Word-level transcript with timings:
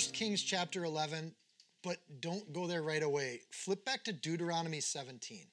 Uh, 0.00 0.06
1 0.06 0.12
Kings 0.12 0.42
chapter 0.42 0.84
11, 0.84 1.34
but 1.82 1.98
don't 2.20 2.52
go 2.52 2.66
there 2.66 2.82
right 2.82 3.02
away. 3.02 3.40
Flip 3.52 3.84
back 3.84 4.02
to 4.04 4.12
Deuteronomy 4.12 4.80
17. 4.80 5.44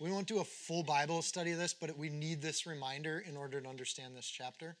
We 0.00 0.12
won't 0.12 0.28
do 0.28 0.38
a 0.38 0.44
full 0.44 0.84
Bible 0.84 1.22
study 1.22 1.52
of 1.52 1.58
this, 1.58 1.74
but 1.74 1.96
we 1.98 2.08
need 2.08 2.40
this 2.40 2.66
reminder 2.66 3.24
in 3.26 3.36
order 3.36 3.60
to 3.60 3.68
understand 3.68 4.14
this 4.16 4.26
chapter. 4.26 4.76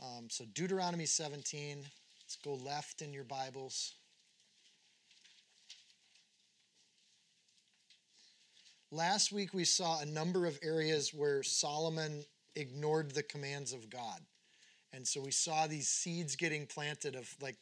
Um, 0.00 0.28
so, 0.30 0.44
Deuteronomy 0.52 1.06
17, 1.06 1.78
let's 1.78 2.36
go 2.44 2.54
left 2.54 3.02
in 3.02 3.12
your 3.12 3.24
Bibles. 3.24 3.94
Last 8.92 9.32
week 9.32 9.54
we 9.54 9.64
saw 9.64 10.00
a 10.00 10.06
number 10.06 10.46
of 10.46 10.58
areas 10.62 11.12
where 11.12 11.42
Solomon 11.42 12.24
ignored 12.54 13.12
the 13.12 13.22
commands 13.24 13.72
of 13.72 13.90
God. 13.90 14.20
And 14.92 15.08
so 15.08 15.20
we 15.22 15.30
saw 15.30 15.66
these 15.66 15.88
seeds 15.88 16.36
getting 16.36 16.66
planted 16.66 17.16
of 17.16 17.34
like, 17.40 17.56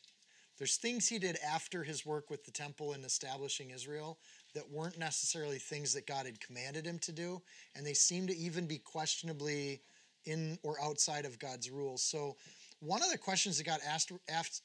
there's 0.60 0.76
things 0.76 1.08
he 1.08 1.18
did 1.18 1.38
after 1.44 1.82
his 1.82 2.04
work 2.04 2.30
with 2.30 2.44
the 2.44 2.52
temple 2.52 2.92
and 2.92 3.04
establishing 3.04 3.70
Israel 3.70 4.18
that 4.54 4.70
weren't 4.70 4.98
necessarily 4.98 5.58
things 5.58 5.94
that 5.94 6.06
God 6.06 6.26
had 6.26 6.38
commanded 6.38 6.86
him 6.86 6.98
to 7.00 7.12
do. 7.12 7.40
And 7.74 7.84
they 7.84 7.94
seem 7.94 8.26
to 8.26 8.36
even 8.36 8.66
be 8.66 8.78
questionably 8.78 9.80
in 10.26 10.58
or 10.62 10.76
outside 10.82 11.24
of 11.24 11.38
God's 11.38 11.70
rules. 11.70 12.02
So 12.02 12.36
one 12.80 13.02
of 13.02 13.10
the 13.10 13.18
questions 13.18 13.56
that 13.56 13.64
got 13.64 13.80
asked 13.88 14.12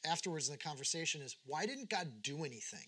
afterwards 0.05 0.49
in 0.49 0.51
the 0.51 0.59
conversation 0.59 1.21
is 1.21 1.37
why 1.45 1.65
didn't 1.65 1.89
God 1.89 2.21
do 2.21 2.43
anything? 2.43 2.87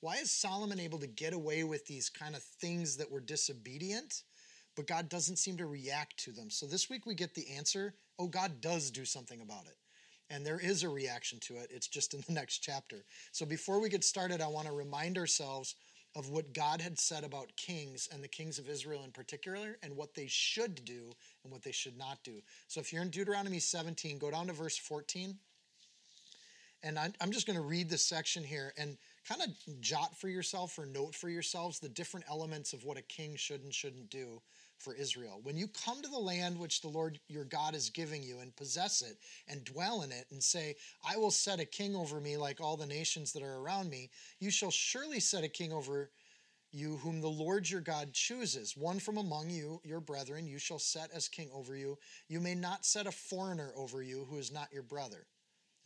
Why 0.00 0.16
is 0.16 0.30
Solomon 0.30 0.80
able 0.80 0.98
to 0.98 1.06
get 1.06 1.34
away 1.34 1.62
with 1.62 1.86
these 1.86 2.10
kind 2.10 2.34
of 2.34 2.42
things 2.42 2.96
that 2.96 3.10
were 3.10 3.20
disobedient? 3.20 4.24
but 4.76 4.86
God 4.86 5.08
doesn't 5.08 5.36
seem 5.36 5.56
to 5.58 5.66
react 5.66 6.16
to 6.24 6.32
them. 6.32 6.50
So 6.50 6.66
this 6.66 6.90
week 6.90 7.06
we 7.06 7.14
get 7.14 7.34
the 7.34 7.48
answer 7.56 7.94
oh, 8.18 8.28
God 8.28 8.60
does 8.60 8.92
do 8.92 9.04
something 9.04 9.40
about 9.40 9.66
it. 9.66 9.76
And 10.30 10.44
there 10.44 10.58
is 10.58 10.82
a 10.82 10.88
reaction 10.88 11.38
to 11.40 11.56
it. 11.56 11.70
It's 11.70 11.88
just 11.88 12.14
in 12.14 12.22
the 12.26 12.32
next 12.34 12.58
chapter. 12.58 13.04
So 13.32 13.44
before 13.46 13.80
we 13.80 13.88
get 13.88 14.04
started, 14.04 14.40
I 14.40 14.46
want 14.46 14.66
to 14.66 14.72
remind 14.72 15.18
ourselves 15.18 15.74
of 16.16 16.30
what 16.30 16.54
God 16.54 16.80
had 16.80 16.98
said 16.98 17.24
about 17.24 17.56
kings 17.56 18.08
and 18.12 18.22
the 18.22 18.28
kings 18.28 18.58
of 18.58 18.68
Israel 18.68 19.02
in 19.04 19.10
particular, 19.10 19.78
and 19.82 19.96
what 19.96 20.14
they 20.14 20.28
should 20.28 20.84
do 20.84 21.10
and 21.42 21.52
what 21.52 21.62
they 21.62 21.72
should 21.72 21.98
not 21.98 22.22
do. 22.22 22.40
So 22.68 22.80
if 22.80 22.92
you're 22.92 23.02
in 23.02 23.10
Deuteronomy 23.10 23.58
17, 23.58 24.18
go 24.18 24.30
down 24.30 24.46
to 24.46 24.52
verse 24.52 24.78
14. 24.78 25.36
And 26.84 26.98
I'm 26.98 27.32
just 27.32 27.46
going 27.46 27.58
to 27.58 27.64
read 27.64 27.88
this 27.88 28.04
section 28.04 28.44
here 28.44 28.74
and 28.76 28.98
kind 29.26 29.40
of 29.40 29.80
jot 29.80 30.16
for 30.18 30.28
yourself 30.28 30.78
or 30.78 30.84
note 30.84 31.14
for 31.14 31.30
yourselves 31.30 31.78
the 31.78 31.88
different 31.88 32.26
elements 32.28 32.74
of 32.74 32.84
what 32.84 32.98
a 32.98 33.02
king 33.02 33.36
should 33.36 33.62
and 33.62 33.72
shouldn't 33.72 34.10
do 34.10 34.42
for 34.84 34.94
Israel. 34.94 35.40
When 35.42 35.56
you 35.56 35.66
come 35.68 36.02
to 36.02 36.08
the 36.08 36.18
land 36.18 36.58
which 36.58 36.82
the 36.82 36.88
Lord 36.88 37.18
your 37.28 37.44
God 37.44 37.74
is 37.74 37.88
giving 37.88 38.22
you 38.22 38.40
and 38.40 38.54
possess 38.54 39.00
it 39.00 39.16
and 39.48 39.64
dwell 39.64 40.02
in 40.02 40.12
it 40.12 40.26
and 40.30 40.42
say, 40.42 40.76
I 41.08 41.16
will 41.16 41.30
set 41.30 41.58
a 41.58 41.64
king 41.64 41.96
over 41.96 42.20
me 42.20 42.36
like 42.36 42.60
all 42.60 42.76
the 42.76 42.86
nations 42.86 43.32
that 43.32 43.42
are 43.42 43.56
around 43.56 43.88
me, 43.88 44.10
you 44.38 44.50
shall 44.50 44.70
surely 44.70 45.20
set 45.20 45.42
a 45.42 45.48
king 45.48 45.72
over 45.72 46.10
you 46.70 46.96
whom 46.98 47.20
the 47.20 47.28
Lord 47.28 47.70
your 47.70 47.80
God 47.80 48.12
chooses. 48.12 48.76
One 48.76 48.98
from 48.98 49.16
among 49.16 49.48
you, 49.48 49.80
your 49.84 50.00
brethren, 50.00 50.46
you 50.46 50.58
shall 50.58 50.80
set 50.80 51.10
as 51.12 51.28
king 51.28 51.48
over 51.54 51.76
you. 51.76 51.96
You 52.28 52.40
may 52.40 52.54
not 52.54 52.84
set 52.84 53.06
a 53.06 53.12
foreigner 53.12 53.72
over 53.76 54.02
you 54.02 54.26
who 54.28 54.38
is 54.38 54.52
not 54.52 54.72
your 54.72 54.82
brother. 54.82 55.26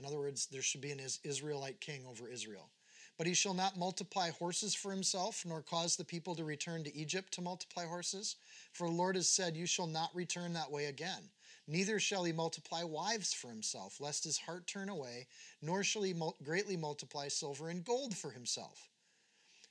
In 0.00 0.06
other 0.06 0.19
words, 0.19 0.47
there 0.47 0.62
should 0.62 0.80
be 0.80 0.91
an 0.91 1.00
Israelite 1.25 1.80
king 1.80 2.04
over 2.09 2.28
Israel. 2.28 2.70
But 3.18 3.26
he 3.26 3.34
shall 3.34 3.52
not 3.52 3.76
multiply 3.76 4.30
horses 4.30 4.76
for 4.76 4.92
himself, 4.92 5.44
nor 5.44 5.60
cause 5.60 5.96
the 5.96 6.04
people 6.04 6.36
to 6.36 6.44
return 6.44 6.84
to 6.84 6.96
Egypt 6.96 7.32
to 7.34 7.42
multiply 7.42 7.84
horses. 7.84 8.36
For 8.72 8.86
the 8.86 8.94
Lord 8.94 9.16
has 9.16 9.28
said, 9.28 9.56
You 9.56 9.66
shall 9.66 9.88
not 9.88 10.14
return 10.14 10.52
that 10.52 10.70
way 10.70 10.84
again. 10.84 11.28
Neither 11.66 11.98
shall 11.98 12.22
he 12.22 12.32
multiply 12.32 12.84
wives 12.84 13.34
for 13.34 13.48
himself, 13.48 14.00
lest 14.00 14.22
his 14.22 14.38
heart 14.38 14.68
turn 14.68 14.88
away, 14.88 15.26
nor 15.60 15.82
shall 15.82 16.02
he 16.02 16.14
greatly 16.44 16.76
multiply 16.76 17.26
silver 17.26 17.68
and 17.68 17.84
gold 17.84 18.16
for 18.16 18.30
himself. 18.30 18.88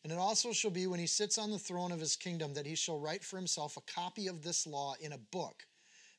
And 0.04 0.12
it 0.12 0.20
also 0.20 0.52
shall 0.52 0.72
be 0.72 0.86
when 0.86 1.00
he 1.00 1.08
sits 1.08 1.38
on 1.38 1.50
the 1.50 1.58
throne 1.58 1.94
of 1.94 2.02
his 2.02 2.18
kingdom 2.18 2.54
that 2.54 2.66
he 2.66 2.76
shall 2.76 3.00
write 3.00 3.24
for 3.24 3.38
himself 3.38 3.78
a 3.78 3.82
copy 3.82 4.28
of 4.28 4.44
this 4.44 4.68
law 4.68 4.96
in 5.00 5.14
a 5.14 5.18
book 5.18 5.66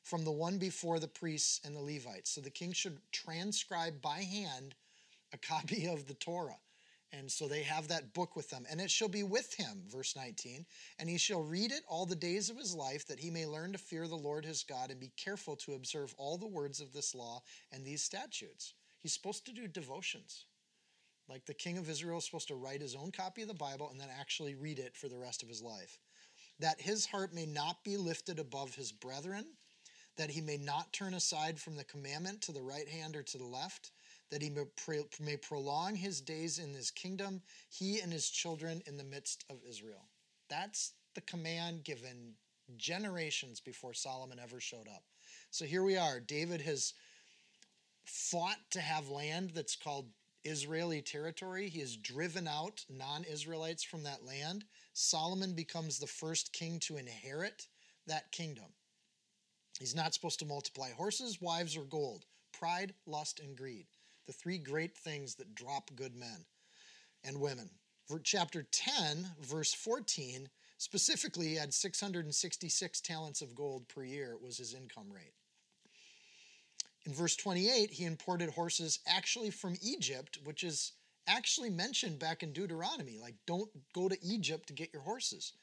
from 0.03 0.23
the 0.25 0.31
one 0.31 0.57
before 0.57 0.99
the 0.99 1.07
priests 1.07 1.61
and 1.63 1.75
the 1.75 1.79
Levites. 1.79 2.31
So 2.31 2.41
the 2.41 2.49
king 2.49 2.73
should 2.73 2.97
transcribe 3.11 4.01
by 4.01 4.21
hand 4.21 4.73
a 5.31 5.37
copy 5.37 5.87
of 5.87 6.07
the 6.07 6.15
Torah 6.15 6.57
and 7.11 7.31
so 7.31 7.47
they 7.47 7.63
have 7.63 7.87
that 7.87 8.13
book 8.13 8.35
with 8.35 8.49
them. 8.49 8.65
And 8.69 8.79
it 8.79 8.91
shall 8.91 9.07
be 9.07 9.23
with 9.23 9.53
him, 9.55 9.83
verse 9.87 10.15
19, 10.15 10.65
and 10.99 11.09
he 11.09 11.17
shall 11.17 11.41
read 11.41 11.71
it 11.71 11.81
all 11.87 12.05
the 12.05 12.15
days 12.15 12.49
of 12.49 12.57
his 12.57 12.75
life, 12.75 13.07
that 13.07 13.19
he 13.19 13.31
may 13.31 13.45
learn 13.45 13.71
to 13.71 13.79
fear 13.79 14.07
the 14.07 14.15
Lord 14.15 14.45
his 14.45 14.63
God 14.63 14.91
and 14.91 14.99
be 14.99 15.11
careful 15.17 15.55
to 15.57 15.73
observe 15.73 16.13
all 16.17 16.37
the 16.37 16.47
words 16.47 16.79
of 16.79 16.93
this 16.93 17.15
law 17.15 17.41
and 17.71 17.83
these 17.83 18.03
statutes. 18.03 18.73
He's 18.99 19.13
supposed 19.13 19.45
to 19.47 19.53
do 19.53 19.67
devotions. 19.67 20.45
Like 21.27 21.45
the 21.45 21.53
king 21.53 21.77
of 21.77 21.89
Israel 21.89 22.19
is 22.19 22.25
supposed 22.25 22.47
to 22.49 22.55
write 22.55 22.81
his 22.81 22.95
own 22.95 23.11
copy 23.11 23.41
of 23.41 23.47
the 23.47 23.53
Bible 23.53 23.89
and 23.89 23.99
then 23.99 24.09
actually 24.19 24.55
read 24.55 24.79
it 24.79 24.95
for 24.95 25.07
the 25.07 25.17
rest 25.17 25.41
of 25.41 25.49
his 25.49 25.61
life. 25.61 25.99
That 26.59 26.81
his 26.81 27.05
heart 27.05 27.33
may 27.33 27.45
not 27.45 27.83
be 27.83 27.97
lifted 27.97 28.39
above 28.39 28.75
his 28.75 28.91
brethren, 28.91 29.45
that 30.17 30.31
he 30.31 30.41
may 30.41 30.57
not 30.57 30.91
turn 30.91 31.13
aside 31.13 31.59
from 31.59 31.75
the 31.75 31.83
commandment 31.83 32.41
to 32.41 32.51
the 32.51 32.61
right 32.61 32.87
hand 32.87 33.15
or 33.15 33.23
to 33.23 33.37
the 33.37 33.45
left 33.45 33.91
that 34.31 34.41
he 34.41 34.51
may 35.19 35.37
prolong 35.37 35.95
his 35.95 36.21
days 36.21 36.59
in 36.59 36.73
his 36.73 36.91
kingdom, 36.91 37.41
he 37.69 37.99
and 37.99 38.13
his 38.13 38.29
children 38.29 38.81
in 38.85 38.97
the 38.97 39.03
midst 39.03 39.43
of 39.49 39.57
Israel. 39.67 40.07
That's 40.49 40.93
the 41.15 41.21
command 41.21 41.83
given 41.83 42.35
generations 42.77 43.59
before 43.59 43.93
Solomon 43.93 44.39
ever 44.39 44.59
showed 44.59 44.87
up. 44.87 45.03
So 45.49 45.65
here 45.65 45.83
we 45.83 45.97
are. 45.97 46.19
David 46.19 46.61
has 46.61 46.93
fought 48.05 48.57
to 48.71 48.81
have 48.81 49.09
land 49.09 49.51
that's 49.55 49.75
called 49.75 50.07
Israeli 50.43 51.01
territory. 51.01 51.67
He 51.67 51.79
has 51.79 51.97
driven 51.97 52.47
out 52.47 52.85
non 52.89 53.23
Israelites 53.23 53.83
from 53.83 54.03
that 54.03 54.25
land. 54.25 54.65
Solomon 54.93 55.53
becomes 55.53 55.97
the 55.97 56.07
first 56.07 56.53
king 56.53 56.79
to 56.81 56.97
inherit 56.97 57.67
that 58.07 58.31
kingdom. 58.31 58.65
He's 59.79 59.95
not 59.95 60.13
supposed 60.13 60.39
to 60.39 60.45
multiply 60.45 60.91
horses, 60.91 61.41
wives, 61.41 61.75
or 61.75 61.83
gold. 61.83 62.25
Pride, 62.51 62.93
lust, 63.05 63.39
and 63.39 63.55
greed 63.55 63.87
the 64.29 64.33
three 64.33 64.59
great 64.59 64.95
things 64.95 65.33
that 65.33 65.55
drop 65.55 65.89
good 65.95 66.15
men 66.15 66.45
and 67.23 67.41
women. 67.41 67.67
Chapter 68.23 68.61
10, 68.71 69.25
verse 69.41 69.73
14, 69.73 70.47
specifically, 70.77 71.47
he 71.47 71.55
had 71.55 71.73
666 71.73 73.01
talents 73.01 73.41
of 73.41 73.55
gold 73.55 73.87
per 73.87 74.03
year, 74.03 74.37
was 74.39 74.59
his 74.59 74.75
income 74.75 75.11
rate. 75.11 75.33
In 77.07 77.13
verse 77.13 77.35
28, 77.37 77.89
he 77.89 78.05
imported 78.05 78.51
horses 78.51 78.99
actually 79.07 79.49
from 79.49 79.75
Egypt, 79.81 80.37
which 80.43 80.63
is 80.63 80.91
actually 81.27 81.71
mentioned 81.71 82.19
back 82.19 82.43
in 82.43 82.53
Deuteronomy. 82.53 83.17
Like, 83.19 83.35
don't 83.47 83.71
go 83.95 84.07
to 84.07 84.17
Egypt 84.23 84.67
to 84.67 84.73
get 84.73 84.93
your 84.93 85.01
horses. 85.01 85.53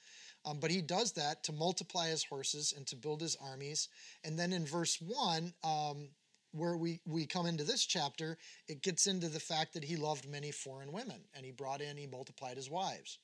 Um, 0.45 0.59
but 0.59 0.73
he 0.73 0.83
does 0.83 1.13
that 1.13 1.45
to 1.45 1.53
multiply 1.53 2.09
his 2.09 2.25
horses 2.25 2.75
and 2.77 2.85
to 2.89 2.97
build 2.97 3.21
his 3.21 3.37
armies. 3.41 3.89
And 4.25 4.37
then 4.37 4.53
in 4.53 4.67
verse 4.67 5.01
1, 5.01 5.55
um, 5.63 6.09
where 6.57 6.77
we, 6.77 7.01
we 7.07 7.27
come 7.27 7.47
into 7.47 7.65
this 7.65 7.85
chapter, 7.85 8.39
it 8.69 8.83
gets 8.83 9.07
into 9.07 9.29
the 9.29 9.41
fact 9.41 9.75
that 9.75 9.85
he 9.85 9.97
loved 9.97 10.29
many 10.29 10.51
foreign 10.51 10.93
women 10.93 11.21
and 11.35 11.45
he 11.45 11.53
brought 11.53 11.81
in, 11.81 11.97
he 11.97 12.07
multiplied 12.07 12.57
his 12.57 12.71
wives. 12.71 13.19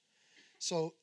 So 0.58 0.94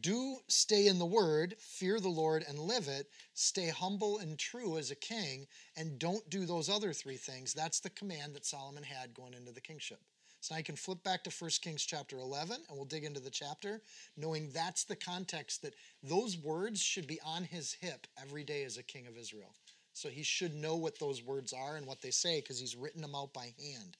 do 0.00 0.38
stay 0.48 0.86
in 0.86 0.98
the 0.98 1.06
word, 1.06 1.56
fear 1.58 1.98
the 1.98 2.08
Lord 2.08 2.44
and 2.48 2.58
live 2.58 2.88
it, 2.88 3.08
stay 3.34 3.68
humble 3.68 4.18
and 4.18 4.38
true 4.38 4.78
as 4.78 4.90
a 4.90 4.96
king, 4.96 5.46
and 5.76 5.98
don't 5.98 6.28
do 6.30 6.46
those 6.46 6.68
other 6.68 6.92
three 6.92 7.16
things. 7.16 7.52
That's 7.52 7.80
the 7.80 7.90
command 7.90 8.34
that 8.34 8.46
Solomon 8.46 8.84
had 8.84 9.14
going 9.14 9.34
into 9.34 9.52
the 9.52 9.60
kingship. 9.60 9.98
So 10.40 10.54
now 10.54 10.58
you 10.58 10.64
can 10.64 10.76
flip 10.76 11.04
back 11.04 11.22
to 11.24 11.30
1 11.30 11.50
Kings 11.62 11.84
chapter 11.84 12.18
11 12.18 12.56
and 12.68 12.76
we'll 12.76 12.84
dig 12.84 13.04
into 13.04 13.20
the 13.20 13.30
chapter, 13.30 13.80
knowing 14.16 14.50
that's 14.50 14.82
the 14.82 14.96
context 14.96 15.62
that 15.62 15.74
those 16.02 16.36
words 16.36 16.82
should 16.82 17.06
be 17.06 17.20
on 17.24 17.44
his 17.44 17.74
hip 17.74 18.08
every 18.20 18.42
day 18.42 18.64
as 18.64 18.76
a 18.76 18.82
king 18.82 19.06
of 19.06 19.16
Israel. 19.16 19.54
So 19.92 20.08
he 20.08 20.22
should 20.22 20.54
know 20.54 20.76
what 20.76 20.98
those 20.98 21.22
words 21.22 21.52
are 21.52 21.76
and 21.76 21.86
what 21.86 22.00
they 22.00 22.10
say 22.10 22.40
because 22.40 22.58
he's 22.58 22.76
written 22.76 23.02
them 23.02 23.14
out 23.14 23.32
by 23.32 23.52
hand. 23.60 23.96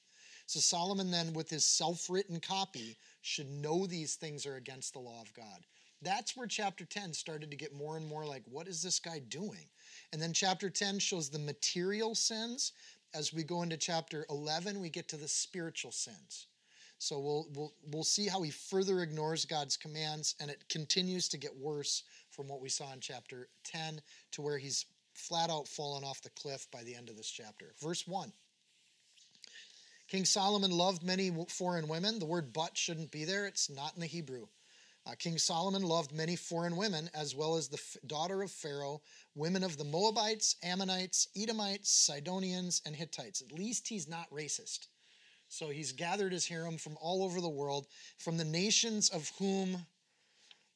So 0.47 0.61
Solomon, 0.61 1.11
then, 1.11 1.33
with 1.33 1.49
his 1.49 1.65
self 1.65 2.11
written 2.11 2.41
copy, 2.41 2.97
should 3.21 3.51
know 3.51 3.87
these 3.87 4.17
things 4.17 4.45
are 4.45 4.57
against 4.57 4.93
the 4.93 4.99
law 4.99 5.21
of 5.21 5.33
God. 5.35 5.65
That's 6.03 6.37
where 6.37 6.49
chapter 6.49 6.85
10 6.85 7.13
started 7.13 7.51
to 7.51 7.57
get 7.57 7.75
more 7.75 7.97
and 7.97 8.07
more 8.07 8.27
like, 8.27 8.43
what 8.51 8.67
is 8.67 8.83
this 8.83 8.99
guy 8.99 9.21
doing? 9.21 9.69
And 10.13 10.21
then 10.21 10.33
chapter 10.33 10.69
10 10.69 10.99
shows 10.99 11.31
the 11.31 11.39
material 11.39 12.15
sins. 12.15 12.73
As 13.15 13.33
we 13.33 13.45
go 13.45 13.63
into 13.63 13.77
chapter 13.77 14.27
11, 14.29 14.81
we 14.81 14.91
get 14.91 15.07
to 15.09 15.17
the 15.17 15.29
spiritual 15.29 15.93
sins. 15.93 16.49
So 16.99 17.19
we'll, 17.19 17.47
we'll, 17.55 17.75
we'll 17.91 18.05
see 18.05 18.27
how 18.27 18.43
he 18.43 18.51
further 18.51 19.01
ignores 19.01 19.45
God's 19.45 19.77
commands, 19.77 20.35
and 20.41 20.51
it 20.51 20.69
continues 20.69 21.29
to 21.31 21.39
get 21.39 21.57
worse 21.57 22.05
from 22.31 22.49
what 22.49 22.61
we 22.61 22.69
saw 22.69 22.93
in 22.93 23.01
chapter 23.01 23.49
10 23.65 24.01
to 24.33 24.43
where 24.43 24.57
he's 24.57 24.87
flat 25.15 25.51
out 25.51 25.69
fallen 25.69 26.05
off 26.05 26.23
the 26.23 26.31
cliff 26.31 26.67
by 26.71 26.83
the 26.83 26.95
end 26.95 27.09
of 27.09 27.17
this 27.17 27.31
chapter. 27.31 27.75
Verse 27.81 28.07
1 28.07 28.33
King 30.09 30.25
Solomon 30.25 30.71
loved 30.71 31.03
many 31.03 31.31
foreign 31.49 31.89
women. 31.89 32.19
The 32.19 32.27
word 32.27 32.53
but 32.53 32.77
shouldn't 32.77 33.11
be 33.11 33.25
there, 33.25 33.47
it's 33.47 33.71
not 33.71 33.95
in 33.95 34.01
the 34.01 34.07
Hebrew. 34.07 34.47
Uh, 35.05 35.15
King 35.19 35.37
Solomon 35.37 35.83
loved 35.83 36.13
many 36.13 36.37
foreign 36.37 36.77
women, 36.77 37.11
as 37.13 37.35
well 37.35 37.57
as 37.57 37.69
the 37.69 37.79
f- 37.79 37.97
daughter 38.07 38.43
of 38.43 38.53
Pharaoh, 38.53 39.03
women 39.35 39.65
of 39.65 39.77
the 39.77 39.85
Moabites, 39.85 40.55
Ammonites, 40.63 41.27
Edomites, 41.37 41.91
Sidonians, 41.91 42.83
and 42.87 42.95
Hittites. 42.95 43.43
At 43.43 43.51
least 43.51 43.89
he's 43.89 44.09
not 44.09 44.31
racist. 44.31 44.87
So 45.49 45.71
he's 45.71 45.93
gathered 45.93 46.33
his 46.33 46.47
harem 46.47 46.79
from 46.79 46.97
all 47.01 47.25
over 47.25 47.41
the 47.41 47.49
world, 47.49 47.87
from 48.17 48.37
the 48.37 48.45
nations 48.45 49.09
of 49.09 49.33
whom 49.39 49.87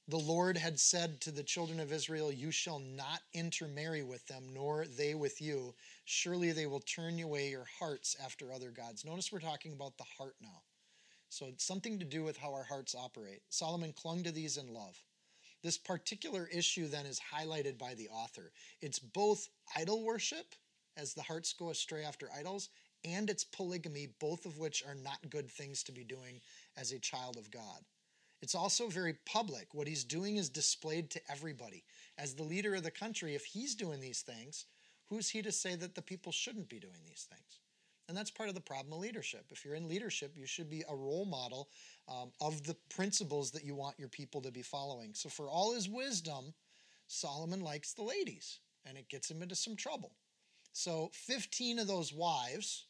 the 0.08 0.16
Lord 0.16 0.56
had 0.56 0.78
said 0.78 1.20
to 1.22 1.32
the 1.32 1.42
children 1.42 1.80
of 1.80 1.92
Israel, 1.92 2.30
You 2.30 2.52
shall 2.52 2.78
not 2.78 3.22
intermarry 3.32 4.04
with 4.04 4.24
them, 4.26 4.44
nor 4.54 4.86
they 4.86 5.14
with 5.14 5.40
you. 5.40 5.74
Surely 6.04 6.52
they 6.52 6.66
will 6.66 6.80
turn 6.80 7.20
away 7.20 7.50
your 7.50 7.66
hearts 7.78 8.16
after 8.24 8.52
other 8.52 8.70
gods. 8.70 9.04
Notice 9.04 9.32
we're 9.32 9.40
talking 9.40 9.72
about 9.72 9.98
the 9.98 10.04
heart 10.16 10.36
now. 10.40 10.62
So 11.28 11.46
it's 11.46 11.64
something 11.64 11.98
to 11.98 12.04
do 12.04 12.22
with 12.22 12.36
how 12.36 12.52
our 12.52 12.62
hearts 12.62 12.94
operate. 12.94 13.42
Solomon 13.48 13.92
clung 13.92 14.22
to 14.22 14.30
these 14.30 14.56
in 14.56 14.72
love. 14.72 14.96
This 15.62 15.76
particular 15.76 16.48
issue 16.52 16.86
then 16.86 17.06
is 17.06 17.20
highlighted 17.34 17.76
by 17.76 17.94
the 17.94 18.08
author. 18.08 18.52
It's 18.80 19.00
both 19.00 19.48
idol 19.76 20.04
worship, 20.04 20.54
as 20.96 21.14
the 21.14 21.22
hearts 21.22 21.52
go 21.52 21.70
astray 21.70 22.04
after 22.04 22.28
idols, 22.32 22.68
and 23.04 23.28
it's 23.28 23.42
polygamy, 23.42 24.08
both 24.20 24.46
of 24.46 24.58
which 24.58 24.84
are 24.86 24.94
not 24.94 25.30
good 25.30 25.50
things 25.50 25.82
to 25.82 25.92
be 25.92 26.04
doing 26.04 26.40
as 26.76 26.92
a 26.92 27.00
child 27.00 27.36
of 27.36 27.50
God. 27.50 27.84
It's 28.46 28.54
also 28.54 28.86
very 28.86 29.14
public. 29.26 29.74
What 29.74 29.88
he's 29.88 30.04
doing 30.04 30.36
is 30.36 30.48
displayed 30.48 31.10
to 31.10 31.20
everybody. 31.28 31.82
As 32.16 32.32
the 32.32 32.44
leader 32.44 32.76
of 32.76 32.84
the 32.84 32.92
country, 32.92 33.34
if 33.34 33.44
he's 33.44 33.74
doing 33.74 33.98
these 33.98 34.20
things, 34.20 34.66
who's 35.10 35.28
he 35.28 35.42
to 35.42 35.50
say 35.50 35.74
that 35.74 35.96
the 35.96 36.00
people 36.00 36.30
shouldn't 36.30 36.68
be 36.68 36.78
doing 36.78 37.00
these 37.04 37.26
things? 37.28 37.58
And 38.06 38.16
that's 38.16 38.30
part 38.30 38.48
of 38.48 38.54
the 38.54 38.60
problem 38.60 38.92
of 38.92 39.00
leadership. 39.00 39.46
If 39.50 39.64
you're 39.64 39.74
in 39.74 39.88
leadership, 39.88 40.30
you 40.36 40.46
should 40.46 40.70
be 40.70 40.84
a 40.88 40.94
role 40.94 41.24
model 41.24 41.70
um, 42.06 42.30
of 42.40 42.62
the 42.62 42.76
principles 42.88 43.50
that 43.50 43.64
you 43.64 43.74
want 43.74 43.98
your 43.98 44.06
people 44.06 44.40
to 44.42 44.52
be 44.52 44.62
following. 44.62 45.10
So, 45.12 45.28
for 45.28 45.48
all 45.48 45.74
his 45.74 45.88
wisdom, 45.88 46.54
Solomon 47.08 47.62
likes 47.62 47.94
the 47.94 48.04
ladies, 48.04 48.60
and 48.84 48.96
it 48.96 49.08
gets 49.08 49.28
him 49.28 49.42
into 49.42 49.56
some 49.56 49.74
trouble. 49.74 50.12
So, 50.72 51.10
15 51.14 51.80
of 51.80 51.88
those 51.88 52.12
wives 52.12 52.86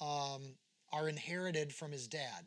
um, 0.00 0.54
are 0.90 1.10
inherited 1.10 1.70
from 1.70 1.92
his 1.92 2.08
dad. 2.08 2.46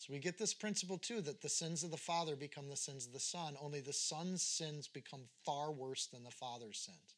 So 0.00 0.14
we 0.14 0.18
get 0.18 0.38
this 0.38 0.54
principle 0.54 0.96
too 0.96 1.20
that 1.20 1.42
the 1.42 1.48
sins 1.50 1.84
of 1.84 1.90
the 1.90 1.98
father 1.98 2.34
become 2.34 2.70
the 2.70 2.76
sins 2.76 3.04
of 3.04 3.12
the 3.12 3.20
son, 3.20 3.54
only 3.60 3.80
the 3.80 3.92
son's 3.92 4.40
sins 4.40 4.88
become 4.88 5.20
far 5.44 5.70
worse 5.70 6.06
than 6.06 6.24
the 6.24 6.30
father's 6.30 6.78
sins. 6.78 7.16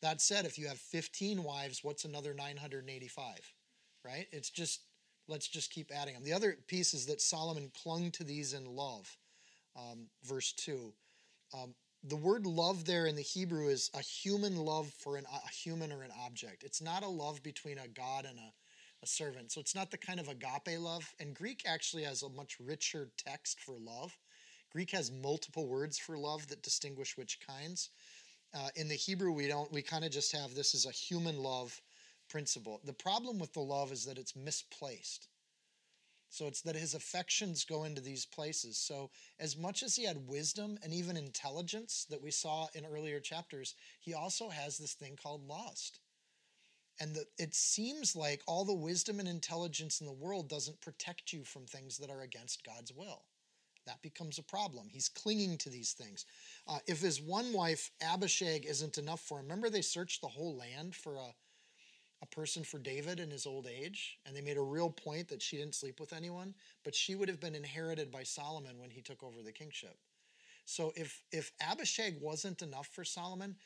That 0.00 0.20
said, 0.20 0.44
if 0.44 0.56
you 0.56 0.68
have 0.68 0.78
15 0.78 1.42
wives, 1.42 1.82
what's 1.82 2.04
another 2.04 2.32
985? 2.32 3.52
Right? 4.04 4.28
It's 4.30 4.48
just, 4.48 4.82
let's 5.26 5.48
just 5.48 5.72
keep 5.72 5.90
adding 5.92 6.14
them. 6.14 6.22
The 6.22 6.34
other 6.34 6.56
piece 6.68 6.94
is 6.94 7.06
that 7.06 7.20
Solomon 7.20 7.72
clung 7.82 8.12
to 8.12 8.22
these 8.22 8.54
in 8.54 8.64
love. 8.64 9.16
Um, 9.74 10.06
verse 10.22 10.52
2. 10.52 10.92
Um, 11.52 11.74
the 12.04 12.14
word 12.14 12.46
love 12.46 12.84
there 12.84 13.06
in 13.06 13.16
the 13.16 13.22
Hebrew 13.22 13.66
is 13.66 13.90
a 13.92 14.00
human 14.00 14.54
love 14.54 14.86
for 15.00 15.16
an, 15.16 15.24
a 15.32 15.50
human 15.50 15.90
or 15.90 16.04
an 16.04 16.12
object. 16.24 16.62
It's 16.62 16.80
not 16.80 17.02
a 17.02 17.08
love 17.08 17.42
between 17.42 17.78
a 17.78 17.88
God 17.88 18.24
and 18.24 18.38
a 18.38 18.52
a 19.04 19.06
servant. 19.06 19.52
So 19.52 19.60
it's 19.60 19.74
not 19.74 19.90
the 19.90 19.98
kind 19.98 20.18
of 20.18 20.28
agape 20.28 20.78
love. 20.80 21.14
And 21.20 21.34
Greek 21.34 21.62
actually 21.66 22.04
has 22.04 22.22
a 22.22 22.28
much 22.30 22.56
richer 22.58 23.10
text 23.18 23.60
for 23.60 23.76
love. 23.78 24.16
Greek 24.72 24.90
has 24.90 25.12
multiple 25.12 25.68
words 25.68 25.98
for 25.98 26.18
love 26.18 26.48
that 26.48 26.62
distinguish 26.62 27.16
which 27.16 27.38
kinds. 27.46 27.90
Uh, 28.54 28.70
in 28.76 28.88
the 28.88 28.94
Hebrew, 28.94 29.32
we 29.32 29.46
don't. 29.46 29.70
We 29.70 29.82
kind 29.82 30.04
of 30.04 30.10
just 30.10 30.34
have 30.34 30.54
this 30.54 30.74
as 30.74 30.86
a 30.86 30.90
human 30.90 31.38
love 31.38 31.80
principle. 32.28 32.80
The 32.84 32.92
problem 32.92 33.38
with 33.38 33.52
the 33.52 33.60
love 33.60 33.92
is 33.92 34.04
that 34.06 34.18
it's 34.18 34.34
misplaced. 34.34 35.28
So 36.30 36.46
it's 36.46 36.62
that 36.62 36.74
his 36.74 36.94
affections 36.94 37.64
go 37.64 37.84
into 37.84 38.00
these 38.00 38.26
places. 38.26 38.78
So 38.78 39.10
as 39.38 39.56
much 39.56 39.82
as 39.84 39.94
he 39.94 40.04
had 40.04 40.28
wisdom 40.28 40.78
and 40.82 40.92
even 40.92 41.16
intelligence 41.16 42.06
that 42.10 42.22
we 42.22 42.32
saw 42.32 42.66
in 42.74 42.86
earlier 42.86 43.20
chapters, 43.20 43.74
he 44.00 44.14
also 44.14 44.48
has 44.48 44.78
this 44.78 44.94
thing 44.94 45.16
called 45.22 45.46
lust. 45.46 46.00
And 47.00 47.14
the, 47.14 47.24
it 47.38 47.54
seems 47.54 48.14
like 48.14 48.42
all 48.46 48.64
the 48.64 48.72
wisdom 48.72 49.18
and 49.18 49.28
intelligence 49.28 50.00
in 50.00 50.06
the 50.06 50.12
world 50.12 50.48
doesn't 50.48 50.80
protect 50.80 51.32
you 51.32 51.44
from 51.44 51.66
things 51.66 51.98
that 51.98 52.10
are 52.10 52.22
against 52.22 52.64
God's 52.64 52.92
will. 52.92 53.24
That 53.86 54.00
becomes 54.00 54.38
a 54.38 54.42
problem. 54.42 54.88
He's 54.88 55.08
clinging 55.08 55.58
to 55.58 55.70
these 55.70 55.92
things. 55.92 56.24
Uh, 56.66 56.78
if 56.86 57.00
his 57.00 57.20
one 57.20 57.52
wife, 57.52 57.90
Abishag, 58.00 58.64
isn't 58.64 58.96
enough 58.96 59.20
for 59.20 59.38
him, 59.38 59.44
remember 59.44 59.68
they 59.68 59.82
searched 59.82 60.20
the 60.20 60.28
whole 60.28 60.56
land 60.56 60.94
for 60.94 61.16
a, 61.16 61.34
a 62.22 62.26
person 62.26 62.64
for 62.64 62.78
David 62.78 63.20
in 63.20 63.30
his 63.30 63.44
old 63.44 63.66
age? 63.66 64.18
And 64.24 64.34
they 64.34 64.40
made 64.40 64.56
a 64.56 64.62
real 64.62 64.88
point 64.88 65.28
that 65.28 65.42
she 65.42 65.58
didn't 65.58 65.74
sleep 65.74 66.00
with 66.00 66.12
anyone, 66.12 66.54
but 66.84 66.94
she 66.94 67.14
would 67.14 67.28
have 67.28 67.40
been 67.40 67.54
inherited 67.54 68.10
by 68.10 68.22
Solomon 68.22 68.78
when 68.78 68.90
he 68.90 69.02
took 69.02 69.22
over 69.22 69.42
the 69.42 69.52
kingship. 69.52 69.98
So 70.64 70.92
if, 70.96 71.22
if 71.30 71.52
Abishag 71.60 72.22
wasn't 72.22 72.62
enough 72.62 72.86
for 72.86 73.04
Solomon, 73.04 73.56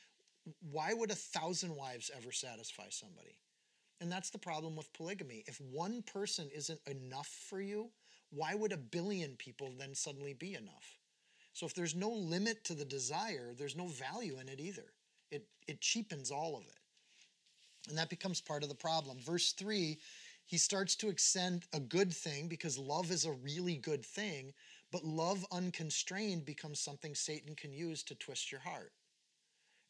why 0.60 0.92
would 0.92 1.10
a 1.10 1.16
thousand 1.16 1.74
wives 1.74 2.10
ever 2.16 2.32
satisfy 2.32 2.88
somebody? 2.90 3.38
And 4.00 4.10
that's 4.10 4.30
the 4.30 4.38
problem 4.38 4.76
with 4.76 4.92
polygamy. 4.92 5.44
If 5.46 5.60
one 5.60 6.02
person 6.02 6.48
isn't 6.54 6.80
enough 6.86 7.28
for 7.48 7.60
you, 7.60 7.90
why 8.30 8.54
would 8.54 8.72
a 8.72 8.76
billion 8.76 9.36
people 9.36 9.72
then 9.76 9.94
suddenly 9.94 10.34
be 10.34 10.54
enough? 10.54 10.98
So 11.52 11.66
if 11.66 11.74
there's 11.74 11.94
no 11.94 12.10
limit 12.10 12.62
to 12.64 12.74
the 12.74 12.84
desire, 12.84 13.54
there's 13.56 13.76
no 13.76 13.88
value 13.88 14.38
in 14.38 14.48
it 14.48 14.60
either. 14.60 14.92
It, 15.30 15.46
it 15.66 15.80
cheapens 15.80 16.30
all 16.30 16.56
of 16.56 16.64
it. 16.66 16.78
And 17.88 17.98
that 17.98 18.10
becomes 18.10 18.40
part 18.40 18.62
of 18.62 18.68
the 18.68 18.74
problem. 18.74 19.18
Verse 19.18 19.52
3, 19.52 19.98
he 20.46 20.58
starts 20.58 20.94
to 20.96 21.08
extend 21.08 21.64
a 21.72 21.80
good 21.80 22.12
thing 22.12 22.48
because 22.48 22.78
love 22.78 23.10
is 23.10 23.24
a 23.24 23.32
really 23.32 23.76
good 23.76 24.04
thing, 24.04 24.52
but 24.92 25.04
love 25.04 25.44
unconstrained 25.50 26.44
becomes 26.44 26.80
something 26.80 27.14
Satan 27.14 27.56
can 27.56 27.72
use 27.72 28.02
to 28.04 28.14
twist 28.14 28.52
your 28.52 28.60
heart. 28.60 28.92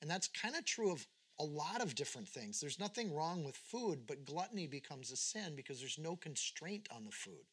And 0.01 0.11
that's 0.11 0.29
kind 0.29 0.55
of 0.57 0.65
true 0.65 0.93
of 0.93 1.07
a 1.41 1.45
lot 1.45 1.81
of 1.81 1.95
different 1.95 2.29
things. 2.29 2.61
There's 2.61 2.81
nothing 2.81 3.15
wrong 3.15 3.45
with 3.45 3.57
food, 3.57 4.07
but 4.07 4.25
gluttony 4.25 4.67
becomes 4.67 5.13
a 5.13 5.17
sin 5.17 5.55
because 5.55 5.81
there's 5.81 5.99
no 5.99 6.17
constraint 6.17 6.89
on 6.95 7.05
the 7.05 7.11
food. 7.11 7.45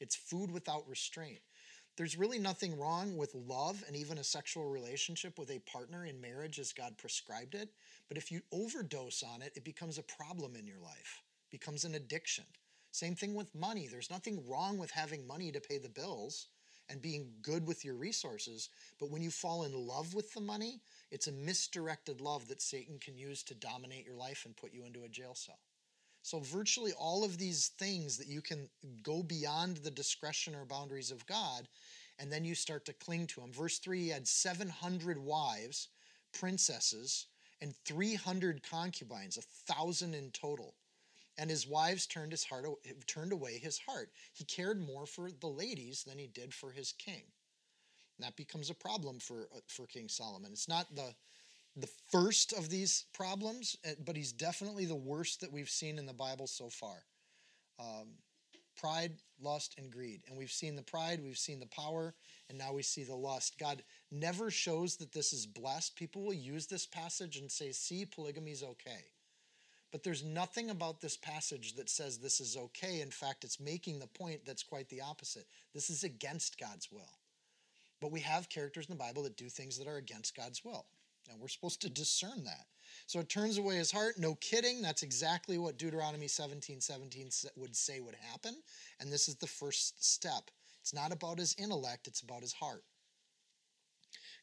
It's 0.00 0.16
food 0.16 0.50
without 0.50 0.88
restraint. 0.88 1.40
There's 1.96 2.18
really 2.18 2.40
nothing 2.40 2.78
wrong 2.78 3.16
with 3.16 3.34
love 3.34 3.82
and 3.86 3.96
even 3.96 4.18
a 4.18 4.24
sexual 4.24 4.68
relationship 4.68 5.38
with 5.38 5.50
a 5.50 5.60
partner 5.60 6.04
in 6.04 6.20
marriage 6.20 6.58
as 6.58 6.72
God 6.72 6.98
prescribed 6.98 7.54
it. 7.54 7.70
But 8.08 8.18
if 8.18 8.32
you 8.32 8.42
overdose 8.52 9.22
on 9.22 9.42
it, 9.42 9.52
it 9.54 9.64
becomes 9.64 9.98
a 9.98 10.02
problem 10.02 10.56
in 10.56 10.66
your 10.66 10.80
life, 10.80 11.22
becomes 11.50 11.84
an 11.84 11.94
addiction. 11.94 12.44
Same 12.90 13.14
thing 13.14 13.34
with 13.34 13.54
money. 13.54 13.86
There's 13.86 14.10
nothing 14.10 14.42
wrong 14.48 14.78
with 14.78 14.90
having 14.90 15.26
money 15.26 15.52
to 15.52 15.60
pay 15.60 15.78
the 15.78 15.88
bills 15.88 16.48
and 16.88 17.00
being 17.00 17.32
good 17.42 17.66
with 17.66 17.84
your 17.84 17.94
resources. 17.94 18.68
But 18.98 19.10
when 19.10 19.22
you 19.22 19.30
fall 19.30 19.64
in 19.64 19.72
love 19.72 20.14
with 20.14 20.32
the 20.32 20.40
money, 20.40 20.80
it's 21.10 21.26
a 21.26 21.32
misdirected 21.32 22.20
love 22.20 22.48
that 22.48 22.62
Satan 22.62 22.98
can 22.98 23.16
use 23.16 23.42
to 23.44 23.54
dominate 23.54 24.04
your 24.04 24.16
life 24.16 24.44
and 24.44 24.56
put 24.56 24.72
you 24.72 24.84
into 24.84 25.04
a 25.04 25.08
jail 25.08 25.34
cell. 25.34 25.58
So, 26.22 26.40
virtually 26.40 26.92
all 26.92 27.22
of 27.22 27.36
these 27.36 27.68
things 27.78 28.16
that 28.16 28.28
you 28.28 28.40
can 28.40 28.68
go 29.02 29.22
beyond 29.22 29.78
the 29.78 29.90
discretion 29.90 30.54
or 30.54 30.64
boundaries 30.64 31.10
of 31.10 31.26
God, 31.26 31.68
and 32.18 32.32
then 32.32 32.44
you 32.44 32.54
start 32.54 32.86
to 32.86 32.94
cling 32.94 33.26
to 33.28 33.40
them. 33.40 33.52
Verse 33.52 33.78
3 33.78 34.00
he 34.00 34.08
had 34.08 34.26
700 34.26 35.18
wives, 35.18 35.88
princesses, 36.32 37.26
and 37.60 37.74
300 37.84 38.62
concubines, 38.62 39.36
a 39.36 39.42
thousand 39.72 40.14
in 40.14 40.30
total 40.30 40.74
and 41.38 41.50
his 41.50 41.66
wives 41.66 42.06
turned 42.06 42.32
his 42.32 42.44
heart 42.44 42.66
turned 43.06 43.32
away 43.32 43.58
his 43.58 43.78
heart. 43.78 44.10
He 44.32 44.44
cared 44.44 44.80
more 44.80 45.06
for 45.06 45.30
the 45.30 45.48
ladies 45.48 46.04
than 46.04 46.18
he 46.18 46.26
did 46.26 46.54
for 46.54 46.70
his 46.70 46.92
king. 46.92 47.22
And 48.18 48.26
that 48.26 48.36
becomes 48.36 48.70
a 48.70 48.74
problem 48.74 49.18
for 49.18 49.48
uh, 49.54 49.60
for 49.68 49.86
King 49.86 50.08
Solomon. 50.08 50.52
It's 50.52 50.68
not 50.68 50.94
the 50.94 51.14
the 51.76 51.88
first 52.10 52.52
of 52.52 52.70
these 52.70 53.06
problems, 53.12 53.76
eh, 53.84 53.94
but 54.04 54.16
he's 54.16 54.32
definitely 54.32 54.84
the 54.84 54.94
worst 54.94 55.40
that 55.40 55.52
we've 55.52 55.70
seen 55.70 55.98
in 55.98 56.06
the 56.06 56.12
Bible 56.12 56.46
so 56.46 56.68
far. 56.68 57.04
Um, 57.80 58.10
pride, 58.76 59.12
lust, 59.40 59.74
and 59.78 59.90
greed. 59.90 60.22
And 60.28 60.36
we've 60.36 60.50
seen 60.50 60.76
the 60.76 60.82
pride, 60.82 61.20
we've 61.22 61.38
seen 61.38 61.60
the 61.60 61.66
power, 61.66 62.14
and 62.48 62.58
now 62.58 62.72
we 62.72 62.82
see 62.82 63.02
the 63.02 63.14
lust. 63.14 63.58
God 63.58 63.82
never 64.10 64.50
shows 64.50 64.96
that 64.96 65.12
this 65.12 65.32
is 65.32 65.46
blessed. 65.46 65.96
People 65.96 66.22
will 66.22 66.34
use 66.34 66.66
this 66.66 66.86
passage 66.86 67.36
and 67.36 67.50
say, 67.50 67.72
see, 67.72 68.04
polygamy 68.04 68.52
is 68.52 68.62
okay. 68.62 69.04
But 69.94 70.02
there's 70.02 70.24
nothing 70.24 70.70
about 70.70 71.00
this 71.00 71.16
passage 71.16 71.74
that 71.74 71.88
says 71.88 72.18
this 72.18 72.40
is 72.40 72.56
okay. 72.56 73.00
In 73.00 73.12
fact, 73.12 73.44
it's 73.44 73.60
making 73.60 74.00
the 74.00 74.08
point 74.08 74.40
that's 74.44 74.64
quite 74.64 74.88
the 74.88 75.00
opposite. 75.00 75.46
This 75.72 75.88
is 75.88 76.02
against 76.02 76.58
God's 76.58 76.90
will. 76.90 77.20
But 78.00 78.10
we 78.10 78.18
have 78.18 78.48
characters 78.48 78.86
in 78.86 78.92
the 78.92 78.98
Bible 78.98 79.22
that 79.22 79.36
do 79.36 79.48
things 79.48 79.78
that 79.78 79.86
are 79.86 79.98
against 79.98 80.36
God's 80.36 80.64
will. 80.64 80.86
And 81.30 81.40
we're 81.40 81.46
supposed 81.46 81.80
to 81.82 81.88
discern 81.88 82.42
that. 82.42 82.66
So 83.06 83.20
it 83.20 83.28
turns 83.28 83.56
away 83.56 83.76
his 83.76 83.92
heart. 83.92 84.18
No 84.18 84.34
kidding. 84.34 84.82
That's 84.82 85.04
exactly 85.04 85.58
what 85.58 85.78
Deuteronomy 85.78 86.26
17 86.26 86.80
17 86.80 87.30
would 87.56 87.76
say 87.76 88.00
would 88.00 88.16
happen. 88.16 88.56
And 88.98 89.12
this 89.12 89.28
is 89.28 89.36
the 89.36 89.46
first 89.46 90.04
step. 90.04 90.50
It's 90.80 90.92
not 90.92 91.12
about 91.12 91.38
his 91.38 91.54
intellect, 91.56 92.08
it's 92.08 92.22
about 92.22 92.42
his 92.42 92.52
heart. 92.52 92.82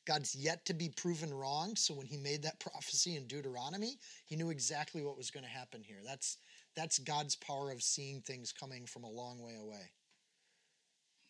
God's 0.05 0.36
yet 0.36 0.65
to 0.65 0.74
be 0.74 0.89
proven 0.89 1.34
wrong. 1.34 1.75
So 1.75 1.93
when 1.93 2.08
he 2.08 2.17
made 2.17 2.43
that 2.43 2.60
prophecy 2.72 3.15
in 3.15 3.27
Deuteronomy, 3.27 3.98
he 4.25 4.36
knew 4.36 4.50
exactly 4.50 5.01
what 5.01 5.17
was 5.17 5.31
going 5.31 5.43
to 5.43 5.50
happen 5.50 5.81
here. 5.81 6.00
That's, 6.05 6.38
that's 6.75 7.00
God's 7.00 7.36
power 7.36 7.72
of 7.72 7.84
seeing 7.84 8.22
things 8.22 8.51
coming 8.51 8.86
from 8.86 9.03
a 9.03 9.10
long 9.10 9.41
way 9.41 9.55
away. 9.62 9.91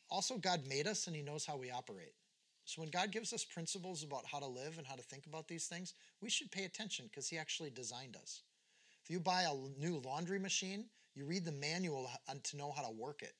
Also, 0.10 0.38
God 0.38 0.62
made 0.68 0.88
us 0.88 1.08
and 1.08 1.16
he 1.16 1.22
knows 1.22 1.46
how 1.46 1.58
we 1.58 1.72
operate. 1.72 2.14
So 2.66 2.82
when 2.82 2.90
God 2.90 3.12
gives 3.12 3.34
us 3.34 3.44
principles 3.44 4.04
about 4.04 4.26
how 4.26 4.40
to 4.40 4.48
live 4.48 4.78
and 4.78 4.86
how 4.86 4.96
to 4.96 5.02
think 5.02 5.26
about 5.26 5.48
these 5.48 5.68
things, 5.68 5.94
we 6.22 6.30
should 6.30 6.52
pay 6.52 6.66
attention 6.66 7.06
because 7.10 7.28
he 7.28 7.38
actually 7.38 7.70
designed 7.70 8.16
us. 8.16 8.44
If 9.04 9.10
you 9.10 9.20
buy 9.20 9.44
a 9.44 9.80
new 9.80 10.02
laundry 10.06 10.40
machine, 10.40 10.86
you 11.16 11.26
read 11.26 11.44
the 11.44 11.52
manual 11.52 12.10
to 12.44 12.58
know 12.58 12.72
how 12.72 12.84
to 12.84 12.92
work 12.92 13.24
it. 13.24 13.34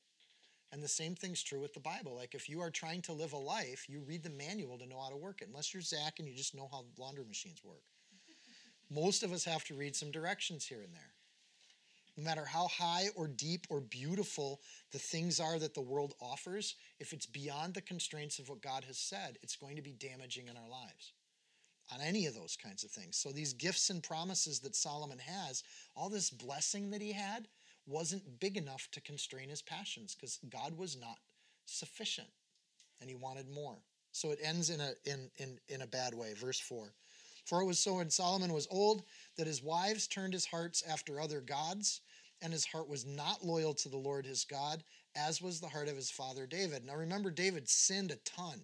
And 0.72 0.82
the 0.82 0.88
same 0.88 1.16
thing's 1.16 1.44
true 1.44 1.60
with 1.60 1.74
the 1.74 1.82
Bible. 1.82 2.16
Like 2.16 2.34
if 2.34 2.48
you 2.48 2.62
are 2.62 2.70
trying 2.70 3.02
to 3.04 3.14
live 3.14 3.34
a 3.34 3.38
life, 3.38 3.88
you 3.90 4.02
read 4.02 4.24
the 4.24 4.30
manual 4.30 4.78
to 4.78 4.88
know 4.88 5.00
how 5.00 5.10
to 5.10 5.18
work 5.18 5.42
it. 5.42 5.50
Unless 5.50 5.74
you're 5.74 5.82
Zach 5.82 6.20
and 6.20 6.28
you 6.28 6.34
just 6.34 6.56
know 6.56 6.70
how 6.72 6.86
laundry 6.98 7.26
machines 7.26 7.62
work. 7.64 7.84
Most 8.90 9.24
of 9.24 9.34
us 9.34 9.44
have 9.44 9.66
to 9.66 9.76
read 9.76 9.96
some 9.96 10.12
directions 10.12 10.66
here 10.66 10.82
and 10.82 10.94
there. 10.94 11.14
No 12.18 12.24
matter 12.24 12.46
how 12.46 12.68
high 12.68 13.06
or 13.16 13.28
deep 13.28 13.66
or 13.70 13.82
beautiful 13.82 14.62
the 14.92 15.00
things 15.00 15.40
are 15.40 15.58
that 15.60 15.74
the 15.74 15.82
world 15.82 16.14
offers, 16.22 16.76
if 17.00 17.14
it's 17.14 17.26
beyond 17.26 17.74
the 17.74 17.82
constraints 17.82 18.38
of 18.38 18.50
what 18.50 18.62
God 18.62 18.84
has 18.86 18.98
said, 18.98 19.38
it's 19.42 19.56
going 19.56 19.78
to 19.78 19.82
be 19.82 19.94
damaging 19.94 20.48
in 20.48 20.58
our 20.58 20.70
lives 20.70 21.14
on 21.94 22.02
any 22.02 22.26
of 22.26 22.36
those 22.36 22.58
kinds 22.62 22.84
of 22.84 22.92
things. 22.92 23.18
So, 23.18 23.32
these 23.32 23.54
gifts 23.54 23.90
and 23.90 24.04
promises 24.04 24.60
that 24.60 24.76
Solomon 24.76 25.20
has, 25.20 25.64
all 25.96 26.10
this 26.10 26.30
blessing 26.30 26.90
that 26.92 27.02
he 27.02 27.12
had, 27.12 27.48
wasn't 27.86 28.40
big 28.40 28.58
enough 28.58 28.88
to 28.92 29.02
constrain 29.02 29.50
his 29.50 29.62
passions 29.62 30.16
because 30.16 30.40
God 30.50 30.78
was 30.78 31.00
not 31.00 31.18
sufficient 31.66 32.28
and 33.00 33.10
he 33.10 33.16
wanted 33.16 33.50
more. 33.50 33.78
So 34.12 34.32
it 34.32 34.40
ends 34.44 34.70
in 34.70 34.82
a 34.82 34.92
in, 35.06 35.30
in 35.38 35.60
in 35.70 35.82
a 35.82 35.88
bad 35.88 36.14
way. 36.14 36.34
Verse 36.34 36.60
4. 36.60 36.94
For 37.46 37.62
it 37.62 37.66
was 37.66 37.80
so 37.80 37.96
when 37.96 38.10
Solomon 38.10 38.54
was 38.54 38.68
old 38.70 39.04
that 39.38 39.48
his 39.48 39.64
wives 39.64 40.08
turned 40.08 40.34
his 40.34 40.46
hearts 40.46 40.84
after 40.88 41.20
other 41.20 41.42
gods, 41.42 42.02
and 42.42 42.54
his 42.54 42.66
heart 42.66 42.88
was 42.88 43.06
not 43.06 43.46
loyal 43.46 43.74
to 43.76 43.90
the 43.90 43.98
Lord 43.98 44.26
his 44.26 44.46
God, 44.46 44.84
as 45.16 45.42
was 45.42 45.60
the 45.60 45.68
heart 45.68 45.88
of 45.88 45.96
his 45.96 46.12
father 46.12 46.46
David. 46.46 46.86
Now 46.86 46.96
remember, 46.96 47.32
David 47.32 47.68
sinned 47.68 48.12
a 48.12 48.16
ton. 48.18 48.64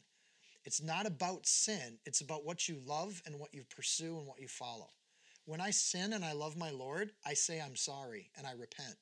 It's 0.64 0.82
not 0.82 1.06
about 1.06 1.48
sin, 1.48 1.98
it's 2.06 2.22
about 2.22 2.46
what 2.46 2.68
you 2.68 2.82
love 2.86 3.22
and 3.26 3.40
what 3.40 3.54
you 3.54 3.64
pursue 3.64 4.18
and 4.18 4.28
what 4.28 4.42
you 4.42 4.48
follow. 4.50 4.90
When 5.46 5.62
I 5.62 5.72
sin 5.72 6.12
and 6.12 6.26
I 6.26 6.34
love 6.34 6.58
my 6.58 6.72
Lord, 6.72 7.12
I 7.26 7.34
say 7.34 7.62
I'm 7.62 7.78
sorry 7.78 8.30
and 8.38 8.46
I 8.46 8.52
repent. 8.52 8.98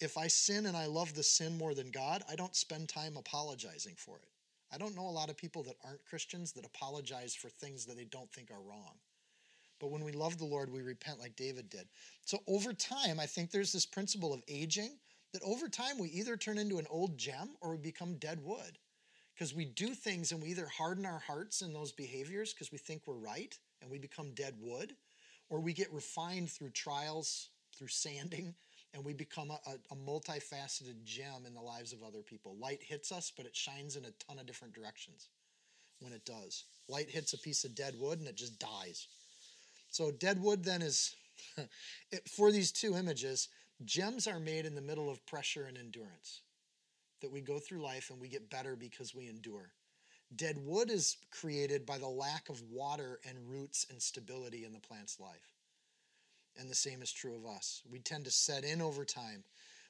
If 0.00 0.16
I 0.16 0.26
sin 0.26 0.66
and 0.66 0.76
I 0.76 0.86
love 0.86 1.14
the 1.14 1.22
sin 1.22 1.56
more 1.56 1.74
than 1.74 1.90
God, 1.90 2.22
I 2.28 2.34
don't 2.34 2.56
spend 2.56 2.88
time 2.88 3.16
apologizing 3.16 3.94
for 3.96 4.16
it. 4.18 4.28
I 4.72 4.78
don't 4.78 4.96
know 4.96 5.06
a 5.06 5.10
lot 5.10 5.30
of 5.30 5.36
people 5.36 5.62
that 5.64 5.76
aren't 5.84 6.04
Christians 6.04 6.52
that 6.52 6.66
apologize 6.66 7.34
for 7.34 7.48
things 7.48 7.86
that 7.86 7.96
they 7.96 8.04
don't 8.04 8.30
think 8.32 8.50
are 8.50 8.60
wrong. 8.60 8.94
But 9.78 9.90
when 9.90 10.04
we 10.04 10.12
love 10.12 10.38
the 10.38 10.44
Lord, 10.44 10.70
we 10.70 10.82
repent 10.82 11.20
like 11.20 11.36
David 11.36 11.70
did. 11.70 11.86
So 12.24 12.38
over 12.48 12.72
time, 12.72 13.20
I 13.20 13.26
think 13.26 13.50
there's 13.50 13.72
this 13.72 13.86
principle 13.86 14.32
of 14.32 14.42
aging 14.48 14.98
that 15.32 15.42
over 15.42 15.68
time 15.68 15.98
we 15.98 16.08
either 16.08 16.36
turn 16.36 16.58
into 16.58 16.78
an 16.78 16.86
old 16.90 17.18
gem 17.18 17.50
or 17.60 17.72
we 17.72 17.78
become 17.78 18.14
dead 18.16 18.40
wood. 18.42 18.78
Because 19.34 19.54
we 19.54 19.64
do 19.64 19.88
things 19.88 20.30
and 20.30 20.40
we 20.40 20.50
either 20.50 20.66
harden 20.66 21.04
our 21.04 21.18
hearts 21.18 21.60
in 21.60 21.72
those 21.72 21.90
behaviors 21.90 22.52
because 22.52 22.70
we 22.70 22.78
think 22.78 23.02
we're 23.06 23.14
right 23.14 23.56
and 23.82 23.90
we 23.90 23.98
become 23.98 24.32
dead 24.34 24.54
wood, 24.60 24.94
or 25.50 25.60
we 25.60 25.72
get 25.72 25.92
refined 25.92 26.50
through 26.50 26.70
trials, 26.70 27.48
through 27.76 27.88
sanding, 27.88 28.54
and 28.94 29.04
we 29.04 29.12
become 29.12 29.50
a, 29.50 29.58
a, 29.90 29.96
multifaceted 29.96 31.02
gem 31.04 31.44
in 31.46 31.52
the 31.52 31.60
lives 31.60 31.92
of 31.92 32.04
other 32.04 32.22
people. 32.22 32.56
Light 32.60 32.80
hits 32.80 33.10
us, 33.10 33.32
but 33.36 33.44
it 33.44 33.56
shines 33.56 33.96
in 33.96 34.04
a 34.04 34.12
ton 34.26 34.38
of 34.38 34.46
different 34.46 34.72
directions 34.72 35.28
when 35.98 36.12
it 36.12 36.24
does. 36.24 36.64
Light 36.88 37.10
hits 37.10 37.32
a 37.32 37.38
piece 37.38 37.64
of 37.64 37.74
dead 37.74 37.94
wood 37.98 38.20
and 38.20 38.28
it 38.28 38.36
just 38.36 38.58
dies. 38.58 39.08
So, 39.90 40.12
dead 40.12 40.40
wood 40.40 40.64
then 40.64 40.80
is, 40.80 41.14
for 42.36 42.52
these 42.52 42.70
two 42.70 42.94
images, 42.94 43.48
gems 43.84 44.26
are 44.28 44.40
made 44.40 44.64
in 44.64 44.76
the 44.76 44.80
middle 44.80 45.10
of 45.10 45.26
pressure 45.26 45.64
and 45.64 45.76
endurance. 45.76 46.42
That 47.20 47.32
we 47.32 47.40
go 47.40 47.58
through 47.58 47.82
life 47.82 48.10
and 48.10 48.20
we 48.20 48.28
get 48.28 48.50
better 48.50 48.76
because 48.76 49.14
we 49.14 49.28
endure. 49.28 49.72
Dead 50.36 50.56
wood 50.58 50.90
is 50.90 51.16
created 51.30 51.86
by 51.86 51.98
the 51.98 52.08
lack 52.08 52.48
of 52.48 52.62
water 52.70 53.18
and 53.28 53.48
roots 53.48 53.86
and 53.90 54.00
stability 54.00 54.64
in 54.64 54.72
the 54.72 54.80
plant's 54.80 55.18
life. 55.18 55.53
And 56.58 56.70
the 56.70 56.74
same 56.74 57.02
is 57.02 57.12
true 57.12 57.34
of 57.34 57.46
us. 57.46 57.82
We 57.90 57.98
tend 57.98 58.24
to 58.26 58.30
set 58.30 58.64
in 58.64 58.80
over 58.80 59.04
time. 59.04 59.44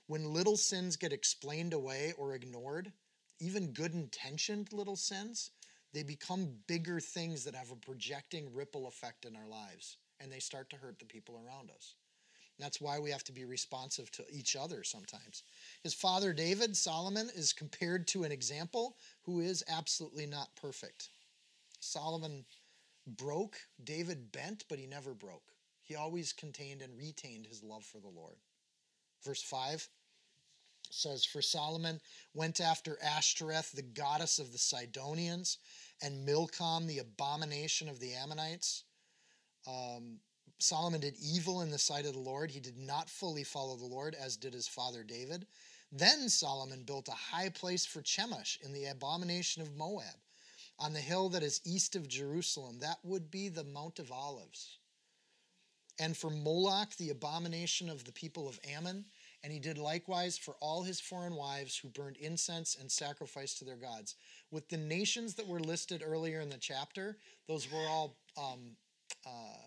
When 0.06 0.33
little 0.33 0.56
sins 0.56 0.97
get 0.97 1.12
explained 1.12 1.73
away 1.73 2.12
or 2.18 2.35
ignored, 2.35 2.92
even 3.40 3.73
good 3.73 3.94
intentioned 3.94 4.73
little 4.73 4.97
sins, 4.97 5.50
they 5.92 6.02
become 6.02 6.56
bigger 6.66 7.00
things 7.00 7.44
that 7.44 7.54
have 7.54 7.71
a 7.71 7.76
projecting 7.76 8.52
ripple 8.52 8.87
effect 8.87 9.25
in 9.25 9.37
our 9.37 9.47
lives 9.49 9.97
and 10.21 10.30
they 10.30 10.40
start 10.40 10.71
to 10.71 10.76
hurt 10.76 10.99
the 10.99 11.04
people 11.04 11.37
around 11.37 11.71
us. 11.71 11.94
And 12.56 12.64
That's 12.64 12.80
why 12.80 12.99
we 12.99 13.11
have 13.11 13.25
to 13.25 13.33
be 13.33 13.44
responsive 13.44 14.11
to 14.12 14.25
each 14.33 14.56
other 14.56 14.85
sometimes. 14.85 15.42
His 15.83 15.94
father 15.94 16.33
David, 16.33 16.76
Solomon, 16.76 17.30
is 17.35 17.52
compared 17.52 18.06
to 18.09 18.25
an 18.25 18.33
example 18.33 18.97
who 19.23 19.40
is 19.40 19.64
absolutely 19.68 20.26
not 20.26 20.54
perfect. 20.54 21.09
Solomon 21.80 22.44
broke, 23.06 23.59
David 23.83 24.33
bent, 24.33 24.64
but 24.68 24.78
he 24.78 24.87
never 24.87 25.14
broke. 25.14 25.53
He 25.84 25.94
always 25.96 26.32
contained 26.32 26.80
and 26.80 26.96
retained 26.96 27.46
his 27.46 27.62
love 27.62 27.84
for 27.84 28.00
the 28.00 28.08
Lord. 28.08 28.38
Verse 29.22 29.42
5 29.42 29.86
says, 30.90 31.26
For 31.26 31.42
Solomon 31.42 32.00
went 32.32 32.58
after 32.58 32.98
Ashtoreth, 33.02 33.72
the 33.72 33.82
goddess 33.82 34.38
of 34.38 34.50
the 34.50 34.58
Sidonians, 34.58 35.58
and 36.02 36.24
Milcom, 36.26 36.86
the 36.86 37.00
abomination 37.00 37.90
of 37.90 38.00
the 38.00 38.14
Ammonites. 38.14 38.84
Um, 39.66 40.20
Solomon 40.58 41.02
did 41.02 41.16
evil 41.18 41.60
in 41.60 41.70
the 41.70 41.78
sight 41.78 42.06
of 42.06 42.14
the 42.14 42.18
Lord. 42.18 42.50
He 42.50 42.60
did 42.60 42.78
not 42.78 43.10
fully 43.10 43.44
follow 43.44 43.76
the 43.76 43.84
Lord, 43.84 44.14
as 44.14 44.38
did 44.38 44.54
his 44.54 44.68
father 44.68 45.02
David. 45.02 45.46
Then 45.92 46.30
Solomon 46.30 46.84
built 46.84 47.08
a 47.08 47.12
high 47.12 47.50
place 47.50 47.84
for 47.84 48.00
Chemosh 48.00 48.58
in 48.62 48.72
the 48.72 48.86
abomination 48.86 49.60
of 49.60 49.76
Moab, 49.76 50.16
on 50.78 50.94
the 50.94 51.00
hill 51.00 51.28
that 51.28 51.42
is 51.42 51.60
east 51.64 51.94
of 51.94 52.08
Jerusalem. 52.08 52.78
That 52.78 52.98
would 53.02 53.30
be 53.30 53.50
the 53.50 53.64
Mount 53.64 53.98
of 53.98 54.10
Olives 54.10 54.78
and 55.98 56.16
for 56.16 56.30
Moloch, 56.30 56.96
the 56.96 57.10
abomination 57.10 57.88
of 57.88 58.04
the 58.04 58.12
people 58.12 58.48
of 58.48 58.58
Ammon. 58.68 59.04
And 59.42 59.52
he 59.52 59.58
did 59.58 59.78
likewise 59.78 60.38
for 60.38 60.54
all 60.60 60.82
his 60.82 61.00
foreign 61.00 61.34
wives 61.34 61.76
who 61.76 61.88
burned 61.88 62.16
incense 62.16 62.76
and 62.80 62.90
sacrificed 62.90 63.58
to 63.58 63.64
their 63.64 63.76
gods. 63.76 64.16
With 64.50 64.68
the 64.68 64.78
nations 64.78 65.34
that 65.34 65.46
were 65.46 65.60
listed 65.60 66.02
earlier 66.04 66.40
in 66.40 66.48
the 66.48 66.56
chapter, 66.56 67.18
those 67.46 67.70
were 67.70 67.86
all 67.86 68.16
um, 68.38 68.76
uh, 69.26 69.66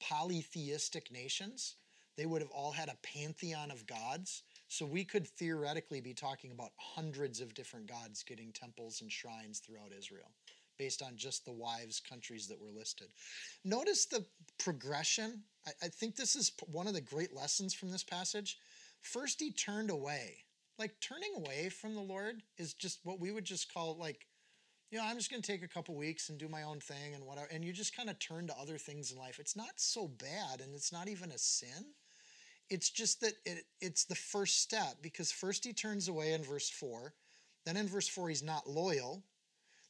polytheistic 0.00 1.12
nations. 1.12 1.76
They 2.16 2.26
would 2.26 2.42
have 2.42 2.50
all 2.50 2.72
had 2.72 2.88
a 2.88 2.98
pantheon 3.02 3.70
of 3.70 3.86
gods. 3.86 4.42
So 4.68 4.84
we 4.84 5.04
could 5.04 5.26
theoretically 5.26 6.00
be 6.00 6.14
talking 6.14 6.50
about 6.50 6.72
hundreds 6.76 7.40
of 7.40 7.54
different 7.54 7.86
gods 7.86 8.24
getting 8.24 8.52
temples 8.52 9.00
and 9.00 9.10
shrines 9.10 9.60
throughout 9.60 9.92
Israel 9.96 10.32
based 10.78 11.02
on 11.02 11.16
just 11.16 11.44
the 11.44 11.52
wives' 11.52 12.00
countries 12.00 12.46
that 12.48 12.60
were 12.60 12.70
listed. 12.70 13.08
Notice 13.64 14.06
the 14.06 14.24
progression. 14.58 15.42
I, 15.66 15.70
I 15.84 15.88
think 15.88 16.16
this 16.16 16.36
is 16.36 16.52
one 16.66 16.86
of 16.86 16.94
the 16.94 17.00
great 17.00 17.34
lessons 17.34 17.74
from 17.74 17.90
this 17.90 18.04
passage. 18.04 18.58
First, 19.00 19.40
he 19.40 19.52
turned 19.52 19.90
away. 19.90 20.38
Like 20.78 20.94
turning 21.00 21.32
away 21.36 21.68
from 21.68 21.94
the 21.94 22.00
Lord 22.00 22.42
is 22.58 22.74
just 22.74 23.00
what 23.04 23.20
we 23.20 23.30
would 23.30 23.44
just 23.44 23.72
call 23.72 23.96
like, 23.96 24.26
you 24.90 24.98
know, 24.98 25.04
I'm 25.04 25.16
just 25.16 25.30
going 25.30 25.42
to 25.42 25.52
take 25.52 25.62
a 25.62 25.68
couple 25.68 25.94
weeks 25.94 26.28
and 26.28 26.38
do 26.38 26.48
my 26.48 26.64
own 26.64 26.80
thing 26.80 27.14
and 27.14 27.24
whatever. 27.24 27.48
And 27.52 27.64
you 27.64 27.72
just 27.72 27.96
kind 27.96 28.10
of 28.10 28.18
turn 28.18 28.48
to 28.48 28.58
other 28.58 28.78
things 28.78 29.12
in 29.12 29.18
life. 29.18 29.38
It's 29.38 29.56
not 29.56 29.72
so 29.76 30.08
bad 30.08 30.60
and 30.60 30.74
it's 30.74 30.92
not 30.92 31.08
even 31.08 31.30
a 31.30 31.38
sin. 31.38 31.92
It's 32.70 32.90
just 32.90 33.20
that 33.20 33.34
it, 33.44 33.64
it's 33.80 34.04
the 34.04 34.14
first 34.14 34.62
step 34.62 34.96
because 35.02 35.30
first 35.30 35.64
he 35.64 35.72
turns 35.72 36.08
away 36.08 36.32
in 36.32 36.42
verse 36.42 36.70
4. 36.70 37.12
Then 37.66 37.76
in 37.76 37.88
verse 37.88 38.08
4, 38.08 38.28
he's 38.28 38.42
not 38.42 38.68
loyal. 38.68 39.22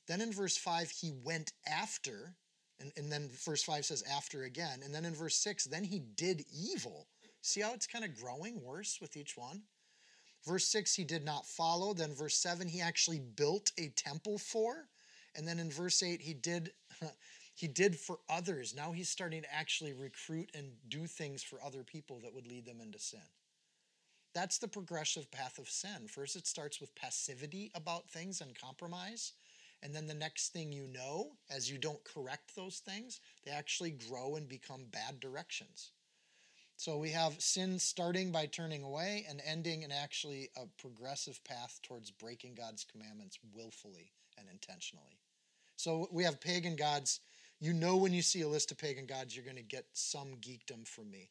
Then 0.06 0.20
in 0.20 0.32
verse 0.32 0.56
5, 0.56 0.90
he 0.90 1.12
went 1.24 1.52
after, 1.66 2.34
and, 2.78 2.92
and 2.96 3.10
then 3.10 3.30
verse 3.44 3.62
5 3.62 3.86
says 3.86 4.02
after 4.10 4.44
again. 4.44 4.80
And 4.84 4.94
then 4.94 5.04
in 5.04 5.14
verse 5.14 5.36
6, 5.36 5.64
then 5.64 5.84
he 5.84 6.00
did 6.00 6.44
evil. 6.52 7.06
See 7.40 7.60
how 7.60 7.74
it's 7.74 7.86
kind 7.86 8.04
of 8.04 8.14
growing 8.14 8.62
worse 8.62 8.98
with 9.00 9.16
each 9.16 9.36
one? 9.36 9.62
Verse 10.44 10.66
6, 10.68 10.94
he 10.94 11.04
did 11.04 11.24
not 11.24 11.46
follow. 11.46 11.94
Then 11.94 12.14
verse 12.14 12.36
7, 12.36 12.68
he 12.68 12.80
actually 12.80 13.20
built 13.20 13.72
a 13.78 13.88
temple 13.88 14.38
for. 14.38 14.88
And 15.34 15.48
then 15.48 15.58
in 15.58 15.70
verse 15.70 16.02
8, 16.02 16.20
he 16.20 16.34
did. 16.34 16.72
he 17.54 17.66
did 17.68 17.96
for 17.96 18.18
others. 18.28 18.74
Now 18.74 18.92
he's 18.92 19.08
starting 19.08 19.42
to 19.42 19.54
actually 19.54 19.92
recruit 19.92 20.50
and 20.54 20.72
do 20.88 21.06
things 21.06 21.42
for 21.42 21.62
other 21.64 21.82
people 21.82 22.20
that 22.20 22.34
would 22.34 22.46
lead 22.46 22.66
them 22.66 22.80
into 22.80 22.98
sin. 22.98 23.20
That's 24.34 24.58
the 24.58 24.68
progressive 24.68 25.30
path 25.30 25.58
of 25.58 25.68
sin. 25.68 26.08
First, 26.08 26.34
it 26.34 26.46
starts 26.46 26.80
with 26.80 26.94
passivity 26.96 27.70
about 27.74 28.10
things 28.10 28.40
and 28.40 28.58
compromise. 28.58 29.32
And 29.84 29.94
then 29.94 30.06
the 30.06 30.14
next 30.14 30.54
thing 30.54 30.72
you 30.72 30.86
know, 30.86 31.32
as 31.54 31.70
you 31.70 31.76
don't 31.76 32.02
correct 32.04 32.56
those 32.56 32.78
things, 32.78 33.20
they 33.44 33.50
actually 33.50 33.90
grow 33.90 34.36
and 34.36 34.48
become 34.48 34.86
bad 34.90 35.20
directions. 35.20 35.92
So 36.76 36.96
we 36.96 37.10
have 37.10 37.40
sin 37.40 37.78
starting 37.78 38.32
by 38.32 38.46
turning 38.46 38.82
away 38.82 39.26
and 39.28 39.42
ending 39.46 39.82
in 39.82 39.92
actually 39.92 40.48
a 40.56 40.66
progressive 40.80 41.44
path 41.44 41.80
towards 41.82 42.10
breaking 42.10 42.54
God's 42.54 42.84
commandments 42.84 43.38
willfully 43.54 44.10
and 44.38 44.48
intentionally. 44.50 45.20
So 45.76 46.08
we 46.10 46.24
have 46.24 46.40
pagan 46.40 46.76
gods. 46.76 47.20
You 47.60 47.74
know, 47.74 47.96
when 47.96 48.14
you 48.14 48.22
see 48.22 48.40
a 48.40 48.48
list 48.48 48.72
of 48.72 48.78
pagan 48.78 49.06
gods, 49.06 49.36
you're 49.36 49.44
going 49.44 49.56
to 49.56 49.62
get 49.62 49.84
some 49.92 50.36
geekdom 50.40 50.88
from 50.88 51.10
me. 51.10 51.30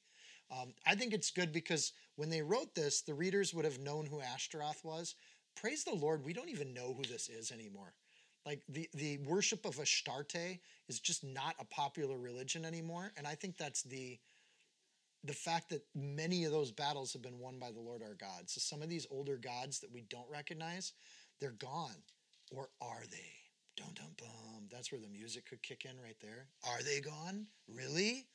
Um, 0.51 0.75
I 0.85 0.93
think 0.93 1.13
it's 1.13 1.31
good 1.31 1.51
because 1.51 1.91
when 2.17 2.29
they 2.29 2.43
wrote 2.43 2.75
this, 2.75 3.01
the 3.01 3.15
readers 3.15 3.51
would 3.53 3.65
have 3.65 3.79
known 3.79 4.05
who 4.05 4.21
Ashtaroth 4.21 4.83
was. 4.83 5.15
Praise 5.55 5.83
the 5.83 5.95
Lord, 5.95 6.23
we 6.23 6.33
don't 6.33 6.49
even 6.49 6.73
know 6.73 6.93
who 6.93 7.03
this 7.03 7.29
is 7.29 7.51
anymore. 7.51 7.93
Like 8.45 8.61
the, 8.67 8.89
the 8.93 9.19
worship 9.19 9.65
of 9.65 9.79
Astarte 9.79 10.59
is 10.89 10.99
just 10.99 11.23
not 11.23 11.55
a 11.59 11.65
popular 11.65 12.17
religion 12.17 12.65
anymore. 12.65 13.11
And 13.17 13.25
I 13.25 13.35
think 13.35 13.57
that's 13.57 13.83
the 13.83 14.19
the 15.25 15.33
fact 15.33 15.69
that 15.69 15.81
many 15.95 16.43
of 16.43 16.51
those 16.51 16.69
battles 16.71 17.13
have 17.13 17.21
been 17.21 17.39
won 17.39 17.57
by 17.57 17.71
the 17.71 17.79
Lord 17.79 18.01
our 18.03 18.15
God. 18.15 18.47
So 18.49 18.59
some 18.59 18.81
of 18.81 18.89
these 18.89 19.07
older 19.09 19.37
gods 19.37 19.79
that 19.79 19.93
we 19.93 20.01
don't 20.09 20.29
recognize, 20.29 20.91
they're 21.39 21.51
gone. 21.51 21.95
Or 22.51 22.67
are 22.81 23.03
they? 23.09 23.31
Dum 23.77 23.93
dum 23.95 24.11
bum. 24.17 24.67
That's 24.69 24.91
where 24.91 24.99
the 24.99 25.07
music 25.07 25.49
could 25.49 25.63
kick 25.63 25.85
in 25.85 25.99
right 26.01 26.17
there. 26.21 26.47
Are 26.67 26.83
they 26.83 26.99
gone? 26.99 27.47
Really? 27.73 28.25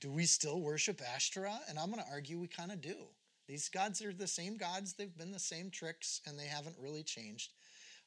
Do 0.00 0.10
we 0.10 0.24
still 0.24 0.60
worship 0.60 1.00
Ashtaroth? 1.14 1.68
And 1.68 1.78
I'm 1.78 1.90
going 1.90 2.02
to 2.02 2.10
argue 2.10 2.38
we 2.38 2.46
kind 2.46 2.72
of 2.72 2.80
do. 2.80 2.94
These 3.48 3.68
gods 3.68 4.00
are 4.02 4.12
the 4.12 4.26
same 4.26 4.56
gods. 4.56 4.94
They've 4.94 5.16
been 5.16 5.32
the 5.32 5.38
same 5.38 5.70
tricks, 5.70 6.20
and 6.26 6.38
they 6.38 6.46
haven't 6.46 6.76
really 6.80 7.02
changed. 7.02 7.52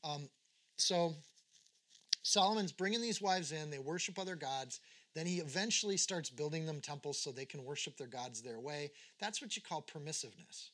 Um, 0.03 0.29
so 0.77 1.13
Solomon's 2.23 2.71
bringing 2.71 3.01
these 3.01 3.21
wives 3.21 3.51
in. 3.51 3.69
They 3.69 3.79
worship 3.79 4.17
other 4.17 4.35
gods. 4.35 4.79
Then 5.13 5.25
he 5.25 5.37
eventually 5.37 5.95
starts 5.95 6.29
building 6.29 6.65
them 6.65 6.81
temples 6.81 7.19
so 7.19 7.31
they 7.31 7.45
can 7.45 7.63
worship 7.63 7.97
their 7.97 8.07
gods 8.07 8.41
their 8.41 8.59
way. 8.59 8.91
That's 9.19 9.41
what 9.41 9.55
you 9.55 9.61
call 9.61 9.81
permissiveness. 9.81 10.69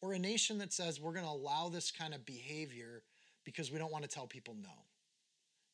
Or 0.00 0.12
a 0.12 0.18
nation 0.18 0.58
that 0.58 0.72
says 0.72 1.00
we're 1.00 1.12
going 1.12 1.24
to 1.24 1.30
allow 1.30 1.68
this 1.68 1.90
kind 1.90 2.14
of 2.14 2.24
behavior 2.24 3.02
because 3.44 3.70
we 3.70 3.78
don't 3.78 3.92
want 3.92 4.04
to 4.04 4.10
tell 4.10 4.26
people 4.26 4.56
no. 4.62 4.70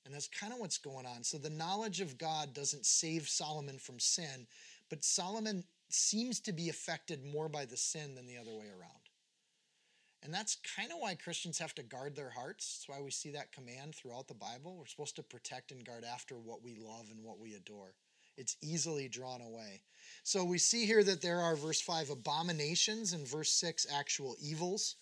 And 0.05 0.15
that's 0.15 0.29
kind 0.29 0.53
of 0.53 0.59
what's 0.59 0.79
going 0.79 1.07
on. 1.07 1.23
So 1.23 1.39
the 1.39 1.51
knowledge 1.51 2.01
of 2.01 2.19
God 2.19 2.53
doesn't 2.53 2.85
save 2.85 3.29
Solomon 3.29 3.79
from 3.79 3.99
sin, 3.99 4.47
but 4.91 5.05
Solomon 5.05 5.65
seems 5.89 6.41
to 6.41 6.53
be 6.53 6.69
affected 6.69 7.25
more 7.25 7.49
by 7.49 7.65
the 7.65 7.77
sin 7.77 8.15
than 8.15 8.27
the 8.27 8.37
other 8.37 8.53
way 8.53 8.67
around. 8.67 9.04
And 10.25 10.33
that's 10.33 10.57
kind 10.75 10.91
of 10.91 10.97
why 11.01 11.15
Christians 11.17 11.59
have 11.59 11.75
to 11.75 11.83
guard 11.83 12.17
their 12.17 12.31
hearts. 12.31 12.79
That's 12.79 12.89
why 12.89 13.05
we 13.05 13.11
see 13.11 13.33
that 13.33 13.53
command 13.53 13.95
throughout 13.95 14.27
the 14.27 14.35
Bible. 14.35 14.75
We're 14.75 14.87
supposed 14.87 15.17
to 15.17 15.23
protect 15.23 15.71
and 15.71 15.85
guard 15.85 16.03
after 16.03 16.37
what 16.37 16.63
we 16.65 16.77
love 16.77 17.09
and 17.11 17.23
what 17.23 17.39
we 17.39 17.53
adore. 17.55 17.93
It's 18.39 18.57
easily 18.63 19.07
drawn 19.07 19.43
away. 19.43 19.83
So 20.23 20.43
we 20.43 20.57
see 20.57 20.87
here 20.87 21.05
that 21.05 21.21
there 21.21 21.41
are, 21.41 21.55
verse 21.57 21.83
5, 21.83 22.09
abominations, 22.09 23.13
and 23.13 23.29
verse 23.29 23.53
6, 23.53 23.87
actual 23.95 24.35
evils. 24.41 24.97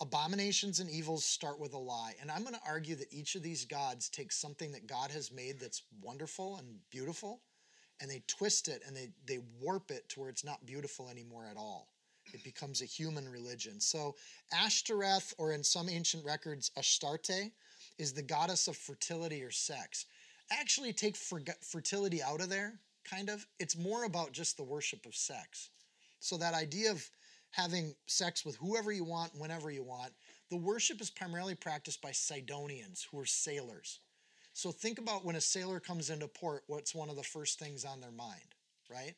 Abominations 0.00 0.78
and 0.78 0.88
evils 0.88 1.24
start 1.24 1.58
with 1.58 1.74
a 1.74 1.78
lie. 1.78 2.14
And 2.20 2.30
I'm 2.30 2.42
going 2.42 2.54
to 2.54 2.60
argue 2.66 2.94
that 2.96 3.12
each 3.12 3.34
of 3.34 3.42
these 3.42 3.64
gods 3.64 4.08
takes 4.08 4.40
something 4.40 4.70
that 4.72 4.86
God 4.86 5.10
has 5.10 5.32
made 5.32 5.58
that's 5.58 5.82
wonderful 6.00 6.56
and 6.58 6.78
beautiful, 6.90 7.42
and 8.00 8.08
they 8.08 8.22
twist 8.28 8.68
it 8.68 8.82
and 8.86 8.96
they, 8.96 9.10
they 9.26 9.40
warp 9.60 9.90
it 9.90 10.08
to 10.10 10.20
where 10.20 10.30
it's 10.30 10.44
not 10.44 10.64
beautiful 10.64 11.10
anymore 11.10 11.46
at 11.50 11.56
all. 11.56 11.91
It 12.32 12.44
becomes 12.44 12.80
a 12.82 12.86
human 12.86 13.28
religion. 13.28 13.80
So, 13.80 14.16
Ashtoreth, 14.52 15.34
or 15.38 15.52
in 15.52 15.62
some 15.62 15.88
ancient 15.88 16.24
records, 16.24 16.70
Astarte, 16.76 17.52
is 17.98 18.12
the 18.12 18.22
goddess 18.22 18.68
of 18.68 18.76
fertility 18.76 19.42
or 19.42 19.50
sex. 19.50 20.06
Actually, 20.50 20.92
take 20.92 21.16
fertility 21.16 22.22
out 22.22 22.40
of 22.40 22.48
there, 22.48 22.80
kind 23.04 23.28
of. 23.28 23.46
It's 23.58 23.76
more 23.76 24.04
about 24.04 24.32
just 24.32 24.56
the 24.56 24.64
worship 24.64 25.06
of 25.06 25.14
sex. 25.14 25.70
So, 26.20 26.36
that 26.38 26.54
idea 26.54 26.90
of 26.90 27.08
having 27.50 27.94
sex 28.06 28.44
with 28.44 28.56
whoever 28.56 28.92
you 28.92 29.04
want, 29.04 29.32
whenever 29.34 29.70
you 29.70 29.82
want, 29.82 30.12
the 30.50 30.56
worship 30.56 31.00
is 31.00 31.10
primarily 31.10 31.54
practiced 31.54 32.00
by 32.00 32.12
Sidonians, 32.12 33.06
who 33.10 33.18
are 33.18 33.26
sailors. 33.26 34.00
So, 34.54 34.70
think 34.70 34.98
about 34.98 35.24
when 35.24 35.36
a 35.36 35.40
sailor 35.40 35.80
comes 35.80 36.10
into 36.10 36.28
port, 36.28 36.64
what's 36.66 36.94
one 36.94 37.10
of 37.10 37.16
the 37.16 37.22
first 37.22 37.58
things 37.58 37.84
on 37.84 38.00
their 38.00 38.10
mind, 38.10 38.54
right? 38.90 39.14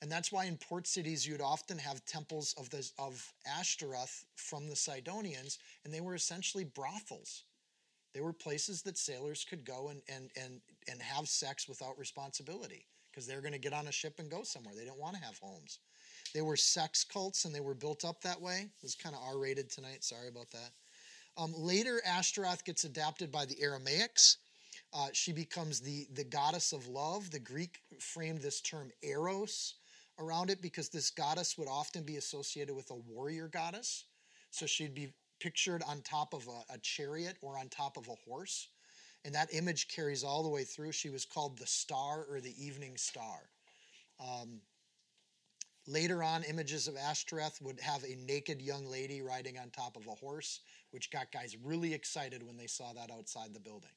And 0.00 0.10
that's 0.10 0.30
why 0.30 0.44
in 0.44 0.56
port 0.56 0.86
cities 0.86 1.26
you'd 1.26 1.40
often 1.40 1.76
have 1.78 2.04
temples 2.04 2.54
of 2.56 2.70
the 2.70 2.88
of 2.98 3.32
Ashtaroth 3.46 4.24
from 4.36 4.68
the 4.68 4.76
Sidonians, 4.76 5.58
and 5.84 5.92
they 5.92 6.00
were 6.00 6.14
essentially 6.14 6.64
brothels. 6.64 7.44
They 8.14 8.20
were 8.20 8.32
places 8.32 8.82
that 8.82 8.96
sailors 8.96 9.44
could 9.48 9.64
go 9.64 9.88
and 9.88 10.00
and 10.08 10.30
and 10.36 10.60
and 10.88 11.02
have 11.02 11.28
sex 11.28 11.68
without 11.68 11.98
responsibility 11.98 12.86
because 13.10 13.26
they're 13.26 13.40
going 13.40 13.52
to 13.52 13.58
get 13.58 13.72
on 13.72 13.88
a 13.88 13.92
ship 13.92 14.20
and 14.20 14.30
go 14.30 14.44
somewhere. 14.44 14.74
They 14.76 14.84
don't 14.84 15.00
want 15.00 15.16
to 15.16 15.22
have 15.22 15.38
homes. 15.38 15.80
They 16.34 16.42
were 16.42 16.56
sex 16.56 17.04
cults 17.04 17.44
and 17.44 17.54
they 17.54 17.60
were 17.60 17.74
built 17.74 18.04
up 18.04 18.20
that 18.22 18.40
way. 18.40 18.66
It 18.66 18.82
was 18.82 18.94
kind 18.94 19.14
of 19.14 19.22
R 19.22 19.38
rated 19.38 19.70
tonight. 19.70 20.04
Sorry 20.04 20.28
about 20.28 20.50
that. 20.52 20.70
Um, 21.36 21.52
later, 21.56 22.00
Ashtaroth 22.04 22.64
gets 22.64 22.84
adapted 22.84 23.30
by 23.30 23.44
the 23.44 23.60
Aramaics. 23.60 24.38
Uh, 24.92 25.08
she 25.12 25.32
becomes 25.32 25.80
the, 25.80 26.06
the 26.14 26.24
goddess 26.24 26.72
of 26.72 26.88
love. 26.88 27.30
The 27.30 27.38
Greek 27.38 27.80
framed 28.00 28.40
this 28.40 28.60
term 28.60 28.90
eros, 29.02 29.74
around 30.18 30.50
it 30.50 30.60
because 30.60 30.88
this 30.88 31.10
goddess 31.10 31.56
would 31.58 31.68
often 31.68 32.02
be 32.02 32.16
associated 32.16 32.74
with 32.74 32.90
a 32.90 32.94
warrior 32.94 33.48
goddess. 33.48 34.04
So 34.50 34.66
she'd 34.66 34.94
be 34.94 35.12
pictured 35.40 35.82
on 35.86 36.02
top 36.02 36.34
of 36.34 36.48
a, 36.48 36.74
a, 36.74 36.78
chariot 36.78 37.36
or 37.42 37.58
on 37.58 37.68
top 37.68 37.96
of 37.96 38.08
a 38.08 38.14
horse. 38.28 38.68
And 39.24 39.34
that 39.34 39.52
image 39.52 39.88
carries 39.88 40.24
all 40.24 40.42
the 40.42 40.48
way 40.48 40.64
through. 40.64 40.92
She 40.92 41.10
was 41.10 41.24
called 41.24 41.58
the 41.58 41.66
star 41.66 42.26
or 42.30 42.40
the 42.40 42.54
evening 42.64 42.96
star. 42.96 43.50
Um, 44.20 44.60
later 45.86 46.22
on, 46.22 46.42
images 46.44 46.88
of 46.88 46.96
Ashtoreth 46.96 47.60
would 47.62 47.80
have 47.80 48.04
a 48.04 48.16
naked 48.26 48.60
young 48.60 48.86
lady 48.86 49.22
riding 49.22 49.58
on 49.58 49.70
top 49.70 49.96
of 49.96 50.06
a 50.06 50.12
horse, 50.12 50.60
which 50.90 51.10
got 51.10 51.32
guys 51.32 51.56
really 51.62 51.94
excited 51.94 52.42
when 52.42 52.56
they 52.56 52.66
saw 52.66 52.92
that 52.92 53.10
outside 53.10 53.54
the 53.54 53.60
building. 53.60 53.90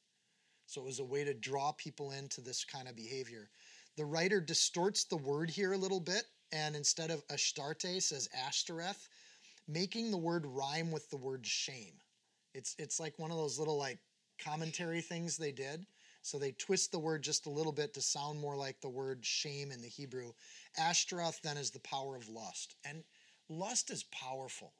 So 0.65 0.81
it 0.81 0.85
was 0.85 0.99
a 0.99 1.05
way 1.05 1.23
to 1.23 1.33
draw 1.33 1.73
people 1.73 2.11
into 2.11 2.41
this 2.41 2.63
kind 2.63 2.87
of 2.87 2.95
behavior. 2.95 3.49
The 3.97 4.05
writer 4.05 4.39
distorts 4.39 5.03
the 5.03 5.17
word 5.17 5.49
here 5.49 5.73
a 5.73 5.77
little 5.77 5.99
bit, 5.99 6.23
and 6.51 6.75
instead 6.75 7.11
of 7.11 7.27
Ashtarte 7.27 8.01
says 8.01 8.29
Ashtoreth, 8.47 9.09
making 9.67 10.11
the 10.11 10.17
word 10.17 10.45
rhyme 10.45 10.91
with 10.91 11.09
the 11.09 11.17
word 11.17 11.45
shame. 11.45 11.93
It's 12.53 12.75
it's 12.79 12.99
like 12.99 13.19
one 13.19 13.31
of 13.31 13.37
those 13.37 13.59
little 13.59 13.77
like 13.77 13.99
commentary 14.39 15.01
things 15.01 15.37
they 15.37 15.51
did. 15.51 15.85
So 16.23 16.37
they 16.37 16.51
twist 16.51 16.91
the 16.91 16.99
word 16.99 17.23
just 17.23 17.47
a 17.47 17.51
little 17.51 17.71
bit 17.71 17.93
to 17.95 18.01
sound 18.01 18.39
more 18.39 18.55
like 18.55 18.79
the 18.79 18.89
word 18.89 19.25
shame 19.25 19.71
in 19.71 19.81
the 19.81 19.87
Hebrew. 19.87 20.33
Ashtaroth 20.77 21.41
then 21.41 21.57
is 21.57 21.71
the 21.71 21.79
power 21.79 22.15
of 22.15 22.29
lust. 22.29 22.75
And 22.85 23.03
lust 23.49 23.89
is 23.89 24.03
powerful. 24.03 24.73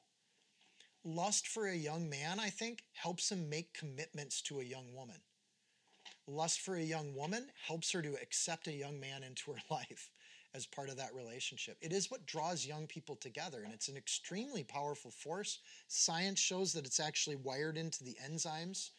Lust 1.04 1.48
for 1.48 1.66
a 1.66 1.74
young 1.74 2.08
man, 2.08 2.38
I 2.38 2.48
think, 2.50 2.84
helps 2.92 3.32
him 3.32 3.50
make 3.50 3.74
commitments 3.74 4.40
to 4.42 4.60
a 4.60 4.64
young 4.64 4.94
woman. 4.94 5.20
Lust 6.26 6.60
for 6.60 6.76
a 6.76 6.82
young 6.82 7.14
woman 7.14 7.50
helps 7.66 7.90
her 7.92 8.02
to 8.02 8.14
accept 8.22 8.68
a 8.68 8.72
young 8.72 9.00
man 9.00 9.22
into 9.22 9.52
her 9.52 9.58
life 9.70 10.10
as 10.54 10.66
part 10.66 10.90
of 10.90 10.96
that 10.98 11.14
relationship. 11.14 11.78
It 11.80 11.92
is 11.92 12.10
what 12.10 12.26
draws 12.26 12.66
young 12.66 12.86
people 12.86 13.16
together, 13.16 13.62
and 13.64 13.72
it's 13.72 13.88
an 13.88 13.96
extremely 13.96 14.62
powerful 14.62 15.10
force. 15.10 15.60
Science 15.88 16.38
shows 16.38 16.72
that 16.74 16.84
it's 16.84 17.00
actually 17.00 17.36
wired 17.36 17.78
into 17.78 18.04
the 18.04 18.16
enzymes 18.24 18.90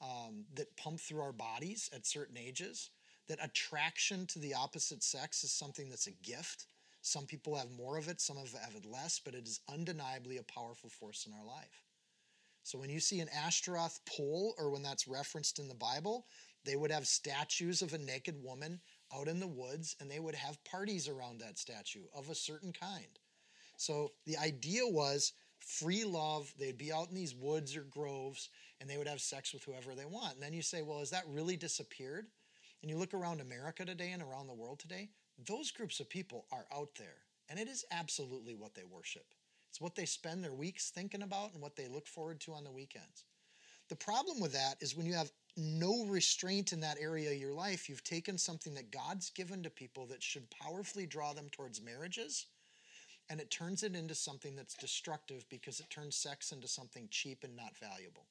um, 0.00 0.44
that 0.54 0.76
pump 0.76 1.00
through 1.00 1.20
our 1.20 1.32
bodies 1.32 1.90
at 1.92 2.06
certain 2.06 2.38
ages. 2.38 2.90
That 3.28 3.44
attraction 3.44 4.26
to 4.28 4.38
the 4.38 4.54
opposite 4.54 5.02
sex 5.02 5.44
is 5.44 5.52
something 5.52 5.88
that's 5.88 6.06
a 6.06 6.12
gift. 6.12 6.66
Some 7.02 7.26
people 7.26 7.56
have 7.56 7.70
more 7.70 7.96
of 7.96 8.08
it, 8.08 8.20
some 8.20 8.36
have 8.36 8.74
it 8.76 8.86
less, 8.86 9.20
but 9.24 9.34
it 9.34 9.46
is 9.46 9.60
undeniably 9.68 10.36
a 10.36 10.42
powerful 10.42 10.90
force 10.90 11.26
in 11.26 11.32
our 11.32 11.44
life. 11.44 11.84
So 12.62 12.78
when 12.78 12.90
you 12.90 13.00
see 13.00 13.20
an 13.20 13.28
Ashtaroth 13.34 14.00
pole, 14.04 14.54
or 14.58 14.70
when 14.70 14.82
that's 14.82 15.08
referenced 15.08 15.58
in 15.58 15.68
the 15.68 15.74
Bible, 15.74 16.26
they 16.64 16.76
would 16.76 16.90
have 16.90 17.06
statues 17.06 17.82
of 17.82 17.94
a 17.94 17.98
naked 17.98 18.36
woman 18.42 18.80
out 19.14 19.28
in 19.28 19.40
the 19.40 19.46
woods, 19.46 19.96
and 20.00 20.10
they 20.10 20.20
would 20.20 20.34
have 20.34 20.62
parties 20.64 21.08
around 21.08 21.40
that 21.40 21.58
statue 21.58 22.04
of 22.14 22.28
a 22.28 22.34
certain 22.34 22.72
kind. 22.72 23.18
So 23.76 24.12
the 24.26 24.36
idea 24.36 24.86
was 24.86 25.32
free 25.58 26.04
love. 26.04 26.52
They'd 26.58 26.78
be 26.78 26.92
out 26.92 27.08
in 27.08 27.14
these 27.14 27.34
woods 27.34 27.76
or 27.76 27.82
groves, 27.82 28.50
and 28.80 28.88
they 28.88 28.98
would 28.98 29.08
have 29.08 29.20
sex 29.20 29.52
with 29.52 29.64
whoever 29.64 29.94
they 29.94 30.04
want. 30.04 30.34
And 30.34 30.42
then 30.42 30.52
you 30.52 30.62
say, 30.62 30.82
well, 30.82 30.98
has 31.00 31.10
that 31.10 31.24
really 31.28 31.56
disappeared? 31.56 32.26
And 32.82 32.90
you 32.90 32.96
look 32.96 33.14
around 33.14 33.40
America 33.40 33.84
today 33.84 34.12
and 34.12 34.22
around 34.22 34.46
the 34.46 34.54
world 34.54 34.78
today, 34.78 35.10
those 35.46 35.70
groups 35.70 36.00
of 36.00 36.08
people 36.08 36.46
are 36.52 36.66
out 36.74 36.90
there. 36.98 37.16
And 37.48 37.58
it 37.58 37.68
is 37.68 37.84
absolutely 37.90 38.54
what 38.54 38.74
they 38.74 38.84
worship. 38.84 39.26
It's 39.68 39.80
what 39.80 39.94
they 39.94 40.06
spend 40.06 40.42
their 40.42 40.54
weeks 40.54 40.90
thinking 40.90 41.22
about 41.22 41.52
and 41.52 41.62
what 41.62 41.76
they 41.76 41.88
look 41.88 42.06
forward 42.06 42.40
to 42.40 42.52
on 42.52 42.64
the 42.64 42.70
weekends. 42.70 43.24
The 43.88 43.96
problem 43.96 44.40
with 44.40 44.52
that 44.52 44.76
is 44.80 44.96
when 44.96 45.06
you 45.06 45.14
have 45.14 45.32
no 45.60 46.04
restraint 46.06 46.72
in 46.72 46.80
that 46.80 46.98
area 47.00 47.30
of 47.30 47.36
your 47.36 47.52
life, 47.52 47.88
you've 47.88 48.04
taken 48.04 48.38
something 48.38 48.74
that 48.74 48.90
God's 48.90 49.30
given 49.30 49.62
to 49.62 49.70
people 49.70 50.06
that 50.06 50.22
should 50.22 50.50
powerfully 50.50 51.06
draw 51.06 51.32
them 51.32 51.48
towards 51.50 51.82
marriages, 51.82 52.46
and 53.28 53.40
it 53.40 53.50
turns 53.50 53.82
it 53.82 53.94
into 53.94 54.14
something 54.14 54.56
that's 54.56 54.74
destructive 54.74 55.44
because 55.48 55.80
it 55.80 55.90
turns 55.90 56.16
sex 56.16 56.52
into 56.52 56.66
something 56.66 57.06
cheap 57.10 57.44
and 57.44 57.54
not 57.54 57.76
valuable. 57.78 58.26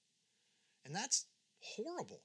And 0.85 0.95
that's 0.95 1.25
horrible. 1.61 2.21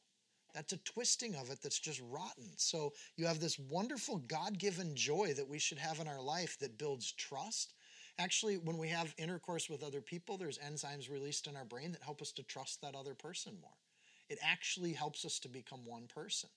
That's 0.54 0.72
a 0.72 0.78
twisting 0.78 1.34
of 1.34 1.50
it 1.50 1.58
that's 1.62 1.80
just 1.80 2.00
rotten. 2.08 2.50
So 2.56 2.92
you 3.16 3.26
have 3.26 3.40
this 3.40 3.58
wonderful 3.58 4.18
God 4.28 4.58
given 4.58 4.94
joy 4.94 5.34
that 5.36 5.48
we 5.48 5.58
should 5.58 5.78
have 5.78 6.00
in 6.00 6.08
our 6.08 6.22
life 6.22 6.58
that 6.60 6.78
builds 6.78 7.12
trust. 7.12 7.74
Actually, 8.18 8.58
when 8.58 8.78
we 8.78 8.88
have 8.88 9.14
intercourse 9.18 9.68
with 9.68 9.82
other 9.82 10.00
people, 10.00 10.36
there's 10.36 10.58
enzymes 10.58 11.10
released 11.10 11.48
in 11.48 11.56
our 11.56 11.64
brain 11.64 11.90
that 11.92 12.02
help 12.02 12.22
us 12.22 12.30
to 12.32 12.44
trust 12.44 12.80
that 12.80 12.94
other 12.94 13.14
person 13.14 13.54
more. 13.60 13.72
It 14.28 14.38
actually 14.42 14.92
helps 14.92 15.24
us 15.24 15.38
to 15.40 15.48
become 15.48 15.84
one 15.84 16.06
person. 16.06 16.50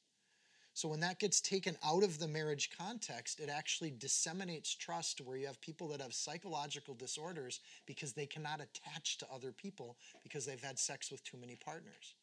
So 0.73 0.88
when 0.88 0.99
that 0.99 1.19
gets 1.19 1.41
taken 1.41 1.75
out 1.84 2.03
of 2.03 2.19
the 2.19 2.27
marriage 2.27 2.69
context, 2.77 3.39
it 3.39 3.49
actually 3.49 3.91
disseminates 3.97 4.75
trust 4.75 5.21
where 5.21 5.36
you 5.36 5.47
have 5.47 5.60
people 5.60 5.88
that 5.88 6.01
have 6.01 6.13
psychological 6.13 6.93
disorders 6.93 7.60
because 7.88 8.13
they 8.13 8.27
cannot 8.27 8.62
attach 8.62 9.17
to 9.17 9.27
other 9.34 9.51
people 9.51 9.97
because 10.21 10.45
they've 10.45 10.63
had 10.63 10.77
sex 10.77 11.10
with 11.10 11.23
too 11.23 11.38
many 11.38 11.56
partners 11.56 12.13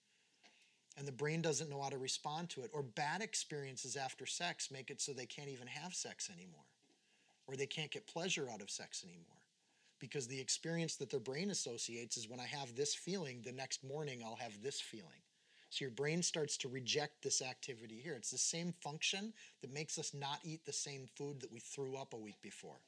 and 0.97 1.07
the 1.07 1.13
brain 1.13 1.43
doesn't 1.43 1.71
know 1.71 1.83
how 1.83 1.89
to 1.89 1.99
respond 1.99 2.51
to 2.51 2.63
it. 2.63 2.71
Or 2.73 2.83
bad 2.83 3.21
experiences 3.21 3.97
after 3.97 4.27
sex 4.27 4.71
make 4.71 4.91
it 4.91 5.01
so 5.01 5.13
they 5.13 5.27
can't 5.27 5.49
even 5.49 5.67
have 5.67 5.95
sex 5.95 6.31
anymore, 6.33 6.65
or 7.47 7.57
they 7.57 7.67
can't 7.67 7.91
get 7.91 8.07
pleasure 8.07 8.49
out 8.53 8.63
of 8.63 8.71
sex 8.71 9.05
anymore. 9.05 9.25
Because 9.99 10.27
the 10.27 10.41
experience 10.41 10.97
that 10.97 11.11
their 11.11 11.21
brain 11.21 11.51
associates 11.51 12.17
is 12.17 12.29
when 12.29 12.41
I 12.41 12.47
have 12.47 12.75
this 12.75 12.95
feeling, 12.95 13.43
the 13.43 13.53
next 13.53 13.83
morning 13.83 14.23
I'll 14.25 14.37
have 14.37 14.63
this 14.63 14.81
feeling. 14.81 15.24
So 15.75 15.85
your 15.85 15.91
brain 15.91 16.23
starts 16.23 16.57
to 16.59 16.69
reject 16.69 17.21
this 17.21 17.43
activity 17.43 18.01
here. 18.01 18.15
It's 18.15 18.31
the 18.31 18.39
same 18.39 18.73
function 18.81 19.33
that 19.61 19.73
makes 19.73 19.99
us 19.99 20.15
not 20.15 20.39
eat 20.45 20.65
the 20.65 20.73
same 20.73 21.09
food 21.17 21.41
that 21.41 21.51
we 21.51 21.59
threw 21.59 21.97
up 21.97 22.15
a 22.15 22.17
week 22.17 22.41
before. 22.43 22.79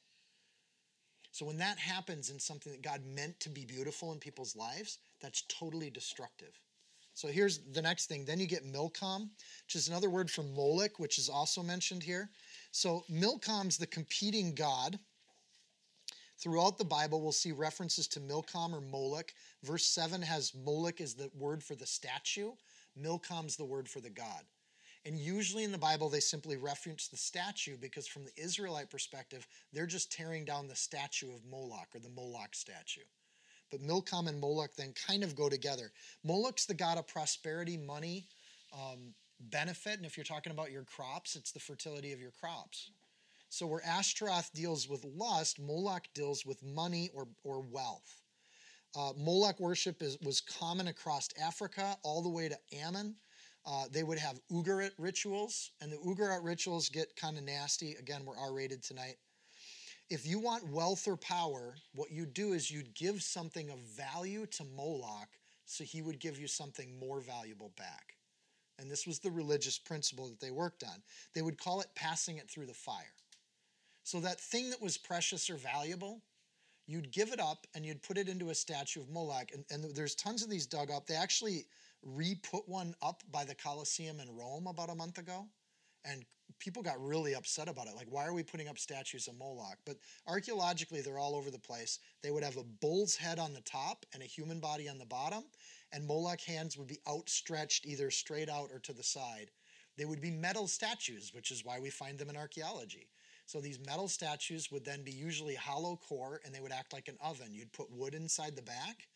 So 1.33 1.45
when 1.45 1.57
that 1.57 1.77
happens 1.77 2.29
in 2.29 2.39
something 2.39 2.71
that 2.71 2.81
God 2.81 3.01
meant 3.05 3.37
to 3.41 3.49
be 3.49 3.65
beautiful 3.65 4.13
in 4.13 4.19
people's 4.19 4.55
lives, 4.55 4.99
that's 5.21 5.43
totally 5.49 5.89
destructive. 5.89 6.57
So 7.13 7.27
here's 7.27 7.57
the 7.73 7.81
next 7.81 8.05
thing. 8.05 8.23
Then 8.23 8.39
you 8.39 8.47
get 8.47 8.63
Milcom, 8.63 9.31
which 9.65 9.75
is 9.75 9.89
another 9.89 10.09
word 10.09 10.31
for 10.31 10.43
Moloch, 10.43 10.97
which 10.97 11.17
is 11.17 11.27
also 11.27 11.61
mentioned 11.61 12.03
here. 12.03 12.29
So 12.71 13.03
Milcom's 13.09 13.77
the 13.77 13.87
competing 13.87 14.55
god. 14.55 14.97
Throughout 16.39 16.77
the 16.77 16.85
Bible, 16.85 17.21
we'll 17.21 17.31
see 17.33 17.51
references 17.51 18.07
to 18.09 18.21
Milcom 18.21 18.73
or 18.73 18.79
Moloch. 18.79 19.33
Verse 19.63 19.85
7 19.85 20.21
has 20.21 20.53
Moloch 20.55 21.01
as 21.01 21.15
the 21.15 21.29
word 21.37 21.61
for 21.61 21.75
the 21.75 21.85
statue, 21.85 22.51
Milcom's 22.97 23.55
the 23.55 23.65
word 23.65 23.87
for 23.87 23.99
the 24.01 24.09
god. 24.09 24.43
And 25.05 25.17
usually 25.17 25.63
in 25.63 25.71
the 25.71 25.77
Bible, 25.77 26.09
they 26.09 26.19
simply 26.19 26.57
reference 26.57 27.07
the 27.07 27.17
statue 27.17 27.77
because, 27.79 28.07
from 28.07 28.25
the 28.25 28.43
Israelite 28.43 28.89
perspective, 28.89 29.47
they're 29.71 29.85
just 29.85 30.11
tearing 30.11 30.43
down 30.43 30.67
the 30.67 30.75
statue 30.75 31.33
of 31.33 31.45
Moloch 31.45 31.87
or 31.95 31.99
the 31.99 32.09
Moloch 32.09 32.53
statue. 32.53 33.05
But 33.71 33.81
Milcom 33.81 34.27
and 34.27 34.39
Moloch 34.39 34.75
then 34.75 34.93
kind 35.07 35.23
of 35.23 35.35
go 35.35 35.49
together. 35.49 35.91
Moloch's 36.23 36.65
the 36.65 36.73
god 36.73 36.97
of 36.97 37.07
prosperity, 37.07 37.77
money, 37.77 38.27
um, 38.73 39.13
benefit. 39.39 39.97
And 39.97 40.05
if 40.05 40.17
you're 40.17 40.23
talking 40.23 40.51
about 40.51 40.71
your 40.71 40.83
crops, 40.83 41.35
it's 41.35 41.51
the 41.51 41.59
fertility 41.59 42.11
of 42.11 42.19
your 42.19 42.31
crops. 42.31 42.91
So 43.49 43.65
where 43.65 43.85
Ashtaroth 43.85 44.51
deals 44.53 44.89
with 44.89 45.05
lust, 45.05 45.59
Moloch 45.59 46.07
deals 46.13 46.45
with 46.45 46.63
money 46.63 47.09
or, 47.13 47.27
or 47.43 47.61
wealth. 47.61 48.21
Uh, 48.95 49.13
Moloch 49.17 49.59
worship 49.59 50.01
is, 50.01 50.17
was 50.21 50.41
common 50.41 50.87
across 50.87 51.29
Africa 51.41 51.97
all 52.03 52.21
the 52.21 52.29
way 52.29 52.49
to 52.49 52.57
Ammon. 52.73 53.15
Uh, 53.65 53.85
they 53.91 54.03
would 54.03 54.17
have 54.17 54.39
Ugarit 54.51 54.91
rituals, 54.97 55.71
and 55.81 55.91
the 55.91 55.97
Ugarit 55.97 56.43
rituals 56.43 56.89
get 56.89 57.15
kind 57.15 57.37
of 57.37 57.43
nasty. 57.43 57.95
Again, 57.99 58.23
we're 58.25 58.37
R 58.37 58.53
rated 58.53 58.81
tonight. 58.81 59.17
If 60.09 60.25
you 60.25 60.39
want 60.39 60.71
wealth 60.71 61.05
or 61.07 61.17
power, 61.17 61.75
what 61.93 62.11
you'd 62.11 62.33
do 62.33 62.53
is 62.53 62.71
you'd 62.71 62.93
give 62.95 63.21
something 63.21 63.69
of 63.69 63.79
value 63.79 64.45
to 64.45 64.63
Moloch 64.63 65.27
so 65.65 65.83
he 65.83 66.01
would 66.01 66.19
give 66.19 66.39
you 66.39 66.47
something 66.47 66.97
more 66.97 67.19
valuable 67.19 67.73
back. 67.77 68.15
And 68.79 68.89
this 68.89 69.05
was 69.05 69.19
the 69.19 69.31
religious 69.31 69.77
principle 69.77 70.29
that 70.29 70.39
they 70.39 70.51
worked 70.51 70.83
on. 70.83 71.01
They 71.33 71.41
would 71.41 71.57
call 71.57 71.81
it 71.81 71.87
passing 71.93 72.37
it 72.37 72.49
through 72.49 72.67
the 72.67 72.73
fire. 72.73 73.13
So 74.03 74.21
that 74.21 74.39
thing 74.39 74.69
that 74.69 74.81
was 74.81 74.97
precious 74.97 75.49
or 75.49 75.55
valuable, 75.55 76.21
you'd 76.87 77.11
give 77.11 77.31
it 77.31 77.39
up 77.39 77.67
and 77.75 77.85
you'd 77.85 78.01
put 78.01 78.17
it 78.17 78.29
into 78.29 78.49
a 78.49 78.55
statue 78.55 79.01
of 79.01 79.09
Moloch. 79.09 79.51
And, 79.53 79.65
and 79.69 79.95
there's 79.95 80.15
tons 80.15 80.43
of 80.43 80.49
these 80.49 80.65
dug 80.65 80.89
up. 80.89 81.05
They 81.05 81.15
actually 81.15 81.65
re 82.01 82.35
put 82.35 82.67
one 82.67 82.95
up 83.01 83.23
by 83.31 83.43
the 83.43 83.55
Colosseum 83.55 84.19
in 84.19 84.35
Rome 84.35 84.67
about 84.67 84.89
a 84.89 84.95
month 84.95 85.17
ago 85.17 85.47
and 86.05 86.25
people 86.59 86.81
got 86.81 87.03
really 87.03 87.35
upset 87.35 87.67
about 87.67 87.87
it. 87.87 87.95
Like, 87.95 88.07
why 88.09 88.25
are 88.25 88.33
we 88.33 88.43
putting 88.43 88.67
up 88.67 88.79
statues 88.79 89.27
of 89.27 89.37
Moloch? 89.37 89.77
But 89.85 89.97
archaeologically, 90.27 91.01
they're 91.01 91.19
all 91.19 91.35
over 91.35 91.51
the 91.51 91.59
place. 91.59 91.99
They 92.23 92.31
would 92.31 92.43
have 92.43 92.57
a 92.57 92.63
bull's 92.63 93.15
head 93.15 93.39
on 93.39 93.53
the 93.53 93.61
top 93.61 94.05
and 94.13 94.23
a 94.23 94.27
human 94.27 94.59
body 94.59 94.89
on 94.89 94.97
the 94.97 95.05
bottom, 95.05 95.43
and 95.91 96.05
Moloch 96.05 96.41
hands 96.41 96.77
would 96.77 96.87
be 96.87 96.99
outstretched 97.07 97.85
either 97.85 98.09
straight 98.09 98.49
out 98.49 98.69
or 98.73 98.79
to 98.79 98.93
the 98.93 99.03
side. 99.03 99.51
They 99.97 100.05
would 100.05 100.21
be 100.21 100.31
metal 100.31 100.67
statues, 100.67 101.33
which 101.33 101.51
is 101.51 101.65
why 101.65 101.79
we 101.79 101.89
find 101.89 102.17
them 102.17 102.29
in 102.29 102.37
archaeology. 102.37 103.09
So 103.47 103.61
these 103.61 103.79
metal 103.79 104.09
statues 104.09 104.71
would 104.71 104.83
then 104.83 105.03
be 105.03 105.11
usually 105.11 105.55
hollow 105.55 105.97
core 106.07 106.41
and 106.45 106.53
they 106.53 106.59
would 106.59 106.73
act 106.73 106.91
like 106.91 107.07
an 107.07 107.17
oven. 107.23 107.53
You'd 107.53 107.71
put 107.71 107.89
wood 107.89 108.13
inside 108.13 108.57
the 108.57 108.61
back 108.61 109.07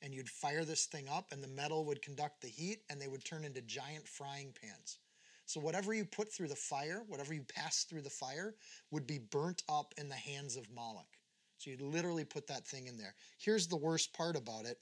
and 0.00 0.14
you'd 0.14 0.30
fire 0.30 0.64
this 0.64 0.86
thing 0.86 1.08
up, 1.12 1.26
and 1.30 1.42
the 1.42 1.48
metal 1.48 1.84
would 1.84 2.00
conduct 2.00 2.40
the 2.40 2.48
heat 2.48 2.78
and 2.88 2.98
they 2.98 3.08
would 3.08 3.24
turn 3.24 3.44
into 3.44 3.60
giant 3.60 4.08
frying 4.08 4.54
pans. 4.58 4.98
So 5.44 5.60
whatever 5.60 5.92
you 5.92 6.04
put 6.04 6.32
through 6.32 6.48
the 6.48 6.54
fire, 6.54 7.02
whatever 7.08 7.34
you 7.34 7.42
pass 7.42 7.82
through 7.84 8.02
the 8.02 8.08
fire, 8.08 8.54
would 8.92 9.06
be 9.06 9.18
burnt 9.18 9.62
up 9.68 9.92
in 9.98 10.08
the 10.08 10.14
hands 10.14 10.56
of 10.56 10.70
Moloch. 10.70 11.18
So 11.58 11.70
you'd 11.70 11.82
literally 11.82 12.24
put 12.24 12.46
that 12.46 12.66
thing 12.66 12.86
in 12.86 12.96
there. 12.96 13.14
Here's 13.38 13.66
the 13.66 13.76
worst 13.76 14.14
part 14.14 14.36
about 14.36 14.64
it. 14.64 14.78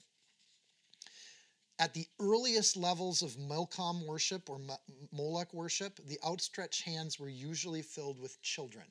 At 1.79 1.93
the 1.93 2.05
earliest 2.19 2.77
levels 2.77 3.21
of 3.21 3.37
Milcom 3.37 4.05
worship 4.05 4.49
or 4.49 4.59
Moloch 5.11 5.53
worship, 5.53 5.99
the 6.07 6.19
outstretched 6.25 6.83
hands 6.83 7.19
were 7.19 7.29
usually 7.29 7.81
filled 7.81 8.19
with 8.19 8.41
children. 8.41 8.85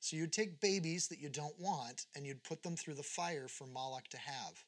So 0.00 0.16
you'd 0.16 0.32
take 0.32 0.60
babies 0.60 1.08
that 1.08 1.20
you 1.20 1.28
don't 1.28 1.58
want 1.58 2.06
and 2.16 2.26
you'd 2.26 2.42
put 2.42 2.62
them 2.62 2.74
through 2.74 2.94
the 2.94 3.02
fire 3.02 3.48
for 3.48 3.66
Moloch 3.66 4.08
to 4.08 4.18
have, 4.18 4.64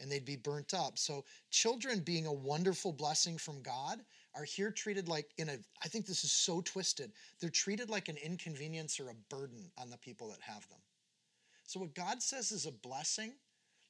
and 0.00 0.10
they'd 0.10 0.24
be 0.24 0.36
burnt 0.36 0.74
up. 0.74 0.98
So 0.98 1.24
children 1.50 2.00
being 2.00 2.26
a 2.26 2.32
wonderful 2.32 2.92
blessing 2.92 3.38
from 3.38 3.62
God 3.62 4.00
are 4.34 4.44
here 4.44 4.72
treated 4.72 5.08
like 5.08 5.30
in 5.38 5.48
a 5.48 5.58
I 5.82 5.88
think 5.88 6.06
this 6.06 6.24
is 6.24 6.32
so 6.32 6.60
twisted. 6.60 7.12
They're 7.40 7.50
treated 7.50 7.88
like 7.88 8.08
an 8.08 8.16
inconvenience 8.16 8.98
or 8.98 9.10
a 9.10 9.34
burden 9.34 9.70
on 9.78 9.90
the 9.90 9.96
people 9.96 10.28
that 10.30 10.40
have 10.40 10.68
them. 10.68 10.80
So 11.66 11.80
what 11.80 11.94
God 11.94 12.20
says 12.20 12.50
is 12.50 12.66
a 12.66 12.72
blessing, 12.72 13.32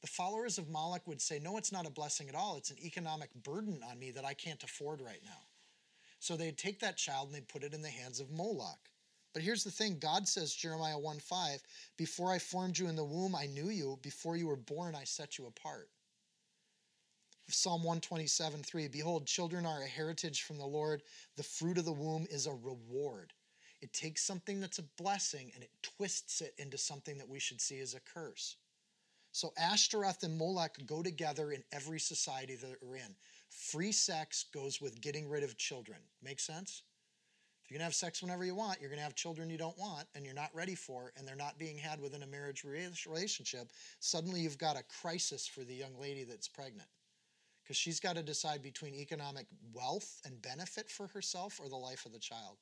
the 0.03 0.07
followers 0.07 0.59
of 0.59 0.69
Moloch 0.69 1.07
would 1.07 1.21
say, 1.21 1.39
no, 1.39 1.57
it's 1.57 1.73
not 1.73 1.87
a 1.87 1.91
blessing 1.91 2.29
at 2.29 2.35
all. 2.35 2.57
It's 2.57 2.71
an 2.71 2.79
economic 2.85 3.31
burden 3.43 3.81
on 3.91 3.99
me 3.99 4.11
that 4.11 4.25
I 4.25 4.35
can't 4.35 4.63
afford 4.63 5.01
right 5.01 5.23
now. 5.25 5.41
So 6.21 6.37
they'd 6.37 6.59
take 6.59 6.81
that 6.81 6.99
child 6.99 7.29
and 7.29 7.37
they'd 7.37 7.49
put 7.49 7.65
it 7.65 7.75
in 7.75 7.83
the 7.83 7.89
hands 7.89 8.21
of 8.21 8.31
Moloch. 8.31 8.91
But 9.35 9.43
here's 9.43 9.65
the 9.65 9.71
thing 9.71 9.99
God 9.99 10.27
says, 10.27 10.55
Jeremiah 10.55 10.99
1 10.99 11.19
5, 11.19 11.61
before 11.99 12.33
I 12.33 12.39
formed 12.39 12.79
you 12.79 12.87
in 12.89 12.97
the 12.97 13.05
womb, 13.05 13.35
I 13.35 13.47
knew 13.47 13.69
you. 13.69 13.99
Before 14.01 14.37
you 14.37 14.47
were 14.47 14.57
born, 14.57 14.95
I 14.95 15.05
set 15.05 15.37
you 15.37 15.47
apart. 15.47 15.91
Psalm 17.49 17.83
127 17.83 18.63
3 18.63 18.89
Behold, 18.89 19.27
children 19.27 19.67
are 19.67 19.83
a 19.83 19.87
heritage 19.87 20.43
from 20.43 20.57
the 20.57 20.65
Lord. 20.65 21.03
The 21.37 21.43
fruit 21.43 21.77
of 21.77 21.85
the 21.85 21.93
womb 21.93 22.27
is 22.31 22.47
a 22.47 22.53
reward. 22.53 23.33
It 23.83 23.93
takes 23.93 24.25
something 24.25 24.61
that's 24.61 24.79
a 24.79 24.89
blessing 24.97 25.51
and 25.55 25.63
it 25.63 25.71
twists 25.83 26.41
it 26.41 26.55
into 26.57 26.79
something 26.79 27.19
that 27.19 27.29
we 27.29 27.39
should 27.39 27.61
see 27.61 27.81
as 27.81 27.93
a 27.93 28.01
curse. 28.01 28.57
So 29.33 29.53
Ashtaroth 29.59 30.23
and 30.23 30.39
Moloch 30.39 30.79
go 30.87 31.03
together 31.03 31.51
in 31.51 31.65
every 31.73 31.99
society 32.01 32.55
that 32.55 32.77
we're 32.81 32.97
in. 32.97 33.17
Free 33.51 33.93
sex 33.93 34.47
goes 34.55 34.81
with 34.81 35.01
getting 35.01 35.29
rid 35.29 35.43
of 35.43 35.59
children. 35.59 35.99
Make 36.23 36.41
sense? 36.41 36.83
If 37.65 37.71
you're 37.71 37.79
going 37.79 37.85
to 37.85 37.87
have 37.87 37.95
sex 37.95 38.21
whenever 38.21 38.45
you 38.45 38.55
want, 38.55 38.79
you're 38.79 38.91
going 38.91 38.99
to 38.99 39.05
have 39.05 39.15
children 39.15 39.49
you 39.49 39.57
don't 39.57 39.79
want 39.79 40.07
and 40.15 40.27
you're 40.27 40.35
not 40.35 40.51
ready 40.55 40.75
for, 40.75 41.13
and 41.17 41.27
they're 41.27 41.35
not 41.35 41.59
being 41.59 41.79
had 41.79 41.99
within 41.99 42.23
a 42.23 42.27
marriage 42.27 42.63
relationship. 42.63 43.73
Suddenly 44.01 44.41
you've 44.41 44.59
got 44.59 44.77
a 44.77 44.85
crisis 45.01 45.47
for 45.47 45.65
the 45.65 45.75
young 45.75 45.99
lady 45.99 46.25
that's 46.25 46.47
pregnant 46.47 46.89
because 47.63 47.79
she's 47.79 48.01
got 48.01 48.17
to 48.17 48.23
decide 48.23 48.63
between 48.63 48.95
economic 48.95 49.47
wealth 49.73 50.21
and 50.27 50.43
benefit 50.43 50.91
for 50.91 51.07
herself 51.07 51.59
or 51.59 51.71
the 51.71 51.77
life 51.77 52.05
of 52.05 52.13
the 52.13 52.19
child. 52.19 52.59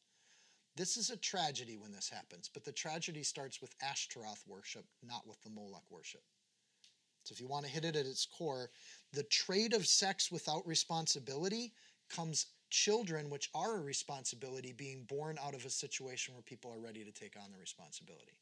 This 0.77 0.97
is 0.97 1.11
a 1.11 1.17
tragedy 1.17 1.77
when 1.77 1.91
this 1.91 2.09
happens, 2.09 2.49
but 2.49 2.65
the 2.65 2.73
tragedy 2.73 3.25
starts 3.25 3.61
with 3.61 3.75
Ashtaroth 3.83 4.45
worship, 4.47 4.85
not 5.03 5.27
with 5.27 5.43
the 5.43 5.51
Moloch 5.51 5.83
worship. 5.91 6.23
So 7.25 7.33
if 7.33 7.41
you 7.41 7.49
want 7.49 7.65
to 7.65 7.71
hit 7.71 7.85
it 7.85 7.97
at 7.97 8.07
its 8.07 8.25
core, 8.25 8.71
the 9.13 9.25
trade 9.25 9.75
of 9.75 9.85
sex 9.85 10.31
without 10.31 10.67
responsibility 10.67 11.73
comes 12.09 12.47
children, 12.73 13.29
which 13.29 13.51
are 13.55 13.77
a 13.77 13.83
responsibility, 13.83 14.73
being 14.73 15.05
born 15.05 15.39
out 15.45 15.55
of 15.55 15.67
a 15.67 15.71
situation 15.71 16.35
where 16.35 16.43
people 16.43 16.73
are 16.73 16.81
ready 16.81 17.05
to 17.05 17.13
take 17.13 17.37
on 17.37 17.53
the 17.53 17.59
responsibility. 17.59 18.33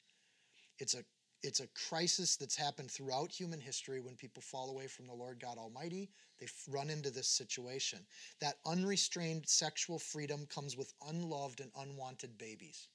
It's 0.78 0.94
a 0.94 1.04
it's 1.42 1.60
a 1.60 1.68
crisis 1.88 2.36
that's 2.36 2.54
happened 2.54 2.90
throughout 2.90 3.32
human 3.32 3.60
history 3.60 3.98
when 4.00 4.14
people 4.14 4.42
fall 4.42 4.68
away 4.68 4.86
from 4.86 5.06
the 5.06 5.14
Lord 5.14 5.40
God 5.40 5.56
Almighty. 5.56 6.10
They 6.38 6.46
run 6.68 6.90
into 6.90 7.10
this 7.10 7.28
situation. 7.28 8.00
That 8.42 8.58
unrestrained 8.66 9.48
sexual 9.48 9.98
freedom 9.98 10.46
comes 10.54 10.76
with 10.76 10.92
unloved 11.08 11.60
and 11.60 11.70
unwanted 11.78 12.36
babies. 12.36 12.88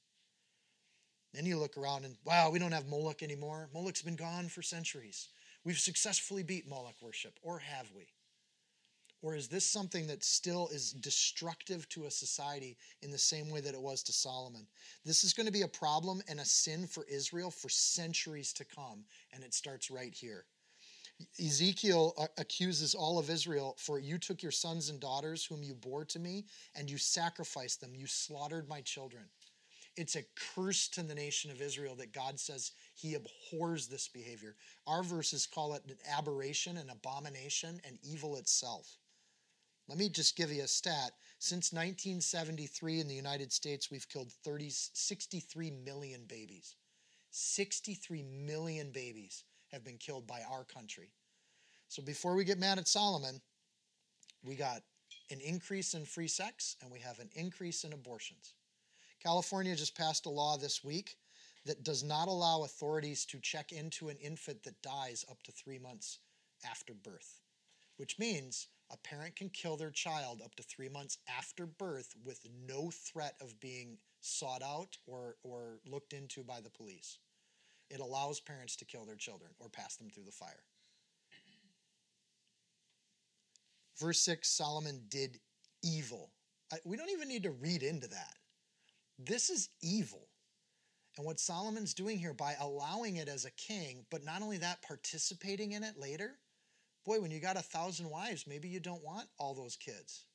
Then 1.33 1.47
you 1.47 1.57
look 1.57 1.75
around 1.75 2.05
and, 2.05 2.17
wow, 2.23 2.51
we 2.51 2.59
don't 2.59 2.71
have 2.71 2.87
Moloch 2.87 3.23
anymore. 3.23 3.67
Moloch's 3.73 4.03
been 4.03 4.15
gone 4.15 4.47
for 4.47 4.61
centuries. 4.61 5.29
We've 5.63 5.79
successfully 5.79 6.43
beat 6.43 6.69
Moloch 6.69 7.01
worship, 7.01 7.39
or 7.41 7.57
have 7.57 7.87
we? 7.95 8.05
Or 9.25 9.33
is 9.33 9.47
this 9.47 9.65
something 9.65 10.05
that 10.05 10.23
still 10.23 10.67
is 10.71 10.91
destructive 10.91 11.89
to 11.89 12.05
a 12.05 12.11
society 12.11 12.77
in 13.01 13.09
the 13.09 13.17
same 13.17 13.49
way 13.49 13.59
that 13.59 13.73
it 13.73 13.81
was 13.81 14.03
to 14.03 14.13
Solomon? 14.13 14.67
This 15.03 15.23
is 15.23 15.33
going 15.33 15.47
to 15.47 15.51
be 15.51 15.63
a 15.63 15.67
problem 15.67 16.21
and 16.29 16.39
a 16.39 16.45
sin 16.45 16.85
for 16.85 17.05
Israel 17.05 17.49
for 17.49 17.67
centuries 17.67 18.53
to 18.53 18.63
come, 18.63 19.03
and 19.33 19.43
it 19.43 19.55
starts 19.55 19.89
right 19.89 20.13
here. 20.13 20.45
Ezekiel 21.43 22.13
uh, 22.19 22.27
accuses 22.37 22.93
all 22.93 23.17
of 23.17 23.31
Israel 23.31 23.75
for 23.79 23.97
you 23.97 24.19
took 24.19 24.43
your 24.43 24.51
sons 24.51 24.89
and 24.89 24.99
daughters 24.99 25.43
whom 25.43 25.63
you 25.63 25.73
bore 25.73 26.05
to 26.05 26.19
me 26.19 26.45
and 26.75 26.87
you 26.87 26.99
sacrificed 26.99 27.81
them. 27.81 27.95
You 27.95 28.05
slaughtered 28.05 28.69
my 28.69 28.81
children. 28.81 29.23
It's 29.97 30.17
a 30.17 30.25
curse 30.53 30.87
to 30.89 31.01
the 31.01 31.15
nation 31.15 31.49
of 31.49 31.63
Israel 31.63 31.95
that 31.95 32.13
God 32.13 32.39
says 32.39 32.73
he 32.93 33.15
abhors 33.15 33.87
this 33.87 34.07
behavior. 34.07 34.55
Our 34.85 35.01
verses 35.01 35.47
call 35.47 35.73
it 35.73 35.81
an 35.87 35.97
aberration, 36.15 36.77
an 36.77 36.91
abomination, 36.91 37.81
and 37.87 37.97
evil 38.03 38.35
itself. 38.35 38.99
Let 39.87 39.97
me 39.97 40.09
just 40.09 40.35
give 40.35 40.51
you 40.51 40.63
a 40.63 40.67
stat. 40.67 41.11
Since 41.39 41.71
1973 41.71 43.01
in 43.01 43.07
the 43.07 43.13
United 43.13 43.51
States, 43.51 43.91
we've 43.91 44.07
killed 44.09 44.31
30, 44.43 44.69
63 44.69 45.71
million 45.71 46.25
babies. 46.27 46.75
63 47.31 48.23
million 48.23 48.91
babies 48.91 49.43
have 49.71 49.83
been 49.83 49.97
killed 49.97 50.25
by 50.25 50.41
our 50.49 50.63
country. 50.63 51.11
So 51.87 52.01
before 52.01 52.35
we 52.35 52.45
get 52.45 52.57
mad 52.57 52.77
at 52.77 52.87
Solomon, 52.87 53.41
we 54.43 54.55
got 54.55 54.81
an 55.29 55.39
increase 55.41 55.93
in 55.93 56.05
free 56.05 56.27
sex 56.27 56.77
and 56.81 56.91
we 56.91 56.99
have 56.99 57.19
an 57.19 57.29
increase 57.35 57.83
in 57.83 57.93
abortions. 57.93 58.53
California 59.21 59.75
just 59.75 59.97
passed 59.97 60.25
a 60.25 60.29
law 60.29 60.57
this 60.57 60.83
week 60.83 61.17
that 61.65 61.83
does 61.83 62.03
not 62.03 62.27
allow 62.27 62.63
authorities 62.63 63.25
to 63.25 63.39
check 63.39 63.71
into 63.71 64.09
an 64.09 64.17
infant 64.17 64.63
that 64.63 64.81
dies 64.81 65.25
up 65.29 65.41
to 65.43 65.51
three 65.51 65.79
months 65.79 66.19
after 66.69 66.93
birth, 66.93 67.41
which 67.97 68.19
means 68.19 68.67
a 68.91 68.97
parent 68.97 69.35
can 69.35 69.49
kill 69.49 69.77
their 69.77 69.91
child 69.91 70.41
up 70.43 70.55
to 70.55 70.63
three 70.63 70.89
months 70.89 71.17
after 71.27 71.65
birth 71.65 72.13
with 72.23 72.39
no 72.67 72.91
threat 72.91 73.35
of 73.41 73.59
being 73.59 73.97
sought 74.21 74.61
out 74.61 74.97
or, 75.07 75.35
or 75.43 75.79
looked 75.85 76.13
into 76.13 76.43
by 76.43 76.61
the 76.61 76.69
police. 76.69 77.19
It 77.89 77.99
allows 77.99 78.39
parents 78.39 78.75
to 78.77 78.85
kill 78.85 79.05
their 79.05 79.15
children 79.15 79.51
or 79.59 79.69
pass 79.69 79.95
them 79.95 80.09
through 80.09 80.25
the 80.25 80.31
fire. 80.31 80.63
Verse 83.99 84.19
6 84.21 84.47
Solomon 84.49 85.01
did 85.09 85.39
evil. 85.83 86.31
I, 86.71 86.77
we 86.83 86.97
don't 86.97 87.11
even 87.11 87.27
need 87.27 87.43
to 87.43 87.51
read 87.51 87.83
into 87.83 88.07
that. 88.07 88.33
This 89.17 89.49
is 89.49 89.69
evil. 89.81 90.27
And 91.17 91.25
what 91.25 91.39
Solomon's 91.39 91.93
doing 91.93 92.17
here 92.17 92.33
by 92.33 92.55
allowing 92.59 93.17
it 93.17 93.29
as 93.29 93.45
a 93.45 93.51
king, 93.51 94.05
but 94.11 94.25
not 94.25 94.41
only 94.41 94.57
that, 94.57 94.81
participating 94.81 95.71
in 95.71 95.83
it 95.83 95.97
later, 95.97 96.37
boy, 97.05 97.19
when 97.19 97.31
you 97.31 97.39
got 97.39 97.57
a 97.57 97.61
thousand 97.61 98.09
wives, 98.09 98.45
maybe 98.47 98.67
you 98.67 98.79
don't 98.79 99.03
want 99.03 99.27
all 99.37 99.53
those 99.53 99.75
kids. 99.75 100.25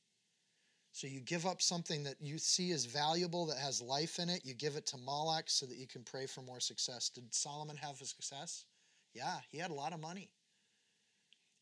So 0.93 1.07
you 1.07 1.21
give 1.21 1.45
up 1.45 1.61
something 1.61 2.03
that 2.03 2.15
you 2.19 2.37
see 2.37 2.71
as 2.71 2.85
valuable, 2.85 3.45
that 3.45 3.57
has 3.57 3.81
life 3.81 4.19
in 4.19 4.29
it. 4.29 4.41
You 4.43 4.53
give 4.53 4.75
it 4.75 4.85
to 4.87 4.97
Moloch 4.97 5.45
so 5.47 5.65
that 5.65 5.77
you 5.77 5.87
can 5.87 6.03
pray 6.03 6.25
for 6.25 6.41
more 6.41 6.59
success. 6.59 7.09
Did 7.09 7.33
Solomon 7.33 7.77
have 7.77 7.97
success? 7.97 8.65
Yeah, 9.13 9.37
he 9.49 9.57
had 9.57 9.71
a 9.71 9.75
lot 9.75 9.93
of 9.93 10.01
money. 10.01 10.29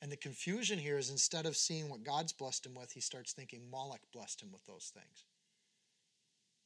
And 0.01 0.11
the 0.11 0.17
confusion 0.17 0.79
here 0.79 0.97
is 0.97 1.09
instead 1.09 1.45
of 1.45 1.57
seeing 1.57 1.89
what 1.89 2.03
God's 2.03 2.33
blessed 2.33 2.65
him 2.65 2.73
with, 2.73 2.91
he 2.91 3.01
starts 3.01 3.33
thinking 3.33 3.69
Moloch 3.69 4.01
blessed 4.13 4.41
him 4.41 4.51
with 4.51 4.65
those 4.65 4.91
things. 4.93 5.25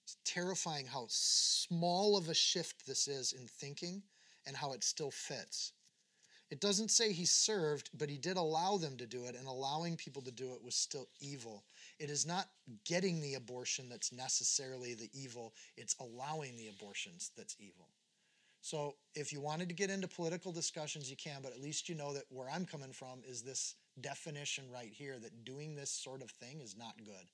It's 0.04 0.18
terrifying 0.24 0.86
how 0.86 1.06
small 1.10 2.18
of 2.18 2.30
a 2.30 2.34
shift 2.34 2.86
this 2.86 3.08
is 3.08 3.34
in 3.34 3.48
thinking 3.48 4.04
and 4.46 4.56
how 4.56 4.74
it 4.74 4.84
still 4.84 5.12
fits. 5.12 5.74
It 6.54 6.62
doesn't 6.62 6.92
say 6.92 7.12
he 7.12 7.26
served, 7.26 7.90
but 7.98 8.12
he 8.12 8.20
did 8.20 8.38
allow 8.38 8.78
them 8.78 8.96
to 8.98 9.08
do 9.08 9.26
it, 9.26 9.36
and 9.36 9.48
allowing 9.48 9.98
people 9.98 10.22
to 10.22 10.32
do 10.32 10.54
it 10.54 10.64
was 10.64 10.76
still 10.76 11.10
evil. 11.20 11.64
It 11.98 12.12
is 12.12 12.28
not 12.28 12.48
getting 12.86 13.20
the 13.20 13.34
abortion 13.34 13.90
that's 13.90 14.14
necessarily 14.14 14.94
the 14.94 15.10
evil, 15.16 15.56
it's 15.78 15.96
allowing 16.00 16.56
the 16.56 16.68
abortions 16.68 17.32
that's 17.36 17.56
evil. 17.58 17.90
So, 18.62 18.94
if 19.16 19.34
you 19.34 19.42
wanted 19.42 19.68
to 19.70 19.74
get 19.74 19.90
into 19.90 20.08
political 20.08 20.52
discussions, 20.52 21.10
you 21.10 21.18
can, 21.18 21.42
but 21.42 21.54
at 21.54 21.60
least 21.60 21.90
you 21.90 21.96
know 21.96 22.14
that 22.14 22.26
where 22.30 22.52
I'm 22.52 22.68
coming 22.68 22.94
from 22.94 23.24
is 23.28 23.42
this 23.42 23.74
definition 24.00 24.66
right 24.72 24.92
here 24.94 25.18
that 25.18 25.46
doing 25.46 25.74
this 25.74 25.90
sort 25.90 26.22
of 26.22 26.30
thing 26.30 26.62
is 26.62 26.78
not 26.78 27.04
good. 27.04 27.28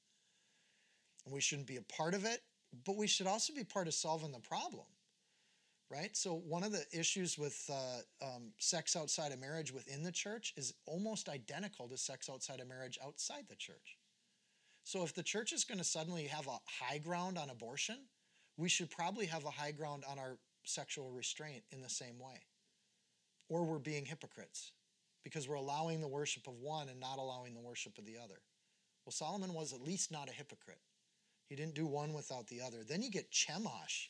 And 1.26 1.34
we 1.34 1.42
shouldn't 1.42 1.68
be 1.68 1.76
a 1.76 1.82
part 1.82 2.14
of 2.14 2.24
it, 2.24 2.40
but 2.86 2.96
we 2.96 3.08
should 3.08 3.28
also 3.28 3.54
be 3.54 3.66
part 3.66 3.90
of 3.90 3.94
solving 3.94 4.32
the 4.32 4.40
problem 4.40 4.86
right? 5.92 6.16
So, 6.16 6.36
one 6.36 6.64
of 6.64 6.72
the 6.72 6.86
issues 6.94 7.38
with 7.38 7.70
uh, 7.72 8.26
um, 8.26 8.52
sex 8.58 8.96
outside 8.96 9.32
of 9.32 9.40
marriage 9.40 9.74
within 9.74 10.04
the 10.04 10.12
church 10.12 10.54
is 10.56 10.74
almost 10.86 11.30
identical 11.30 11.88
to 11.90 11.98
sex 11.98 12.30
outside 12.30 12.60
of 12.60 12.68
marriage 12.68 13.00
outside 13.04 13.46
the 13.50 13.56
church. 13.56 13.98
So, 14.84 15.04
if 15.04 15.14
the 15.14 15.24
church 15.24 15.52
is 15.52 15.64
going 15.64 15.80
to 15.80 15.84
suddenly 15.84 16.26
have 16.26 16.48
a 16.48 16.60
high 16.66 17.00
ground 17.00 17.38
on 17.38 17.50
abortion, 17.50 17.98
we 18.58 18.70
should 18.70 18.92
probably 18.92 19.26
have 19.26 19.46
a 19.46 19.52
high 19.52 19.72
ground 19.72 20.04
on 20.10 20.20
our 20.20 20.38
sexual 20.64 21.12
restraint 21.12 21.64
in 21.72 21.82
the 21.82 21.90
same 21.90 22.20
way. 22.20 22.42
Or 23.48 23.64
we're 23.64 23.80
being 23.80 24.06
hypocrites 24.06 24.72
because 25.24 25.48
we're 25.48 25.56
allowing 25.56 26.02
the 26.02 26.08
worship 26.08 26.48
of 26.48 26.54
one 26.60 26.90
and 26.90 27.00
not 27.00 27.18
allowing 27.18 27.54
the 27.54 27.62
worship 27.62 27.98
of 27.98 28.06
the 28.06 28.18
other. 28.24 28.42
Well, 29.06 29.12
Solomon 29.12 29.54
was 29.54 29.74
at 29.74 29.82
least 29.82 30.12
not 30.12 30.30
a 30.30 30.34
hypocrite. 30.34 30.82
He 31.48 31.56
didn't 31.56 31.74
do 31.74 31.88
one 31.88 32.14
without 32.14 32.48
the 32.48 32.62
other. 32.62 32.84
Then 32.88 33.02
you 33.02 33.10
get 33.10 33.32
Chemosh 33.32 34.10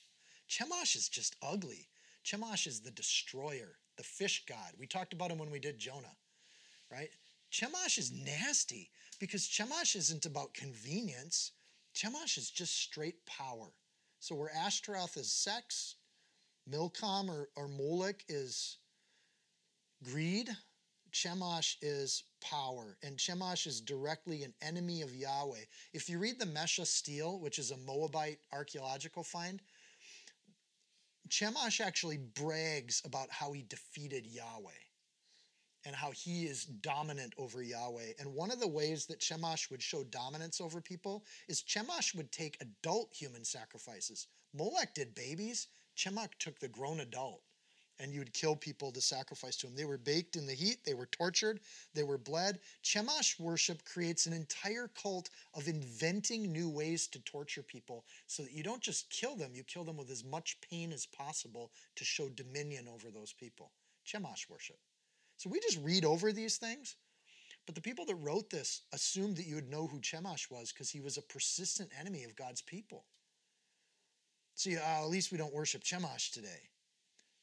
Chemosh 0.49 0.95
is 0.95 1.07
just 1.07 1.35
ugly. 1.41 1.87
Chemosh 2.25 2.67
is 2.67 2.81
the 2.81 2.91
destroyer, 2.91 3.77
the 3.97 4.03
fish 4.03 4.43
god. 4.47 4.73
We 4.77 4.87
talked 4.87 5.13
about 5.13 5.31
him 5.31 5.37
when 5.37 5.51
we 5.51 5.59
did 5.59 5.77
Jonah, 5.77 6.15
right? 6.91 7.09
Chemosh 7.51 7.97
is 7.97 8.11
nasty 8.11 8.89
because 9.19 9.47
Chemosh 9.47 9.95
isn't 9.95 10.25
about 10.25 10.53
convenience. 10.53 11.51
Chemosh 11.95 12.37
is 12.37 12.49
just 12.49 12.75
straight 12.75 13.25
power. 13.25 13.69
So 14.19 14.35
where 14.35 14.51
Ashtaroth 14.55 15.17
is 15.17 15.31
sex, 15.31 15.95
Milcom 16.67 17.29
or, 17.29 17.49
or 17.55 17.67
Molech 17.67 18.23
is 18.27 18.77
greed, 20.03 20.49
Chemosh 21.11 21.75
is 21.81 22.23
power, 22.41 22.97
and 23.01 23.17
Chemosh 23.17 23.65
is 23.65 23.81
directly 23.81 24.43
an 24.43 24.53
enemy 24.61 25.01
of 25.01 25.15
Yahweh. 25.15 25.65
If 25.93 26.09
you 26.09 26.19
read 26.19 26.39
the 26.39 26.45
Mesha 26.45 26.85
Stele, 26.85 27.39
which 27.39 27.59
is 27.59 27.71
a 27.71 27.77
Moabite 27.77 28.39
archaeological 28.51 29.23
find, 29.23 29.61
Chemosh 31.29 31.79
actually 31.79 32.17
brags 32.17 33.01
about 33.05 33.29
how 33.31 33.51
he 33.51 33.63
defeated 33.63 34.25
Yahweh 34.25 34.71
and 35.85 35.95
how 35.95 36.11
he 36.11 36.45
is 36.45 36.65
dominant 36.65 37.33
over 37.37 37.61
Yahweh. 37.61 38.13
And 38.19 38.33
one 38.33 38.51
of 38.51 38.59
the 38.59 38.67
ways 38.67 39.05
that 39.05 39.19
Chemosh 39.19 39.71
would 39.71 39.81
show 39.81 40.03
dominance 40.03 40.59
over 40.59 40.81
people 40.81 41.25
is 41.47 41.63
Chemosh 41.63 42.15
would 42.15 42.31
take 42.31 42.57
adult 42.61 43.13
human 43.13 43.45
sacrifices. 43.45 44.27
Molech 44.53 44.93
did 44.93 45.15
babies, 45.15 45.67
Chemosh 45.95 46.37
took 46.39 46.59
the 46.59 46.67
grown 46.67 46.99
adult 46.99 47.43
and 47.99 48.13
you'd 48.13 48.33
kill 48.33 48.55
people 48.55 48.91
to 48.91 49.01
sacrifice 49.01 49.57
to 49.57 49.67
him. 49.67 49.75
They 49.75 49.85
were 49.85 49.97
baked 49.97 50.35
in 50.35 50.45
the 50.45 50.53
heat, 50.53 50.77
they 50.85 50.93
were 50.93 51.07
tortured, 51.07 51.59
they 51.93 52.03
were 52.03 52.17
bled. 52.17 52.59
Chemosh 52.83 53.39
worship 53.39 53.83
creates 53.83 54.25
an 54.25 54.33
entire 54.33 54.89
cult 55.01 55.29
of 55.53 55.67
inventing 55.67 56.51
new 56.51 56.69
ways 56.69 57.07
to 57.07 57.19
torture 57.19 57.63
people 57.63 58.05
so 58.27 58.43
that 58.43 58.53
you 58.53 58.63
don't 58.63 58.81
just 58.81 59.09
kill 59.09 59.35
them, 59.35 59.51
you 59.53 59.63
kill 59.63 59.83
them 59.83 59.97
with 59.97 60.09
as 60.09 60.23
much 60.23 60.57
pain 60.61 60.91
as 60.93 61.05
possible 61.05 61.71
to 61.95 62.05
show 62.05 62.29
dominion 62.29 62.87
over 62.87 63.11
those 63.11 63.33
people. 63.33 63.71
Chemosh 64.07 64.49
worship. 64.49 64.79
So 65.37 65.49
we 65.49 65.59
just 65.59 65.79
read 65.83 66.05
over 66.05 66.31
these 66.31 66.57
things. 66.57 66.95
But 67.65 67.75
the 67.75 67.81
people 67.81 68.05
that 68.05 68.15
wrote 68.15 68.49
this 68.49 68.81
assumed 68.93 69.37
that 69.37 69.45
you 69.45 69.55
would 69.55 69.69
know 69.69 69.85
who 69.85 69.99
Chemosh 69.99 70.49
was 70.49 70.71
because 70.71 70.89
he 70.89 71.01
was 71.01 71.17
a 71.17 71.21
persistent 71.21 71.91
enemy 71.99 72.23
of 72.23 72.35
God's 72.35 72.61
people. 72.61 73.05
See, 74.55 74.75
uh, 74.75 74.81
at 74.81 75.07
least 75.09 75.31
we 75.31 75.37
don't 75.37 75.53
worship 75.53 75.83
Chemosh 75.83 76.31
today 76.31 76.69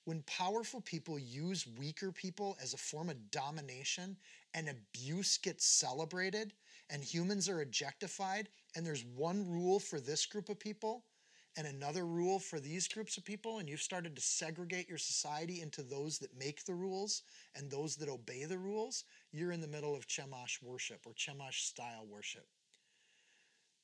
when 0.07 0.23
powerful 0.23 0.81
people 0.81 1.19
use 1.19 1.67
weaker 1.77 2.13
people 2.13 2.57
as 2.63 2.73
a 2.73 2.79
form 2.79 3.09
of 3.09 3.31
domination 3.33 4.17
and 4.55 4.69
abuse 4.69 5.37
gets 5.37 5.67
celebrated 5.67 6.53
and 6.91 7.03
humans 7.03 7.49
are 7.49 7.61
objectified 7.61 8.49
and 8.77 8.87
there's 8.87 9.05
one 9.17 9.45
rule 9.51 9.81
for 9.81 9.99
this 9.99 10.25
group 10.25 10.49
of 10.49 10.61
people 10.61 11.03
and 11.57 11.67
another 11.67 12.07
rule 12.07 12.39
for 12.39 12.61
these 12.61 12.87
groups 12.87 13.17
of 13.17 13.25
people 13.25 13.59
and 13.59 13.69
you've 13.69 13.83
started 13.83 14.15
to 14.15 14.23
segregate 14.23 14.89
your 14.89 14.97
society 14.97 15.61
into 15.61 15.83
those 15.83 16.19
that 16.19 16.39
make 16.39 16.65
the 16.65 16.75
rules 16.75 17.23
and 17.57 17.69
those 17.69 17.97
that 17.97 18.09
obey 18.09 18.45
the 18.45 18.59
rules 18.59 19.05
you're 19.33 19.51
in 19.51 19.61
the 19.61 19.67
middle 19.67 19.97
of 19.97 20.07
chemosh 20.07 20.63
worship 20.63 21.01
or 21.05 21.15
chemosh 21.15 21.63
style 21.63 22.07
worship. 22.09 22.47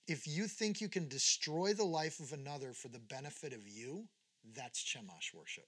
If 0.07 0.29
you 0.29 0.47
think 0.47 0.81
you 0.81 0.89
can 0.89 1.09
destroy 1.09 1.73
the 1.73 1.85
life 1.85 2.21
of 2.21 2.33
another 2.33 2.73
for 2.73 2.89
the 2.89 3.01
benefit 3.01 3.53
of 3.53 3.67
you 3.67 4.05
that's 4.55 4.85
chemosh 4.85 5.35
worship 5.35 5.67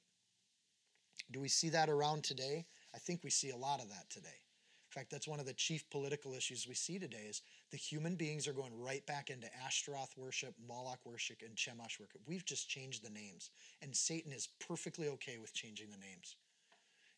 do 1.30 1.40
we 1.40 1.48
see 1.48 1.70
that 1.70 1.88
around 1.88 2.24
today? 2.24 2.66
I 2.94 2.98
think 2.98 3.24
we 3.24 3.30
see 3.30 3.50
a 3.50 3.56
lot 3.56 3.80
of 3.80 3.88
that 3.88 4.10
today. 4.10 4.28
In 4.28 5.00
fact, 5.00 5.10
that's 5.10 5.26
one 5.26 5.40
of 5.40 5.46
the 5.46 5.54
chief 5.54 5.88
political 5.90 6.34
issues 6.34 6.68
we 6.68 6.74
see 6.74 6.98
today 7.00 7.26
is 7.28 7.42
the 7.72 7.76
human 7.76 8.14
beings 8.14 8.46
are 8.46 8.52
going 8.52 8.78
right 8.78 9.04
back 9.06 9.30
into 9.30 9.48
Ashtaroth 9.66 10.16
worship, 10.16 10.54
Moloch 10.68 11.00
worship, 11.04 11.42
and 11.44 11.56
Chemosh 11.56 11.98
worship. 11.98 12.20
We've 12.26 12.44
just 12.44 12.68
changed 12.68 13.04
the 13.04 13.10
names, 13.10 13.50
and 13.82 13.96
Satan 13.96 14.32
is 14.32 14.48
perfectly 14.60 15.08
okay 15.08 15.38
with 15.38 15.52
changing 15.52 15.90
the 15.90 15.98
names 15.98 16.36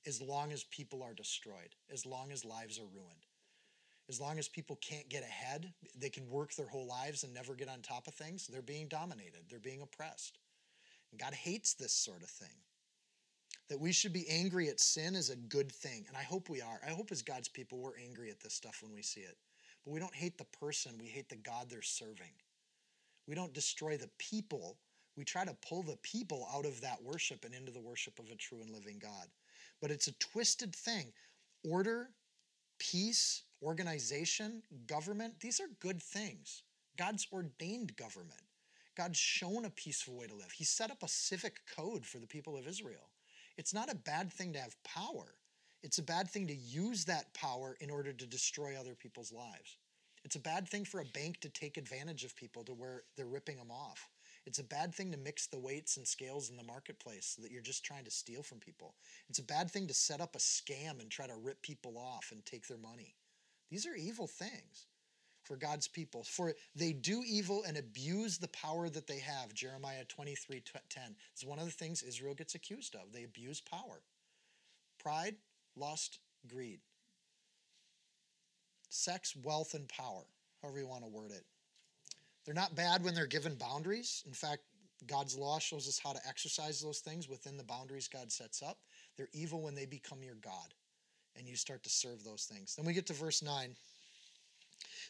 as 0.06 0.22
long 0.22 0.52
as 0.52 0.64
people 0.64 1.02
are 1.02 1.12
destroyed, 1.12 1.74
as 1.92 2.06
long 2.06 2.32
as 2.32 2.44
lives 2.44 2.78
are 2.78 2.86
ruined. 2.94 3.26
as 4.08 4.20
long 4.20 4.38
as 4.38 4.48
people 4.48 4.76
can't 4.76 5.08
get 5.08 5.22
ahead, 5.24 5.72
they 5.98 6.08
can 6.08 6.28
work 6.30 6.54
their 6.54 6.68
whole 6.68 6.86
lives 6.86 7.24
and 7.24 7.34
never 7.34 7.54
get 7.54 7.68
on 7.68 7.80
top 7.82 8.06
of 8.06 8.14
things, 8.14 8.46
they're 8.46 8.62
being 8.62 8.88
dominated, 8.88 9.40
they're 9.50 9.58
being 9.58 9.82
oppressed. 9.82 10.38
And 11.10 11.20
God 11.20 11.34
hates 11.34 11.74
this 11.74 11.92
sort 11.92 12.22
of 12.22 12.28
thing. 12.28 12.56
That 13.68 13.80
we 13.80 13.92
should 13.92 14.12
be 14.12 14.28
angry 14.28 14.68
at 14.68 14.80
sin 14.80 15.16
is 15.16 15.30
a 15.30 15.36
good 15.36 15.72
thing. 15.72 16.04
And 16.06 16.16
I 16.16 16.22
hope 16.22 16.48
we 16.48 16.60
are. 16.60 16.80
I 16.86 16.90
hope 16.90 17.10
as 17.10 17.22
God's 17.22 17.48
people, 17.48 17.78
we're 17.78 17.98
angry 17.98 18.30
at 18.30 18.40
this 18.40 18.54
stuff 18.54 18.80
when 18.82 18.94
we 18.94 19.02
see 19.02 19.22
it. 19.22 19.36
But 19.84 19.92
we 19.92 20.00
don't 20.00 20.14
hate 20.14 20.38
the 20.38 20.44
person, 20.44 20.98
we 20.98 21.06
hate 21.06 21.28
the 21.28 21.36
God 21.36 21.68
they're 21.68 21.82
serving. 21.82 22.32
We 23.26 23.34
don't 23.34 23.52
destroy 23.52 23.96
the 23.96 24.10
people. 24.18 24.78
We 25.16 25.24
try 25.24 25.44
to 25.44 25.56
pull 25.66 25.82
the 25.82 25.98
people 26.02 26.46
out 26.54 26.66
of 26.66 26.80
that 26.82 27.02
worship 27.02 27.44
and 27.44 27.54
into 27.54 27.72
the 27.72 27.80
worship 27.80 28.18
of 28.18 28.30
a 28.30 28.36
true 28.36 28.60
and 28.60 28.70
living 28.70 28.98
God. 29.00 29.26
But 29.80 29.90
it's 29.90 30.08
a 30.08 30.12
twisted 30.12 30.74
thing. 30.74 31.12
Order, 31.68 32.10
peace, 32.78 33.42
organization, 33.62 34.62
government, 34.86 35.40
these 35.40 35.60
are 35.60 35.68
good 35.80 36.02
things. 36.02 36.62
God's 36.96 37.26
ordained 37.32 37.96
government. 37.96 38.42
God's 38.96 39.18
shown 39.18 39.64
a 39.64 39.70
peaceful 39.70 40.16
way 40.16 40.26
to 40.26 40.34
live. 40.34 40.52
He 40.52 40.64
set 40.64 40.90
up 40.90 41.02
a 41.02 41.08
civic 41.08 41.60
code 41.76 42.04
for 42.04 42.18
the 42.18 42.26
people 42.26 42.56
of 42.56 42.66
Israel. 42.66 43.10
It's 43.56 43.74
not 43.74 43.90
a 43.90 43.96
bad 43.96 44.32
thing 44.32 44.52
to 44.52 44.60
have 44.60 44.76
power. 44.84 45.34
It's 45.82 45.98
a 45.98 46.02
bad 46.02 46.28
thing 46.28 46.46
to 46.48 46.54
use 46.54 47.04
that 47.04 47.32
power 47.32 47.76
in 47.80 47.90
order 47.90 48.12
to 48.12 48.26
destroy 48.26 48.78
other 48.78 48.94
people's 48.94 49.32
lives. 49.32 49.78
It's 50.24 50.36
a 50.36 50.40
bad 50.40 50.68
thing 50.68 50.84
for 50.84 51.00
a 51.00 51.04
bank 51.04 51.40
to 51.40 51.48
take 51.48 51.76
advantage 51.76 52.24
of 52.24 52.34
people 52.34 52.64
to 52.64 52.74
where 52.74 53.04
they're 53.16 53.26
ripping 53.26 53.56
them 53.56 53.70
off. 53.70 54.08
It's 54.44 54.58
a 54.58 54.64
bad 54.64 54.94
thing 54.94 55.10
to 55.12 55.18
mix 55.18 55.46
the 55.46 55.58
weights 55.58 55.96
and 55.96 56.06
scales 56.06 56.50
in 56.50 56.56
the 56.56 56.62
marketplace 56.64 57.34
so 57.34 57.42
that 57.42 57.50
you're 57.50 57.62
just 57.62 57.84
trying 57.84 58.04
to 58.04 58.10
steal 58.10 58.42
from 58.42 58.58
people. 58.58 58.94
It's 59.28 59.38
a 59.38 59.44
bad 59.44 59.70
thing 59.70 59.86
to 59.86 59.94
set 59.94 60.20
up 60.20 60.34
a 60.34 60.38
scam 60.38 61.00
and 61.00 61.10
try 61.10 61.26
to 61.26 61.36
rip 61.36 61.62
people 61.62 61.96
off 61.98 62.30
and 62.32 62.44
take 62.44 62.66
their 62.66 62.78
money. 62.78 63.14
These 63.70 63.86
are 63.86 63.94
evil 63.94 64.26
things 64.26 64.86
for 65.46 65.56
God's 65.56 65.88
people. 65.88 66.24
For 66.24 66.54
they 66.74 66.92
do 66.92 67.22
evil 67.26 67.64
and 67.66 67.76
abuse 67.76 68.38
the 68.38 68.48
power 68.48 68.88
that 68.88 69.06
they 69.06 69.20
have. 69.20 69.54
Jeremiah 69.54 70.04
23 70.04 70.62
10. 70.88 71.16
It's 71.32 71.44
one 71.44 71.58
of 71.58 71.64
the 71.64 71.70
things 71.70 72.02
Israel 72.02 72.34
gets 72.34 72.54
accused 72.54 72.94
of. 72.94 73.12
They 73.12 73.24
abuse 73.24 73.60
power. 73.60 74.02
Pride, 74.98 75.36
lust, 75.76 76.18
greed. 76.46 76.80
Sex, 78.88 79.34
wealth, 79.42 79.74
and 79.74 79.88
power, 79.88 80.24
however 80.62 80.78
you 80.78 80.86
want 80.86 81.04
to 81.04 81.08
word 81.08 81.30
it. 81.30 81.44
They're 82.44 82.54
not 82.54 82.74
bad 82.74 83.04
when 83.04 83.14
they're 83.14 83.26
given 83.26 83.56
boundaries. 83.56 84.22
In 84.26 84.32
fact, 84.32 84.62
God's 85.06 85.36
law 85.36 85.58
shows 85.58 85.88
us 85.88 86.00
how 86.02 86.12
to 86.12 86.20
exercise 86.26 86.80
those 86.80 87.00
things 87.00 87.28
within 87.28 87.56
the 87.56 87.64
boundaries 87.64 88.08
God 88.08 88.32
sets 88.32 88.62
up. 88.62 88.78
They're 89.16 89.28
evil 89.32 89.62
when 89.62 89.74
they 89.74 89.86
become 89.86 90.22
your 90.22 90.36
God 90.36 90.74
and 91.38 91.46
you 91.46 91.56
start 91.56 91.82
to 91.82 91.90
serve 91.90 92.24
those 92.24 92.44
things. 92.44 92.74
Then 92.74 92.86
we 92.86 92.92
get 92.92 93.06
to 93.06 93.12
verse 93.12 93.42
9. 93.42 93.76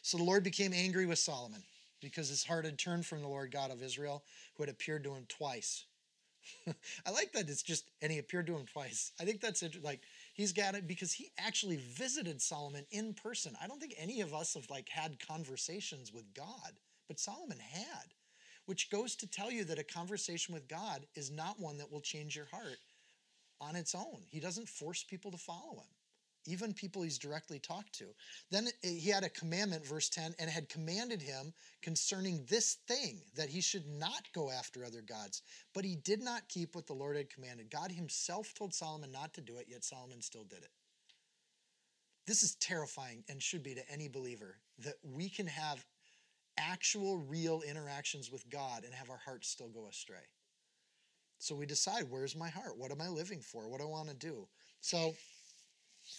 So 0.01 0.17
the 0.17 0.23
Lord 0.23 0.43
became 0.43 0.73
angry 0.73 1.05
with 1.05 1.19
Solomon 1.19 1.63
because 2.01 2.29
his 2.29 2.43
heart 2.43 2.65
had 2.65 2.77
turned 2.77 3.05
from 3.05 3.21
the 3.21 3.27
Lord 3.27 3.51
God 3.51 3.71
of 3.71 3.81
Israel, 3.81 4.23
who 4.55 4.63
had 4.63 4.69
appeared 4.69 5.03
to 5.03 5.13
him 5.13 5.25
twice. 5.27 5.85
I 7.05 7.11
like 7.11 7.33
that 7.33 7.49
it's 7.49 7.63
just, 7.63 7.89
and 8.01 8.11
he 8.11 8.19
appeared 8.19 8.47
to 8.47 8.55
him 8.55 8.65
twice. 8.71 9.11
I 9.19 9.25
think 9.25 9.41
that's 9.41 9.63
it. 9.63 9.83
Like, 9.83 10.01
he's 10.33 10.53
got 10.53 10.75
it 10.75 10.87
because 10.87 11.11
he 11.11 11.31
actually 11.37 11.77
visited 11.77 12.41
Solomon 12.41 12.85
in 12.91 13.13
person. 13.13 13.57
I 13.61 13.67
don't 13.67 13.81
think 13.81 13.95
any 13.97 14.21
of 14.21 14.33
us 14.33 14.53
have 14.53 14.69
like 14.69 14.87
had 14.87 15.17
conversations 15.27 16.13
with 16.13 16.33
God 16.33 16.73
but 17.07 17.19
Solomon 17.19 17.59
had, 17.59 18.13
which 18.65 18.89
goes 18.89 19.15
to 19.15 19.27
tell 19.27 19.49
you 19.49 19.63
that 19.65 19.79
a 19.79 19.83
conversation 19.83 20.53
with 20.53 20.67
God 20.67 21.05
is 21.15 21.31
not 21.31 21.59
one 21.59 21.77
that 21.77 21.91
will 21.91 22.01
change 22.01 22.35
your 22.35 22.47
heart 22.51 22.79
on 23.61 23.75
its 23.75 23.95
own. 23.95 24.21
He 24.29 24.39
doesn't 24.39 24.69
force 24.69 25.03
people 25.03 25.31
to 25.31 25.37
follow 25.37 25.75
him, 25.75 25.95
even 26.47 26.73
people 26.73 27.03
he's 27.03 27.19
directly 27.19 27.59
talked 27.59 27.93
to. 27.95 28.05
Then 28.49 28.67
he 28.81 29.09
had 29.09 29.23
a 29.23 29.29
commandment, 29.29 29.85
verse 29.85 30.09
10, 30.09 30.33
and 30.39 30.49
had 30.49 30.69
commanded 30.69 31.21
him 31.21 31.53
concerning 31.81 32.45
this 32.49 32.77
thing 32.87 33.21
that 33.35 33.49
he 33.49 33.61
should 33.61 33.85
not 33.85 34.23
go 34.33 34.49
after 34.49 34.83
other 34.83 35.01
gods. 35.01 35.41
But 35.73 35.85
he 35.85 35.95
did 35.95 36.21
not 36.21 36.47
keep 36.47 36.73
what 36.73 36.87
the 36.87 36.93
Lord 36.93 37.17
had 37.17 37.29
commanded. 37.29 37.69
God 37.69 37.91
himself 37.91 38.53
told 38.53 38.73
Solomon 38.73 39.11
not 39.11 39.33
to 39.35 39.41
do 39.41 39.57
it, 39.57 39.67
yet 39.69 39.83
Solomon 39.83 40.21
still 40.21 40.45
did 40.45 40.59
it. 40.59 40.71
This 42.25 42.43
is 42.43 42.55
terrifying 42.55 43.23
and 43.29 43.41
should 43.41 43.63
be 43.63 43.75
to 43.75 43.91
any 43.91 44.07
believer 44.07 44.57
that 44.79 44.95
we 45.03 45.29
can 45.29 45.47
have 45.47 45.85
actual, 46.57 47.17
real 47.17 47.61
interactions 47.61 48.31
with 48.31 48.49
God 48.49 48.83
and 48.83 48.93
have 48.93 49.09
our 49.09 49.21
hearts 49.23 49.49
still 49.49 49.69
go 49.69 49.87
astray. 49.87 50.25
So 51.39 51.55
we 51.55 51.65
decide 51.65 52.05
where's 52.09 52.35
my 52.35 52.49
heart? 52.49 52.77
What 52.77 52.91
am 52.91 53.01
I 53.01 53.09
living 53.09 53.41
for? 53.41 53.69
What 53.69 53.79
do 53.79 53.85
I 53.85 53.89
want 53.89 54.09
to 54.09 54.15
do? 54.15 54.47
So, 54.81 55.13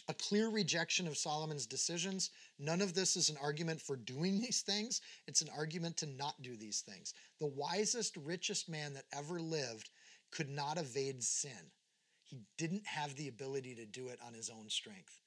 a 0.09 0.15
clear 0.15 0.49
rejection 0.49 1.07
of 1.07 1.17
Solomon's 1.17 1.67
decisions. 1.67 2.31
None 2.59 2.81
of 2.81 2.95
this 2.95 3.17
is 3.17 3.31
an 3.31 3.37
argument 3.43 3.81
for 3.81 3.97
doing 3.97 4.41
these 4.41 4.63
things, 4.63 5.01
it's 5.27 5.43
an 5.43 5.51
argument 5.57 5.97
to 5.99 6.07
not 6.07 6.41
do 6.43 6.57
these 6.57 6.81
things. 6.81 7.15
The 7.41 7.47
wisest, 7.47 8.17
richest 8.17 8.69
man 8.69 8.95
that 8.95 9.07
ever 9.13 9.41
lived 9.41 9.91
could 10.31 10.49
not 10.49 10.79
evade 10.79 11.23
sin. 11.23 11.73
He 12.23 12.41
didn't 12.59 12.87
have 12.87 13.15
the 13.17 13.29
ability 13.29 13.75
to 13.77 13.87
do 13.87 14.09
it 14.09 14.19
on 14.27 14.35
his 14.35 14.51
own 14.51 14.69
strength. 14.69 15.21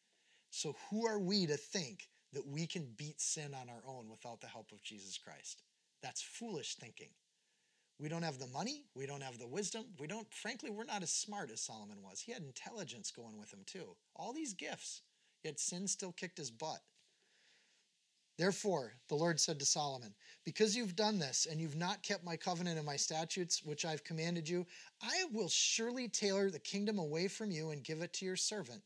So, 0.52 0.76
who 0.90 1.08
are 1.08 1.20
we 1.20 1.48
to 1.48 1.58
think 1.58 2.08
that 2.34 2.48
we 2.48 2.66
can 2.66 2.88
beat 2.98 3.20
sin 3.20 3.54
on 3.54 3.70
our 3.70 3.84
own 3.88 4.10
without 4.10 4.42
the 4.42 4.48
help 4.48 4.72
of 4.72 4.84
Jesus 4.84 5.18
Christ. 5.18 5.64
That's 6.02 6.22
foolish 6.22 6.76
thinking. 6.76 7.10
We 8.02 8.10
don't 8.10 8.24
have 8.24 8.40
the 8.40 8.48
money, 8.48 8.86
we 8.96 9.06
don't 9.06 9.22
have 9.22 9.38
the 9.38 9.46
wisdom, 9.46 9.86
we 10.00 10.08
don't, 10.08 10.28
frankly, 10.34 10.72
we're 10.72 10.86
not 10.86 11.04
as 11.04 11.14
smart 11.14 11.52
as 11.52 11.62
Solomon 11.62 12.02
was. 12.02 12.20
He 12.20 12.32
had 12.32 12.42
intelligence 12.42 13.12
going 13.12 13.38
with 13.38 13.54
him 13.54 13.62
too. 13.68 13.96
All 14.16 14.34
these 14.34 14.56
gifts, 14.56 15.04
yet 15.44 15.60
sin 15.60 15.88
still 15.88 16.12
kicked 16.12 16.40
his 16.40 16.50
butt. 16.50 16.80
Therefore, 18.40 18.94
the 19.08 19.14
Lord 19.14 19.40
said 19.40 19.60
to 19.60 19.66
Solomon, 19.66 20.16
Because 20.44 20.76
you've 20.76 20.96
done 20.96 21.20
this, 21.20 21.46
and 21.46 21.62
you've 21.62 21.76
not 21.76 22.02
kept 22.02 22.24
my 22.24 22.36
covenant 22.36 22.78
and 22.78 22.86
my 22.88 22.96
statutes, 22.96 23.62
which 23.64 23.86
I've 23.86 24.04
commanded 24.04 24.50
you, 24.50 24.66
I 25.04 25.26
will 25.32 25.50
surely 25.50 26.08
tailor 26.08 26.50
the 26.50 26.58
kingdom 26.58 26.98
away 26.98 27.28
from 27.28 27.52
you 27.52 27.70
and 27.70 27.84
give 27.84 28.02
it 28.02 28.14
to 28.14 28.26
your 28.26 28.36
servant. 28.36 28.82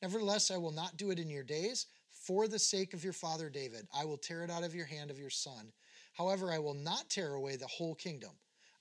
Nevertheless, 0.00 0.52
I 0.52 0.58
will 0.58 0.70
not 0.70 0.96
do 0.96 1.10
it 1.10 1.18
in 1.18 1.28
your 1.28 1.42
days, 1.42 1.86
for 2.12 2.46
the 2.46 2.60
sake 2.60 2.94
of 2.94 3.02
your 3.02 3.14
father 3.14 3.50
David, 3.50 3.88
I 3.92 4.04
will 4.04 4.16
tear 4.16 4.44
it 4.44 4.50
out 4.50 4.62
of 4.62 4.76
your 4.76 4.86
hand 4.86 5.10
of 5.10 5.18
your 5.18 5.28
son. 5.28 5.72
However, 6.12 6.52
I 6.52 6.60
will 6.60 6.74
not 6.74 7.10
tear 7.10 7.34
away 7.34 7.56
the 7.56 7.66
whole 7.66 7.96
kingdom. 7.96 8.30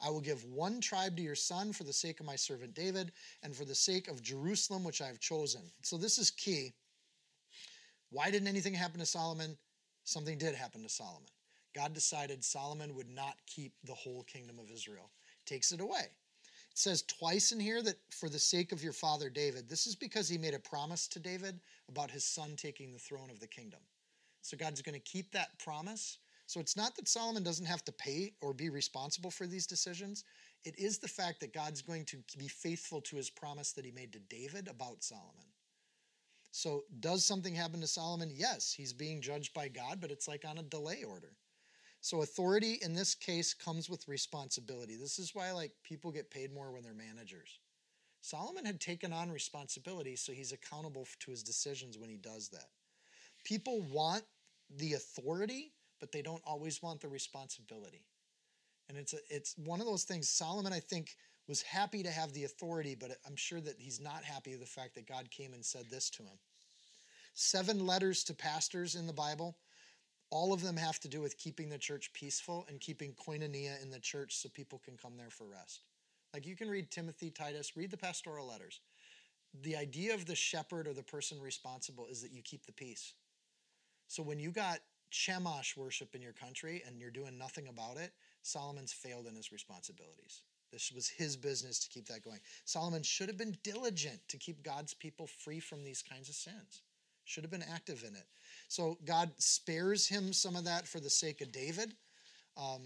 I 0.01 0.09
will 0.09 0.21
give 0.21 0.45
one 0.45 0.81
tribe 0.81 1.17
to 1.17 1.23
your 1.23 1.35
son 1.35 1.73
for 1.73 1.83
the 1.83 1.93
sake 1.93 2.19
of 2.19 2.25
my 2.25 2.35
servant 2.35 2.73
David 2.73 3.11
and 3.43 3.55
for 3.55 3.65
the 3.65 3.75
sake 3.75 4.07
of 4.07 4.21
Jerusalem, 4.21 4.83
which 4.83 5.01
I 5.01 5.07
have 5.07 5.19
chosen. 5.19 5.61
So, 5.83 5.97
this 5.97 6.17
is 6.17 6.31
key. 6.31 6.73
Why 8.11 8.31
didn't 8.31 8.47
anything 8.47 8.73
happen 8.73 8.99
to 8.99 9.05
Solomon? 9.05 9.57
Something 10.05 10.37
did 10.37 10.55
happen 10.55 10.81
to 10.83 10.89
Solomon. 10.89 11.29
God 11.75 11.93
decided 11.93 12.43
Solomon 12.43 12.95
would 12.95 13.09
not 13.09 13.35
keep 13.45 13.73
the 13.83 13.93
whole 13.93 14.23
kingdom 14.23 14.57
of 14.59 14.71
Israel, 14.71 15.11
takes 15.45 15.71
it 15.71 15.81
away 15.81 16.01
It 16.01 16.77
says 16.77 17.03
twice 17.03 17.51
in 17.51 17.59
here 17.59 17.81
that 17.83 17.97
for 18.11 18.29
the 18.29 18.39
sake 18.39 18.71
of 18.71 18.83
your 18.83 18.93
father 18.93 19.29
David. 19.29 19.69
This 19.69 19.85
is 19.85 19.95
because 19.95 20.27
he 20.27 20.37
made 20.37 20.55
a 20.55 20.59
promise 20.59 21.07
to 21.09 21.19
David 21.19 21.59
about 21.87 22.11
his 22.11 22.23
son 22.23 22.55
taking 22.55 22.91
the 22.91 22.99
throne 22.99 23.29
of 23.29 23.39
the 23.39 23.47
kingdom. 23.47 23.81
So 24.41 24.57
God's 24.57 24.81
going 24.81 24.95
to 24.95 24.99
keep 24.99 25.31
that 25.31 25.57
promise. 25.59 26.17
So 26.49 26.59
it's 26.59 26.75
not 26.75 26.95
that 26.95 27.07
Solomon 27.07 27.43
doesn't 27.43 27.67
have 27.67 27.85
to 27.85 27.91
pay 27.91 28.33
or 28.41 28.55
be 28.55 28.71
responsible 28.71 29.29
for 29.29 29.45
these 29.45 29.67
decisions. 29.67 30.23
It 30.65 30.73
is 30.79 30.97
the 30.97 31.07
fact 31.07 31.41
that 31.41 31.53
God's 31.53 31.83
going 31.83 32.05
to 32.05 32.17
be 32.39 32.47
faithful 32.47 33.01
to 33.01 33.17
his 33.17 33.29
promise 33.29 33.71
that 33.73 33.85
he 33.85 33.91
made 33.91 34.11
to 34.13 34.19
David 34.19 34.67
about 34.67 35.03
Solomon. 35.03 35.45
So, 36.49 36.85
does 37.01 37.23
something 37.23 37.53
happen 37.53 37.81
to 37.81 37.87
Solomon? 37.87 38.31
Yes, 38.33 38.73
he's 38.75 38.93
being 38.93 39.21
judged 39.21 39.53
by 39.53 39.67
God, 39.67 39.99
but 40.01 40.09
it's 40.09 40.27
like 40.27 40.43
on 40.43 40.57
a 40.57 40.63
delay 40.63 41.03
order. 41.03 41.33
So 42.01 42.23
authority 42.23 42.79
in 42.81 42.95
this 42.95 43.13
case 43.13 43.53
comes 43.53 43.87
with 43.87 44.07
responsibility. 44.07 44.95
This 44.95 45.19
is 45.19 45.35
why 45.35 45.51
like 45.51 45.73
people 45.83 46.11
get 46.11 46.31
paid 46.31 46.51
more 46.51 46.71
when 46.71 46.81
they're 46.81 46.95
managers. 46.95 47.59
Solomon 48.21 48.65
had 48.65 48.81
taken 48.81 49.13
on 49.13 49.29
responsibility, 49.29 50.15
so 50.15 50.31
he's 50.31 50.51
accountable 50.51 51.07
to 51.19 51.29
his 51.29 51.43
decisions 51.43 51.99
when 51.99 52.09
he 52.09 52.17
does 52.17 52.49
that. 52.49 52.69
People 53.43 53.81
want 53.81 54.23
the 54.77 54.93
authority, 54.93 55.73
but 55.99 56.11
they 56.11 56.21
don't 56.21 56.41
always 56.45 56.81
want 56.81 57.01
the 57.01 57.07
responsibility. 57.07 58.05
And 58.87 58.97
it's 58.97 59.13
a, 59.13 59.17
it's 59.29 59.55
one 59.57 59.79
of 59.79 59.85
those 59.85 60.03
things 60.03 60.29
Solomon 60.29 60.73
I 60.73 60.79
think 60.79 61.15
was 61.47 61.61
happy 61.61 62.03
to 62.03 62.11
have 62.11 62.33
the 62.33 62.43
authority, 62.43 62.95
but 62.99 63.11
I'm 63.25 63.35
sure 63.35 63.61
that 63.61 63.75
he's 63.79 63.99
not 63.99 64.23
happy 64.23 64.51
with 64.51 64.61
the 64.61 64.65
fact 64.65 64.95
that 64.95 65.07
God 65.07 65.29
came 65.31 65.53
and 65.53 65.65
said 65.65 65.85
this 65.89 66.09
to 66.11 66.23
him. 66.23 66.37
Seven 67.33 67.85
letters 67.85 68.23
to 68.25 68.33
pastors 68.33 68.95
in 68.95 69.07
the 69.07 69.13
Bible 69.13 69.57
all 70.31 70.53
of 70.53 70.61
them 70.61 70.77
have 70.77 70.99
to 70.99 71.07
do 71.07 71.21
with 71.21 71.37
keeping 71.37 71.69
the 71.69 71.77
church 71.77 72.13
peaceful 72.13 72.65
and 72.69 72.79
keeping 72.79 73.13
koinonia 73.13 73.81
in 73.81 73.89
the 73.89 73.99
church 73.99 74.37
so 74.37 74.49
people 74.49 74.79
can 74.83 74.95
come 74.95 75.17
there 75.17 75.29
for 75.29 75.47
rest. 75.47 75.81
Like 76.33 76.45
you 76.45 76.55
can 76.55 76.69
read 76.69 76.91
Timothy, 76.91 77.31
Titus, 77.31 77.75
read 77.75 77.89
the 77.89 77.97
pastoral 77.97 78.47
letters. 78.47 78.81
The 79.63 79.75
idea 79.75 80.13
of 80.13 80.25
the 80.25 80.35
shepherd 80.35 80.87
or 80.87 80.93
the 80.93 81.03
person 81.03 81.41
responsible 81.41 82.05
is 82.05 82.21
that 82.21 82.31
you 82.31 82.43
keep 82.43 82.65
the 82.65 82.71
peace. 82.71 83.13
So 84.07 84.21
when 84.21 84.39
you 84.39 84.51
got 84.51 84.79
Chemosh 85.11 85.75
worship 85.77 86.15
in 86.15 86.21
your 86.21 86.33
country 86.33 86.83
and 86.85 86.99
you're 86.99 87.11
doing 87.11 87.37
nothing 87.37 87.67
about 87.67 87.97
it, 87.97 88.11
Solomon's 88.41 88.93
failed 88.93 89.27
in 89.27 89.35
his 89.35 89.51
responsibilities. 89.51 90.41
This 90.71 90.91
was 90.91 91.07
his 91.07 91.35
business 91.35 91.79
to 91.79 91.89
keep 91.89 92.07
that 92.07 92.23
going. 92.23 92.39
Solomon 92.65 93.03
should 93.03 93.27
have 93.27 93.37
been 93.37 93.57
diligent 93.63 94.19
to 94.27 94.37
keep 94.37 94.63
God's 94.63 94.93
people 94.93 95.27
free 95.27 95.59
from 95.59 95.83
these 95.83 96.03
kinds 96.03 96.29
of 96.29 96.35
sins. 96.35 96.83
Should 97.25 97.43
have 97.43 97.51
been 97.51 97.63
active 97.73 98.03
in 98.07 98.15
it. 98.15 98.25
So 98.67 98.97
God 99.05 99.31
spares 99.37 100.07
him 100.07 100.33
some 100.33 100.55
of 100.55 100.65
that 100.65 100.87
for 100.87 100.99
the 100.99 101.09
sake 101.09 101.41
of 101.41 101.51
David, 101.51 101.93
um, 102.57 102.81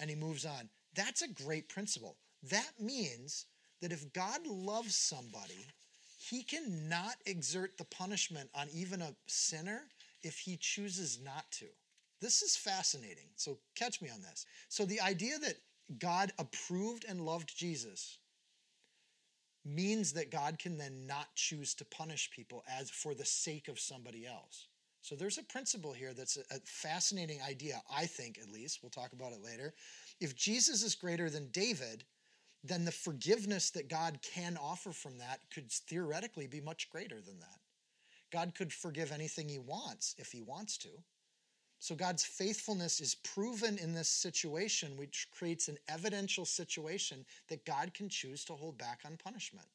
and 0.00 0.10
he 0.10 0.16
moves 0.16 0.44
on. 0.44 0.68
That's 0.94 1.22
a 1.22 1.28
great 1.28 1.68
principle. 1.68 2.16
That 2.50 2.72
means 2.78 3.46
that 3.80 3.92
if 3.92 4.12
God 4.12 4.46
loves 4.46 4.96
somebody, 4.96 5.66
he 6.18 6.42
cannot 6.42 7.16
exert 7.26 7.76
the 7.76 7.84
punishment 7.84 8.48
on 8.54 8.68
even 8.72 9.02
a 9.02 9.14
sinner 9.26 9.82
if 10.24 10.38
he 10.38 10.56
chooses 10.56 11.20
not 11.22 11.44
to. 11.52 11.66
This 12.20 12.42
is 12.42 12.56
fascinating. 12.56 13.28
So 13.36 13.58
catch 13.76 14.00
me 14.00 14.08
on 14.10 14.22
this. 14.22 14.46
So 14.68 14.84
the 14.84 15.00
idea 15.00 15.38
that 15.38 15.56
God 15.98 16.32
approved 16.38 17.04
and 17.08 17.20
loved 17.20 17.56
Jesus 17.56 18.18
means 19.64 20.12
that 20.12 20.30
God 20.30 20.58
can 20.58 20.76
then 20.76 21.06
not 21.06 21.34
choose 21.34 21.74
to 21.74 21.84
punish 21.84 22.30
people 22.30 22.64
as 22.68 22.90
for 22.90 23.14
the 23.14 23.24
sake 23.24 23.68
of 23.68 23.78
somebody 23.78 24.26
else. 24.26 24.68
So 25.00 25.14
there's 25.14 25.38
a 25.38 25.42
principle 25.42 25.92
here 25.92 26.14
that's 26.14 26.38
a, 26.38 26.60
fascinating 26.64 27.40
idea, 27.46 27.82
I 27.94 28.06
think 28.06 28.38
at 28.38 28.50
least. 28.50 28.80
We'll 28.82 28.90
talk 28.90 29.12
about 29.12 29.32
it 29.32 29.42
later. 29.44 29.74
If 30.20 30.34
Jesus 30.34 30.82
is 30.82 30.94
greater 30.94 31.28
than 31.28 31.50
David, 31.50 32.04
then 32.62 32.86
the 32.86 32.92
forgiveness 32.92 33.70
that 33.70 33.90
God 33.90 34.18
can 34.22 34.56
offer 34.56 34.92
from 34.92 35.18
that 35.18 35.40
could 35.52 35.70
theoretically 35.70 36.46
be 36.46 36.62
much 36.62 36.88
greater 36.88 37.20
than 37.20 37.38
that. 37.40 37.58
God 38.34 38.52
could 38.56 38.72
forgive 38.72 39.12
anything 39.12 39.48
he 39.48 39.60
wants 39.60 40.16
if 40.18 40.32
he 40.32 40.42
wants 40.42 40.76
to. 40.78 40.88
So 41.78 41.94
God's 41.94 42.24
faithfulness 42.24 43.00
is 43.00 43.14
proven 43.14 43.78
in 43.78 43.94
this 43.94 44.08
situation, 44.08 44.96
which 44.96 45.28
creates 45.30 45.68
an 45.68 45.78
evidential 45.88 46.44
situation 46.44 47.24
that 47.48 47.64
God 47.64 47.94
can 47.94 48.08
choose 48.08 48.44
to 48.46 48.54
hold 48.54 48.76
back 48.76 49.02
on 49.06 49.16
punishment. 49.22 49.68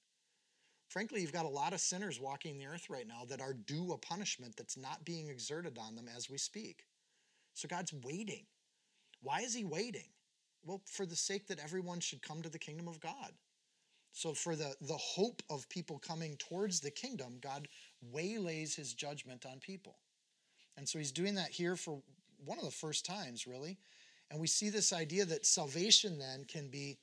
Frankly, 0.89 1.21
you've 1.21 1.31
got 1.31 1.45
a 1.45 1.49
lot 1.49 1.71
of 1.71 1.79
sinners 1.79 2.19
walking 2.19 2.57
the 2.57 2.65
earth 2.65 2.89
right 2.89 3.07
now 3.07 3.23
that 3.29 3.39
are 3.39 3.53
due 3.53 3.93
a 3.93 3.97
punishment 3.97 4.57
that's 4.57 4.75
not 4.75 5.05
being 5.05 5.29
exerted 5.29 5.77
on 5.77 5.95
them 5.95 6.09
as 6.13 6.29
we 6.29 6.37
speak. 6.37 6.83
So 7.53 7.69
God's 7.69 7.93
waiting. 8.03 8.45
Why 9.21 9.39
is 9.39 9.53
he 9.53 9.63
waiting? 9.63 10.09
Well, 10.65 10.81
for 10.85 11.05
the 11.05 11.15
sake 11.15 11.47
that 11.47 11.59
everyone 11.59 12.01
should 12.01 12.21
come 12.21 12.41
to 12.41 12.49
the 12.49 12.59
kingdom 12.59 12.89
of 12.89 12.99
God. 12.99 13.31
So, 14.11 14.33
for 14.33 14.55
the, 14.55 14.75
the 14.81 14.97
hope 14.97 15.41
of 15.49 15.69
people 15.69 15.99
coming 15.99 16.35
towards 16.37 16.79
the 16.79 16.91
kingdom, 16.91 17.37
God 17.41 17.67
waylays 18.01 18.75
his 18.75 18.93
judgment 18.93 19.45
on 19.45 19.59
people. 19.59 19.97
And 20.77 20.87
so 20.87 20.97
he's 20.97 21.11
doing 21.11 21.35
that 21.35 21.49
here 21.49 21.75
for 21.75 22.01
one 22.43 22.57
of 22.57 22.63
the 22.63 22.71
first 22.71 23.05
times, 23.05 23.45
really. 23.45 23.77
And 24.31 24.39
we 24.39 24.47
see 24.47 24.69
this 24.69 24.93
idea 24.93 25.25
that 25.25 25.45
salvation 25.45 26.17
then 26.17 26.45
can 26.45 26.69
be 26.69 26.97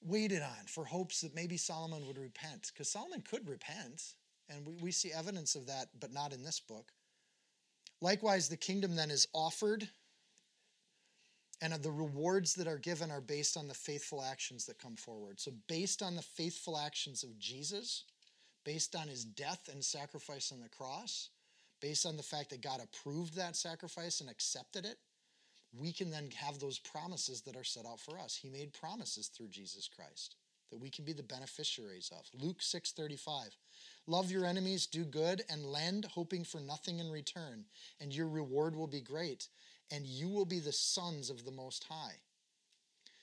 waited 0.00 0.42
on 0.42 0.66
for 0.66 0.84
hopes 0.84 1.20
that 1.20 1.34
maybe 1.34 1.56
Solomon 1.56 2.06
would 2.06 2.18
repent. 2.18 2.70
Because 2.72 2.88
Solomon 2.88 3.22
could 3.22 3.48
repent, 3.48 4.14
and 4.48 4.66
we, 4.66 4.74
we 4.74 4.92
see 4.92 5.12
evidence 5.12 5.54
of 5.54 5.66
that, 5.66 5.88
but 6.00 6.12
not 6.12 6.32
in 6.32 6.42
this 6.42 6.60
book. 6.60 6.92
Likewise, 8.00 8.48
the 8.48 8.56
kingdom 8.56 8.96
then 8.96 9.10
is 9.10 9.26
offered, 9.32 9.88
and 11.60 11.72
uh, 11.72 11.78
the 11.78 11.90
rewards 11.90 12.54
that 12.54 12.66
are 12.66 12.78
given 12.78 13.10
are 13.10 13.20
based 13.20 13.56
on 13.56 13.68
the 13.68 13.74
faithful 13.74 14.22
actions 14.22 14.66
that 14.66 14.78
come 14.78 14.96
forward. 14.96 15.40
So, 15.40 15.52
based 15.68 16.02
on 16.02 16.16
the 16.16 16.22
faithful 16.22 16.78
actions 16.78 17.22
of 17.22 17.38
Jesus, 17.38 18.04
based 18.64 18.96
on 18.96 19.08
his 19.08 19.24
death 19.24 19.68
and 19.72 19.84
sacrifice 19.84 20.52
on 20.52 20.60
the 20.60 20.68
cross, 20.68 21.30
based 21.80 22.06
on 22.06 22.16
the 22.16 22.22
fact 22.22 22.50
that 22.50 22.62
God 22.62 22.80
approved 22.82 23.36
that 23.36 23.56
sacrifice 23.56 24.20
and 24.20 24.30
accepted 24.30 24.84
it, 24.84 24.98
we 25.78 25.92
can 25.92 26.10
then 26.10 26.30
have 26.36 26.58
those 26.58 26.78
promises 26.78 27.42
that 27.42 27.56
are 27.56 27.64
set 27.64 27.86
out 27.86 28.00
for 28.00 28.18
us. 28.18 28.36
He 28.36 28.48
made 28.48 28.72
promises 28.72 29.28
through 29.28 29.48
Jesus 29.48 29.88
Christ 29.88 30.36
that 30.70 30.80
we 30.80 30.90
can 30.90 31.04
be 31.04 31.12
the 31.12 31.22
beneficiaries 31.22 32.10
of. 32.10 32.28
Luke 32.40 32.60
6:35. 32.60 33.56
Love 34.06 34.30
your 34.30 34.44
enemies, 34.44 34.86
do 34.86 35.04
good 35.04 35.44
and 35.48 35.66
lend 35.66 36.04
hoping 36.04 36.44
for 36.44 36.60
nothing 36.60 36.98
in 36.98 37.10
return, 37.10 37.64
and 38.00 38.14
your 38.14 38.28
reward 38.28 38.74
will 38.74 38.86
be 38.86 39.00
great, 39.00 39.48
and 39.90 40.06
you 40.06 40.28
will 40.28 40.44
be 40.44 40.60
the 40.60 40.72
sons 40.72 41.30
of 41.30 41.44
the 41.44 41.50
most 41.50 41.84
high. 41.84 42.16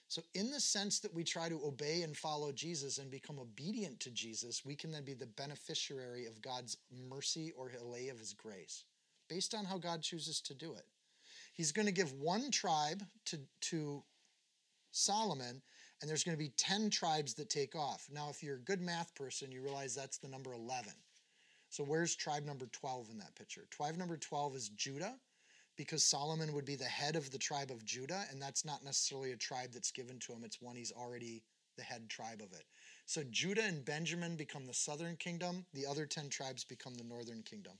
So, 0.07 0.21
in 0.33 0.51
the 0.51 0.59
sense 0.59 0.99
that 0.99 1.13
we 1.13 1.23
try 1.23 1.47
to 1.47 1.61
obey 1.63 2.01
and 2.01 2.17
follow 2.17 2.51
Jesus 2.51 2.97
and 2.97 3.09
become 3.09 3.39
obedient 3.39 4.01
to 4.01 4.11
Jesus, 4.11 4.65
we 4.65 4.75
can 4.75 4.91
then 4.91 5.05
be 5.05 5.13
the 5.13 5.25
beneficiary 5.25 6.25
of 6.25 6.41
God's 6.41 6.75
mercy 7.09 7.53
or 7.55 7.71
lay 7.81 8.09
of 8.09 8.19
his 8.19 8.33
grace, 8.33 8.83
based 9.29 9.55
on 9.55 9.63
how 9.63 9.77
God 9.77 10.01
chooses 10.01 10.41
to 10.41 10.53
do 10.53 10.73
it. 10.73 10.83
He's 11.53 11.71
going 11.71 11.85
to 11.85 11.93
give 11.93 12.11
one 12.11 12.51
tribe 12.51 13.03
to, 13.27 13.39
to 13.61 14.03
Solomon, 14.91 15.61
and 16.01 16.09
there's 16.09 16.25
going 16.25 16.37
to 16.37 16.43
be 16.43 16.51
10 16.57 16.89
tribes 16.89 17.33
that 17.35 17.49
take 17.49 17.73
off. 17.73 18.09
Now, 18.11 18.27
if 18.29 18.43
you're 18.43 18.57
a 18.57 18.59
good 18.59 18.81
math 18.81 19.15
person, 19.15 19.49
you 19.49 19.61
realize 19.61 19.95
that's 19.95 20.17
the 20.17 20.27
number 20.27 20.51
11. 20.51 20.91
So, 21.69 21.85
where's 21.85 22.17
tribe 22.17 22.43
number 22.43 22.65
12 22.65 23.11
in 23.11 23.17
that 23.19 23.35
picture? 23.35 23.65
Tribe 23.69 23.95
number 23.95 24.17
12 24.17 24.57
is 24.57 24.69
Judah 24.69 25.15
because 25.77 26.03
Solomon 26.03 26.53
would 26.53 26.65
be 26.65 26.75
the 26.75 26.85
head 26.85 27.15
of 27.15 27.31
the 27.31 27.37
tribe 27.37 27.71
of 27.71 27.85
Judah, 27.85 28.25
and 28.31 28.41
that's 28.41 28.65
not 28.65 28.83
necessarily 28.83 29.31
a 29.31 29.37
tribe 29.37 29.71
that's 29.73 29.91
given 29.91 30.19
to 30.19 30.33
him, 30.33 30.43
it's 30.43 30.61
one 30.61 30.75
he's 30.75 30.91
already 30.91 31.43
the 31.77 31.83
head 31.83 32.09
tribe 32.09 32.41
of 32.41 32.51
it. 32.51 32.65
So 33.05 33.23
Judah 33.29 33.63
and 33.63 33.83
Benjamin 33.83 34.35
become 34.35 34.67
the 34.67 34.73
southern 34.73 35.15
kingdom, 35.17 35.65
the 35.73 35.85
other 35.85 36.05
10 36.05 36.29
tribes 36.29 36.63
become 36.63 36.95
the 36.95 37.03
northern 37.03 37.43
kingdom. 37.43 37.73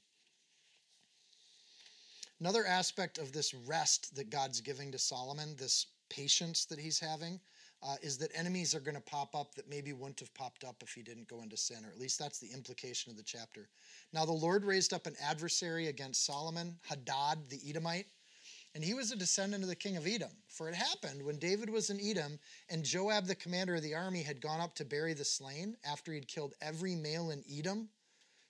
Another 2.40 2.66
aspect 2.66 3.20
of 3.20 3.32
this 3.32 3.54
rest 3.54 4.16
that 4.16 4.32
God's 4.32 4.62
giving 4.62 4.92
to 4.92 4.98
Solomon, 4.98 5.56
this 5.58 5.86
patience 6.10 6.66
that 6.66 6.80
he's 6.80 7.00
having, 7.00 7.40
uh, 7.84 7.96
is 8.02 8.18
that 8.20 8.32
enemies 8.36 8.76
are 8.76 8.80
going 8.80 8.96
to 8.96 9.02
pop 9.02 9.36
up 9.36 9.56
that 9.56 9.70
maybe 9.70 9.94
wouldn't 9.94 10.20
have 10.20 10.34
popped 10.34 10.64
up 10.64 10.76
if 10.82 10.94
he 10.94 11.02
didn't 11.02 11.28
go 11.28 11.42
into 11.42 11.58
sin, 11.58 11.84
or 11.86 11.90
at 11.90 12.00
least 12.00 12.20
that's 12.20 12.40
the 12.40 12.52
implication 12.54 13.12
of 13.12 13.18
the 13.18 13.24
chapter. 13.24 13.70
Now, 14.14 14.26
the 14.26 14.32
Lord 14.32 14.66
raised 14.66 14.94
up 14.94 15.08
an 15.08 15.16
adversary 15.22 15.88
against 15.88 16.26
Solomon, 16.26 16.78
Hadad 16.88 17.50
the 17.50 17.60
Edomite, 17.68 18.08
and 18.74 18.84
he 18.84 18.94
was 18.94 19.12
a 19.12 19.18
descendant 19.18 19.64
of 19.64 19.70
the 19.70 19.76
king 19.76 19.98
of 19.98 20.08
Edom. 20.08 20.32
For 20.48 20.70
it 20.70 20.76
happened 20.76 21.24
when 21.24 21.40
David 21.40 21.70
was 21.70 21.90
in 21.90 22.00
Edom, 22.00 22.40
and 22.70 22.86
Joab, 22.86 23.26
the 23.26 23.36
commander 23.36 23.76
of 23.76 23.82
the 23.82 23.96
army, 23.96 24.22
had 24.22 24.42
gone 24.42 24.62
up 24.62 24.76
to 24.76 24.86
bury 24.86 25.14
the 25.14 25.26
slain 25.26 25.76
after 25.84 26.14
he'd 26.14 26.28
killed 26.28 26.54
every 26.62 26.96
male 26.96 27.32
in 27.32 27.44
Edom. 27.52 27.90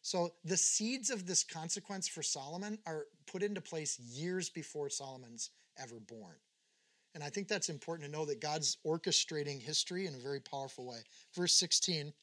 So 0.04 0.34
the 0.44 0.58
seeds 0.58 1.10
of 1.10 1.26
this 1.26 1.44
consequence 1.44 2.08
for 2.08 2.24
Solomon 2.24 2.80
are 2.86 3.06
put 3.28 3.44
into 3.44 3.62
place 3.62 4.00
years 4.00 4.50
before 4.50 4.90
Solomon's 4.90 5.52
ever 5.82 6.00
born. 6.00 6.36
And 7.14 7.24
I 7.24 7.30
think 7.30 7.48
that's 7.48 7.70
important 7.70 8.10
to 8.10 8.18
know 8.18 8.26
that 8.26 8.42
God's 8.42 8.78
orchestrating 8.86 9.62
history 9.62 10.08
in 10.08 10.16
a 10.16 10.20
very 10.20 10.40
powerful 10.40 10.88
way. 10.88 11.00
Verse 11.36 11.54
16 11.54 12.14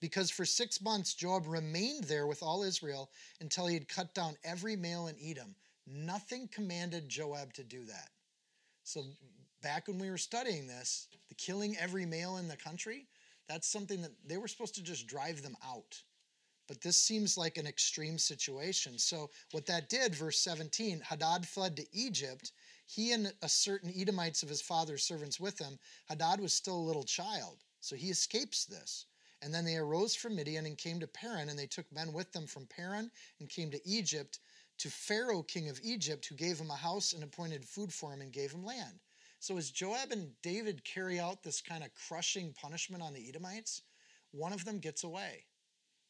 Because 0.00 0.30
for 0.30 0.44
six 0.44 0.80
months 0.80 1.14
Joab 1.14 1.46
remained 1.46 2.04
there 2.04 2.26
with 2.26 2.42
all 2.42 2.62
Israel 2.62 3.10
until 3.40 3.66
he 3.66 3.74
had 3.74 3.88
cut 3.88 4.14
down 4.14 4.36
every 4.44 4.76
male 4.76 5.08
in 5.08 5.16
Edom. 5.22 5.54
Nothing 5.86 6.48
commanded 6.52 7.08
Joab 7.08 7.52
to 7.54 7.64
do 7.64 7.84
that. 7.86 8.10
So, 8.84 9.04
back 9.62 9.88
when 9.88 9.98
we 9.98 10.10
were 10.10 10.18
studying 10.18 10.66
this, 10.66 11.08
the 11.28 11.34
killing 11.34 11.76
every 11.78 12.06
male 12.06 12.36
in 12.36 12.48
the 12.48 12.56
country, 12.56 13.06
that's 13.48 13.70
something 13.70 14.02
that 14.02 14.12
they 14.26 14.36
were 14.36 14.48
supposed 14.48 14.74
to 14.76 14.82
just 14.82 15.06
drive 15.06 15.42
them 15.42 15.56
out. 15.66 16.02
But 16.68 16.82
this 16.82 16.98
seems 16.98 17.38
like 17.38 17.56
an 17.56 17.66
extreme 17.66 18.18
situation. 18.18 18.98
So, 18.98 19.30
what 19.52 19.66
that 19.66 19.88
did, 19.88 20.14
verse 20.14 20.40
17, 20.40 21.00
Hadad 21.00 21.46
fled 21.46 21.76
to 21.76 21.86
Egypt 21.92 22.52
he 22.88 23.12
and 23.12 23.34
a 23.42 23.48
certain 23.48 23.92
Edomites 23.94 24.42
of 24.42 24.48
his 24.48 24.62
father's 24.62 25.04
servants 25.04 25.38
with 25.38 25.58
him, 25.58 25.78
Hadad 26.08 26.40
was 26.40 26.54
still 26.54 26.76
a 26.76 26.88
little 26.88 27.02
child. 27.02 27.58
So 27.80 27.96
he 27.96 28.08
escapes 28.08 28.64
this. 28.64 29.04
And 29.42 29.54
then 29.54 29.66
they 29.66 29.76
arose 29.76 30.14
from 30.14 30.34
Midian 30.34 30.64
and 30.64 30.76
came 30.76 30.98
to 31.00 31.06
Paran, 31.06 31.50
and 31.50 31.58
they 31.58 31.66
took 31.66 31.90
men 31.92 32.14
with 32.14 32.32
them 32.32 32.46
from 32.46 32.66
Paran 32.66 33.10
and 33.38 33.48
came 33.48 33.70
to 33.70 33.88
Egypt, 33.88 34.40
to 34.78 34.88
Pharaoh, 34.88 35.42
king 35.42 35.68
of 35.68 35.78
Egypt, 35.82 36.24
who 36.24 36.34
gave 36.34 36.58
him 36.58 36.70
a 36.70 36.76
house 36.76 37.12
and 37.12 37.22
appointed 37.22 37.64
food 37.64 37.92
for 37.92 38.10
him 38.10 38.22
and 38.22 38.32
gave 38.32 38.52
him 38.52 38.64
land. 38.64 38.98
So 39.38 39.58
as 39.58 39.70
Joab 39.70 40.10
and 40.10 40.32
David 40.40 40.82
carry 40.84 41.20
out 41.20 41.42
this 41.42 41.60
kind 41.60 41.84
of 41.84 41.94
crushing 41.94 42.54
punishment 42.54 43.02
on 43.02 43.12
the 43.12 43.28
Edomites, 43.28 43.82
one 44.30 44.54
of 44.54 44.64
them 44.64 44.78
gets 44.78 45.04
away. 45.04 45.44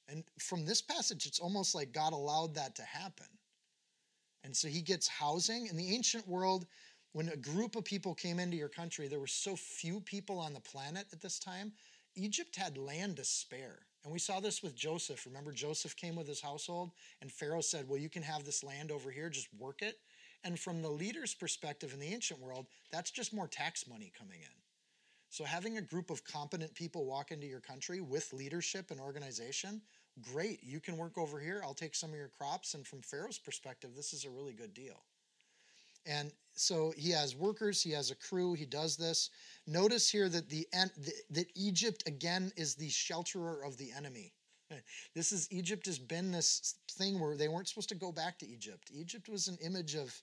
And 0.07 0.23
from 0.39 0.65
this 0.65 0.81
passage, 0.81 1.27
it's 1.27 1.41
almost 1.41 1.75
like 1.75 1.93
God 1.93 2.13
allowed 2.13 2.55
that 2.55 2.77
to 2.77 2.83
happen. 2.83 3.27
And 4.49 4.57
so 4.57 4.67
he 4.67 4.81
gets 4.81 5.07
housing. 5.07 5.67
In 5.67 5.77
the 5.77 5.95
ancient 5.95 6.27
world, 6.27 6.65
when 7.13 7.29
a 7.29 7.37
group 7.37 7.77
of 7.77 7.85
people 7.85 8.15
came 8.15 8.41
into 8.41 8.57
your 8.57 8.71
country, 8.71 9.07
there 9.07 9.21
were 9.21 9.27
so 9.27 9.55
few 9.55 10.01
people 10.01 10.39
on 10.39 10.55
the 10.55 10.61
planet 10.61 11.05
at 11.13 11.21
this 11.21 11.39
time. 11.39 11.71
Egypt 12.17 12.57
had 12.57 12.79
land 12.79 13.17
to 13.17 13.25
spare. 13.27 13.81
And 14.05 14.11
we 14.11 14.19
saw 14.19 14.41
this 14.41 14.63
with 14.63 14.75
Joseph. 14.75 15.27
Remember, 15.27 15.53
Joseph 15.53 15.95
came 15.97 16.17
with 16.17 16.27
his 16.27 16.41
household, 16.41 16.93
and 17.21 17.31
Pharaoh 17.31 17.61
said, 17.61 17.87
Well, 17.87 17.99
you 17.99 18.09
can 18.09 18.23
have 18.23 18.45
this 18.45 18.65
land 18.65 18.91
over 18.91 19.11
here, 19.11 19.29
just 19.29 19.49
work 19.59 19.83
it. 19.83 19.99
And 20.45 20.59
from 20.59 20.81
the 20.81 20.89
leader's 20.89 21.35
perspective 21.35 21.93
in 21.93 22.01
the 22.01 22.15
ancient 22.15 22.41
world, 22.41 22.69
that's 22.91 23.11
just 23.11 23.35
more 23.35 23.49
tax 23.49 23.87
money 23.87 24.11
coming 24.19 24.41
in. 24.41 24.57
So 25.29 25.45
having 25.45 25.77
a 25.77 25.83
group 25.83 26.09
of 26.09 26.25
competent 26.25 26.75
people 26.75 27.05
walk 27.05 27.33
into 27.33 27.47
your 27.47 27.61
country 27.61 28.01
with 28.01 28.33
leadership 28.33 28.91
and 28.91 28.99
organization 28.99 29.83
great, 30.23 30.63
you 30.63 30.81
can 30.81 30.97
work 30.97 31.19
over 31.19 31.41
here. 31.41 31.63
I'll 31.65 31.75
take 31.75 31.95
some 31.95 32.11
of 32.11 32.17
your 32.17 32.31
crops. 32.39 32.75
And 32.75 32.87
from 32.87 33.03
Pharaoh's 33.03 33.39
perspective, 33.39 33.91
this 33.95 34.13
is 34.13 34.25
a 34.25 34.31
really 34.31 34.53
good 34.53 34.75
deal. 34.75 35.03
And 36.07 36.33
so 36.55 36.93
he 36.97 37.11
has 37.11 37.37
workers, 37.37 37.83
he 37.83 37.91
has 37.93 38.11
a 38.11 38.15
crew, 38.15 38.55
he 38.55 38.65
does 38.65 38.97
this. 38.97 39.31
Notice 39.67 40.09
here 40.09 40.29
that 40.29 40.49
the 40.49 40.67
that 41.31 41.47
Egypt 41.55 42.05
again 42.07 42.53
is 42.57 42.75
the 42.75 42.89
shelterer 42.89 43.67
of 43.67 43.77
the 43.77 43.93
enemy. 43.97 44.33
This 45.15 45.33
is 45.33 45.49
Egypt 45.51 45.87
has 45.87 45.99
been 45.99 46.31
this 46.31 46.77
thing 46.91 47.19
where 47.19 47.37
they 47.37 47.49
weren't 47.49 47.69
supposed 47.69 47.89
to 47.89 47.95
go 47.95 48.13
back 48.13 48.39
to 48.39 48.47
Egypt. 48.47 48.91
Egypt 48.93 49.29
was 49.29 49.49
an 49.49 49.57
image 49.63 49.95
of 49.95 50.15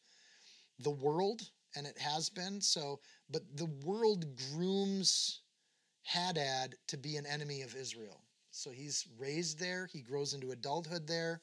the 0.79 0.91
world, 0.91 1.49
and 1.75 1.87
it 1.87 1.97
has 1.97 2.29
been 2.29 2.61
so. 2.61 2.99
But 3.29 3.41
the 3.57 3.71
world 3.83 4.25
grooms 4.51 5.41
Hadad 6.03 6.75
to 6.87 6.97
be 6.97 7.17
an 7.17 7.25
enemy 7.25 7.63
of 7.63 7.75
Israel. 7.75 8.21
So 8.55 8.71
he's 8.71 9.05
raised 9.17 9.59
there. 9.59 9.85
He 9.91 9.99
grows 9.99 10.33
into 10.33 10.51
adulthood 10.51 11.07
there. 11.07 11.41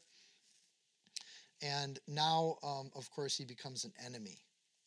And 1.60 1.98
now, 2.08 2.56
um, 2.62 2.90
of 2.96 3.10
course, 3.10 3.36
he 3.36 3.44
becomes 3.44 3.84
an 3.84 3.92
enemy, 4.04 4.38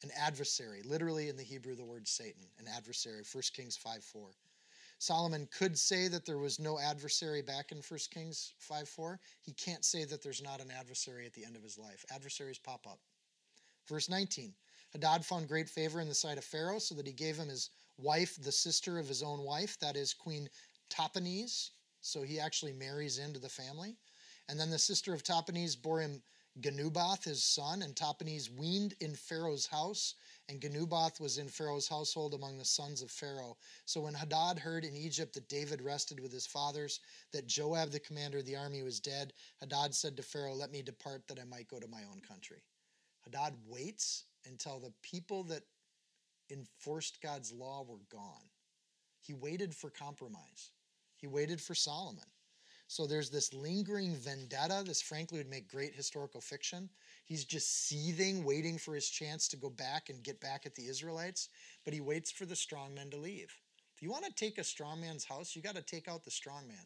an 0.02 0.10
adversary. 0.20 0.82
Literally 0.84 1.30
in 1.30 1.38
the 1.38 1.44
Hebrew, 1.44 1.76
the 1.76 1.86
word 1.86 2.08
Satan, 2.08 2.42
an 2.58 2.66
adversary. 2.68 3.22
1 3.32 3.44
Kings 3.54 3.78
5 3.78 4.04
4. 4.04 4.30
Solomon 4.98 5.48
could 5.56 5.78
say 5.78 6.08
that 6.08 6.26
there 6.26 6.40
was 6.40 6.58
no 6.58 6.80
adversary 6.80 7.44
back 7.44 7.72
in 7.72 7.78
1 7.78 8.00
Kings 8.12 8.54
5 8.58 8.90
4. 8.90 9.20
He 9.42 9.54
can't 9.54 9.86
say 9.86 10.04
that 10.06 10.24
there's 10.24 10.42
not 10.42 10.62
an 10.62 10.72
adversary 10.72 11.28
at 11.28 11.34
the 11.34 11.46
end 11.46 11.56
of 11.56 11.62
his 11.62 11.78
life. 11.78 12.04
Adversaries 12.12 12.58
pop 12.58 12.88
up. 12.88 13.00
Verse 13.88 14.10
19 14.10 14.52
Hadad 14.94 15.24
found 15.24 15.48
great 15.48 15.70
favor 15.70 16.02
in 16.02 16.10
the 16.10 16.16
sight 16.16 16.40
of 16.40 16.44
Pharaoh, 16.44 16.80
so 16.80 16.96
that 16.96 17.06
he 17.06 17.14
gave 17.14 17.38
him 17.38 17.50
his 17.50 17.70
wife, 17.98 18.36
the 18.42 18.52
sister 18.52 18.98
of 18.98 19.08
his 19.08 19.22
own 19.22 19.44
wife, 19.44 19.78
that 19.80 19.96
is 19.96 20.12
Queen 20.12 20.50
Tahpenes. 20.90 21.70
So 22.06 22.22
he 22.22 22.40
actually 22.40 22.74
marries 22.74 23.18
into 23.18 23.40
the 23.40 23.50
family. 23.50 23.98
And 24.48 24.60
then 24.60 24.70
the 24.70 24.78
sister 24.78 25.12
of 25.14 25.24
Tahpenes 25.24 25.76
bore 25.76 26.02
him 26.02 26.22
Genubath, 26.62 27.24
his 27.24 27.44
son, 27.44 27.82
and 27.82 27.96
Tahpenes 27.96 28.50
weaned 28.50 28.94
in 29.02 29.16
Pharaoh's 29.16 29.66
house, 29.66 30.14
and 30.48 30.62
Genubath 30.62 31.20
was 31.20 31.40
in 31.40 31.50
Pharaoh's 31.50 31.88
household 31.88 32.34
among 32.34 32.58
the 32.58 32.64
sons 32.64 33.02
of 33.02 33.10
Pharaoh. 33.10 33.58
So 33.86 34.02
when 34.02 34.14
Hadad 34.14 34.60
heard 34.60 34.86
in 34.86 34.96
Egypt 34.96 35.34
that 35.34 35.50
David 35.50 35.82
rested 35.82 36.20
with 36.20 36.32
his 36.32 36.46
fathers, 36.46 37.00
that 37.34 37.48
Joab, 37.48 37.90
the 37.90 38.00
commander 38.00 38.38
of 38.38 38.46
the 38.46 38.56
army, 38.56 38.84
was 38.84 39.00
dead, 39.00 39.34
Hadad 39.60 39.94
said 39.94 40.16
to 40.16 40.24
Pharaoh, 40.24 40.54
Let 40.54 40.72
me 40.72 40.84
depart 40.84 41.28
that 41.28 41.40
I 41.40 41.44
might 41.44 41.68
go 41.68 41.80
to 41.80 41.88
my 41.88 42.04
own 42.10 42.22
country. 42.22 42.62
Hadad 43.22 43.56
waits 43.68 44.26
until 44.46 44.80
the 44.80 44.94
people 45.02 45.44
that 45.46 45.64
enforced 46.52 47.20
God's 47.22 47.52
law 47.52 47.84
were 47.84 48.06
gone. 48.12 48.50
He 49.20 49.34
waited 49.34 49.76
for 49.76 49.90
compromise. 49.90 50.72
He 51.16 51.28
waited 51.28 51.62
for 51.62 51.76
Solomon. 51.76 52.24
So 52.88 53.08
there's 53.08 53.30
this 53.32 53.54
lingering 53.54 54.16
vendetta. 54.16 54.84
This, 54.86 55.02
frankly, 55.02 55.40
would 55.40 55.50
make 55.50 55.68
great 55.68 55.96
historical 55.96 56.40
fiction. 56.40 56.90
He's 57.24 57.46
just 57.46 57.88
seething, 57.88 58.44
waiting 58.44 58.78
for 58.78 58.94
his 58.94 59.10
chance 59.10 59.48
to 59.48 59.58
go 59.58 59.70
back 59.70 60.10
and 60.10 60.24
get 60.24 60.40
back 60.40 60.66
at 60.66 60.76
the 60.76 60.88
Israelites, 60.88 61.50
but 61.84 61.94
he 61.94 62.02
waits 62.02 62.32
for 62.32 62.46
the 62.46 62.56
strong 62.56 62.94
men 62.94 63.10
to 63.10 63.18
leave. 63.18 63.52
If 63.96 64.04
you 64.04 64.12
want 64.12 64.26
to 64.26 64.34
take 64.34 64.58
a 64.58 64.64
strong 64.64 65.02
man's 65.02 65.26
house, 65.26 65.56
you 65.56 65.62
got 65.62 65.76
to 65.76 65.82
take 65.82 66.08
out 66.08 66.24
the 66.24 66.32
strong 66.32 66.68
man. 66.68 66.86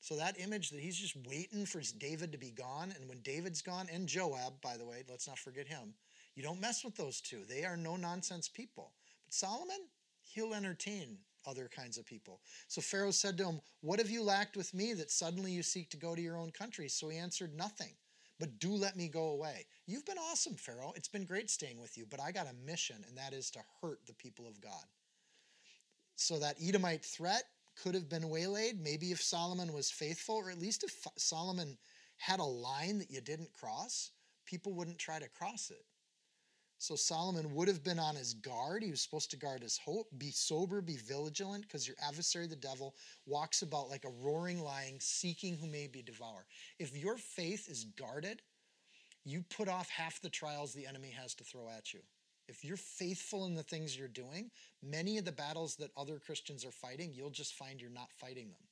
So 0.00 0.16
that 0.16 0.38
image 0.38 0.70
that 0.70 0.80
he's 0.80 0.98
just 0.98 1.16
waiting 1.28 1.64
for 1.64 1.80
David 1.98 2.32
to 2.32 2.38
be 2.38 2.50
gone, 2.50 2.92
and 2.98 3.08
when 3.08 3.20
David's 3.20 3.62
gone, 3.62 3.86
and 3.90 4.08
Joab, 4.08 4.60
by 4.60 4.76
the 4.76 4.84
way, 4.84 5.04
let's 5.08 5.28
not 5.28 5.38
forget 5.38 5.68
him, 5.68 5.94
you 6.34 6.42
don't 6.42 6.60
mess 6.60 6.84
with 6.84 6.96
those 6.96 7.20
two. 7.20 7.44
They 7.48 7.64
are 7.64 7.76
no 7.76 7.96
nonsense 7.96 8.48
people. 8.48 8.92
But 9.24 9.32
Solomon, 9.32 9.88
he'll 10.22 10.54
entertain 10.54 11.18
other 11.46 11.68
kinds 11.68 11.98
of 11.98 12.06
people. 12.06 12.40
So 12.68 12.80
Pharaoh 12.80 13.10
said 13.10 13.36
to 13.38 13.44
him, 13.44 13.60
What 13.80 13.98
have 13.98 14.10
you 14.10 14.22
lacked 14.22 14.56
with 14.56 14.74
me 14.74 14.92
that 14.94 15.10
suddenly 15.10 15.52
you 15.52 15.62
seek 15.62 15.90
to 15.90 15.96
go 15.96 16.14
to 16.14 16.22
your 16.22 16.36
own 16.36 16.50
country? 16.50 16.88
So 16.88 17.08
he 17.08 17.18
answered, 17.18 17.54
Nothing. 17.54 17.92
But 18.40 18.58
do 18.58 18.72
let 18.72 18.96
me 18.96 19.08
go 19.08 19.28
away. 19.28 19.66
You've 19.86 20.04
been 20.04 20.18
awesome, 20.18 20.56
Pharaoh. 20.56 20.92
It's 20.96 21.06
been 21.06 21.24
great 21.24 21.48
staying 21.48 21.80
with 21.80 21.96
you, 21.96 22.06
but 22.10 22.20
I 22.20 22.32
got 22.32 22.48
a 22.50 22.66
mission, 22.66 23.04
and 23.06 23.16
that 23.16 23.32
is 23.32 23.52
to 23.52 23.60
hurt 23.80 24.00
the 24.06 24.14
people 24.14 24.48
of 24.48 24.60
God. 24.60 24.84
So 26.16 26.38
that 26.40 26.56
Edomite 26.60 27.04
threat 27.04 27.44
could 27.80 27.94
have 27.94 28.08
been 28.08 28.28
waylaid. 28.28 28.80
Maybe 28.80 29.12
if 29.12 29.22
Solomon 29.22 29.72
was 29.72 29.90
faithful, 29.90 30.36
or 30.36 30.50
at 30.50 30.58
least 30.58 30.82
if 30.82 31.06
Solomon 31.16 31.78
had 32.16 32.40
a 32.40 32.44
line 32.44 32.98
that 32.98 33.10
you 33.10 33.20
didn't 33.20 33.52
cross, 33.52 34.10
people 34.44 34.74
wouldn't 34.74 34.98
try 34.98 35.18
to 35.18 35.28
cross 35.28 35.70
it. 35.70 35.84
So 36.82 36.96
Solomon 36.96 37.54
would 37.54 37.68
have 37.68 37.84
been 37.84 38.00
on 38.00 38.16
his 38.16 38.34
guard. 38.34 38.82
He 38.82 38.90
was 38.90 39.00
supposed 39.00 39.30
to 39.30 39.36
guard 39.36 39.62
his 39.62 39.78
hope, 39.78 40.08
be 40.18 40.32
sober, 40.32 40.80
be 40.80 40.96
vigilant, 40.96 41.62
because 41.62 41.86
your 41.86 41.96
adversary, 42.04 42.48
the 42.48 42.56
devil, 42.56 42.96
walks 43.24 43.62
about 43.62 43.88
like 43.88 44.04
a 44.04 44.26
roaring 44.26 44.60
lion, 44.60 44.96
seeking 44.98 45.56
who 45.56 45.68
may 45.68 45.86
be 45.86 46.02
devoured. 46.02 46.46
If 46.80 46.96
your 46.96 47.16
faith 47.18 47.68
is 47.70 47.84
guarded, 47.96 48.42
you 49.24 49.44
put 49.48 49.68
off 49.68 49.90
half 49.90 50.20
the 50.22 50.28
trials 50.28 50.74
the 50.74 50.84
enemy 50.84 51.10
has 51.10 51.36
to 51.36 51.44
throw 51.44 51.68
at 51.68 51.94
you. 51.94 52.00
If 52.48 52.64
you're 52.64 52.76
faithful 52.76 53.46
in 53.46 53.54
the 53.54 53.62
things 53.62 53.96
you're 53.96 54.08
doing, 54.08 54.50
many 54.82 55.18
of 55.18 55.24
the 55.24 55.30
battles 55.30 55.76
that 55.76 55.92
other 55.96 56.18
Christians 56.18 56.64
are 56.64 56.72
fighting, 56.72 57.12
you'll 57.14 57.30
just 57.30 57.54
find 57.54 57.80
you're 57.80 57.90
not 57.90 58.10
fighting 58.10 58.48
them 58.50 58.71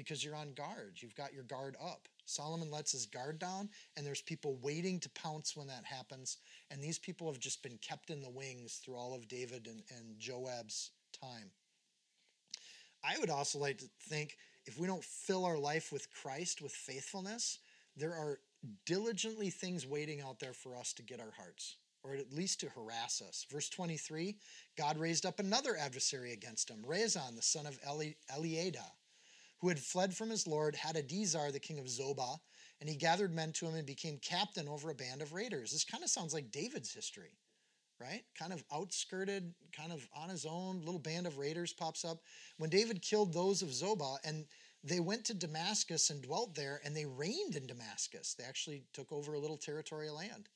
because 0.00 0.24
you're 0.24 0.34
on 0.34 0.54
guard. 0.54 0.96
You've 0.96 1.14
got 1.14 1.34
your 1.34 1.42
guard 1.42 1.76
up. 1.78 2.08
Solomon 2.24 2.70
lets 2.70 2.92
his 2.92 3.04
guard 3.04 3.38
down, 3.38 3.68
and 3.98 4.06
there's 4.06 4.22
people 4.22 4.56
waiting 4.62 4.98
to 5.00 5.10
pounce 5.10 5.54
when 5.54 5.66
that 5.66 5.84
happens. 5.84 6.38
And 6.70 6.82
these 6.82 6.98
people 6.98 7.30
have 7.30 7.38
just 7.38 7.62
been 7.62 7.76
kept 7.82 8.08
in 8.08 8.22
the 8.22 8.30
wings 8.30 8.80
through 8.82 8.96
all 8.96 9.14
of 9.14 9.28
David 9.28 9.66
and, 9.66 9.82
and 9.90 10.18
Joab's 10.18 10.92
time. 11.20 11.50
I 13.04 13.18
would 13.18 13.28
also 13.28 13.58
like 13.58 13.76
to 13.78 13.90
think 14.08 14.38
if 14.64 14.78
we 14.78 14.86
don't 14.86 15.04
fill 15.04 15.44
our 15.44 15.58
life 15.58 15.92
with 15.92 16.08
Christ, 16.10 16.62
with 16.62 16.72
faithfulness, 16.72 17.58
there 17.94 18.14
are 18.14 18.38
diligently 18.86 19.50
things 19.50 19.86
waiting 19.86 20.22
out 20.22 20.40
there 20.40 20.54
for 20.54 20.74
us 20.76 20.94
to 20.94 21.02
get 21.02 21.20
our 21.20 21.32
hearts, 21.36 21.76
or 22.02 22.14
at 22.14 22.32
least 22.32 22.60
to 22.60 22.70
harass 22.70 23.20
us. 23.20 23.44
Verse 23.52 23.68
23 23.68 24.34
God 24.78 24.96
raised 24.96 25.26
up 25.26 25.40
another 25.40 25.76
adversary 25.78 26.32
against 26.32 26.70
him, 26.70 26.82
Rezon, 26.88 27.36
the 27.36 27.42
son 27.42 27.66
of 27.66 27.78
Eli- 27.86 28.14
Eliada 28.34 28.86
who 29.60 29.68
had 29.68 29.78
fled 29.78 30.14
from 30.14 30.30
his 30.30 30.46
lord, 30.46 30.74
Hadadezer, 30.74 31.52
the 31.52 31.60
king 31.60 31.78
of 31.78 31.86
Zobah, 31.86 32.38
and 32.80 32.88
he 32.88 32.96
gathered 32.96 33.34
men 33.34 33.52
to 33.52 33.66
him 33.66 33.74
and 33.74 33.86
became 33.86 34.18
captain 34.18 34.68
over 34.68 34.90
a 34.90 34.94
band 34.94 35.20
of 35.20 35.32
raiders. 35.32 35.70
This 35.70 35.84
kind 35.84 36.02
of 36.02 36.10
sounds 36.10 36.32
like 36.32 36.50
David's 36.50 36.94
history, 36.94 37.36
right? 38.00 38.22
Kind 38.38 38.52
of 38.52 38.64
outskirted, 38.72 39.52
kind 39.76 39.92
of 39.92 40.08
on 40.16 40.30
his 40.30 40.46
own, 40.46 40.80
little 40.80 40.98
band 40.98 41.26
of 41.26 41.38
raiders 41.38 41.74
pops 41.74 42.04
up. 42.04 42.22
When 42.56 42.70
David 42.70 43.02
killed 43.02 43.34
those 43.34 43.60
of 43.60 43.68
Zobah, 43.68 44.16
and 44.24 44.46
they 44.82 45.00
went 45.00 45.26
to 45.26 45.34
Damascus 45.34 46.08
and 46.08 46.22
dwelt 46.22 46.54
there, 46.54 46.80
and 46.84 46.96
they 46.96 47.04
reigned 47.04 47.54
in 47.54 47.66
Damascus. 47.66 48.34
They 48.34 48.44
actually 48.44 48.84
took 48.94 49.12
over 49.12 49.34
a 49.34 49.38
little 49.38 49.58
territorial 49.58 50.16
land. 50.16 50.48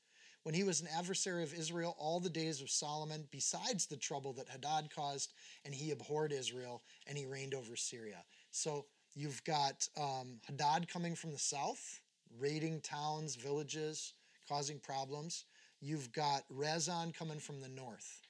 When 0.45 0.55
he 0.55 0.65
was 0.65 0.81
an 0.81 0.89
adversary 0.97 1.43
of 1.43 1.55
Israel 1.55 1.97
all 1.99 2.21
the 2.21 2.31
days 2.31 2.61
of 2.61 2.71
Solomon, 2.71 3.27
besides 3.31 3.87
the 3.87 3.97
trouble 3.97 4.33
that 4.35 4.49
Hadad 4.49 4.89
caused, 4.95 5.33
and 5.65 5.75
he 5.75 5.91
abhorred 5.91 6.33
Israel, 6.33 6.83
and 7.07 7.17
he 7.17 7.27
reigned 7.27 7.55
over 7.55 7.77
Syria. 7.77 8.25
So 8.51 8.87
You've 9.15 9.43
got 9.45 9.89
um, 9.97 10.41
Hadad 10.47 10.89
coming 10.89 11.15
from 11.15 11.33
the 11.33 11.39
south, 11.39 12.01
raiding 12.39 12.81
towns, 12.81 13.37
villages, 13.37 14.15
causing 14.49 14.81
problems. 14.81 15.45
You've 15.81 16.13
got 16.13 16.43
Rezon 16.51 17.15
coming 17.15 17.39
from 17.39 17.61
the 17.61 17.69
north. 17.69 18.23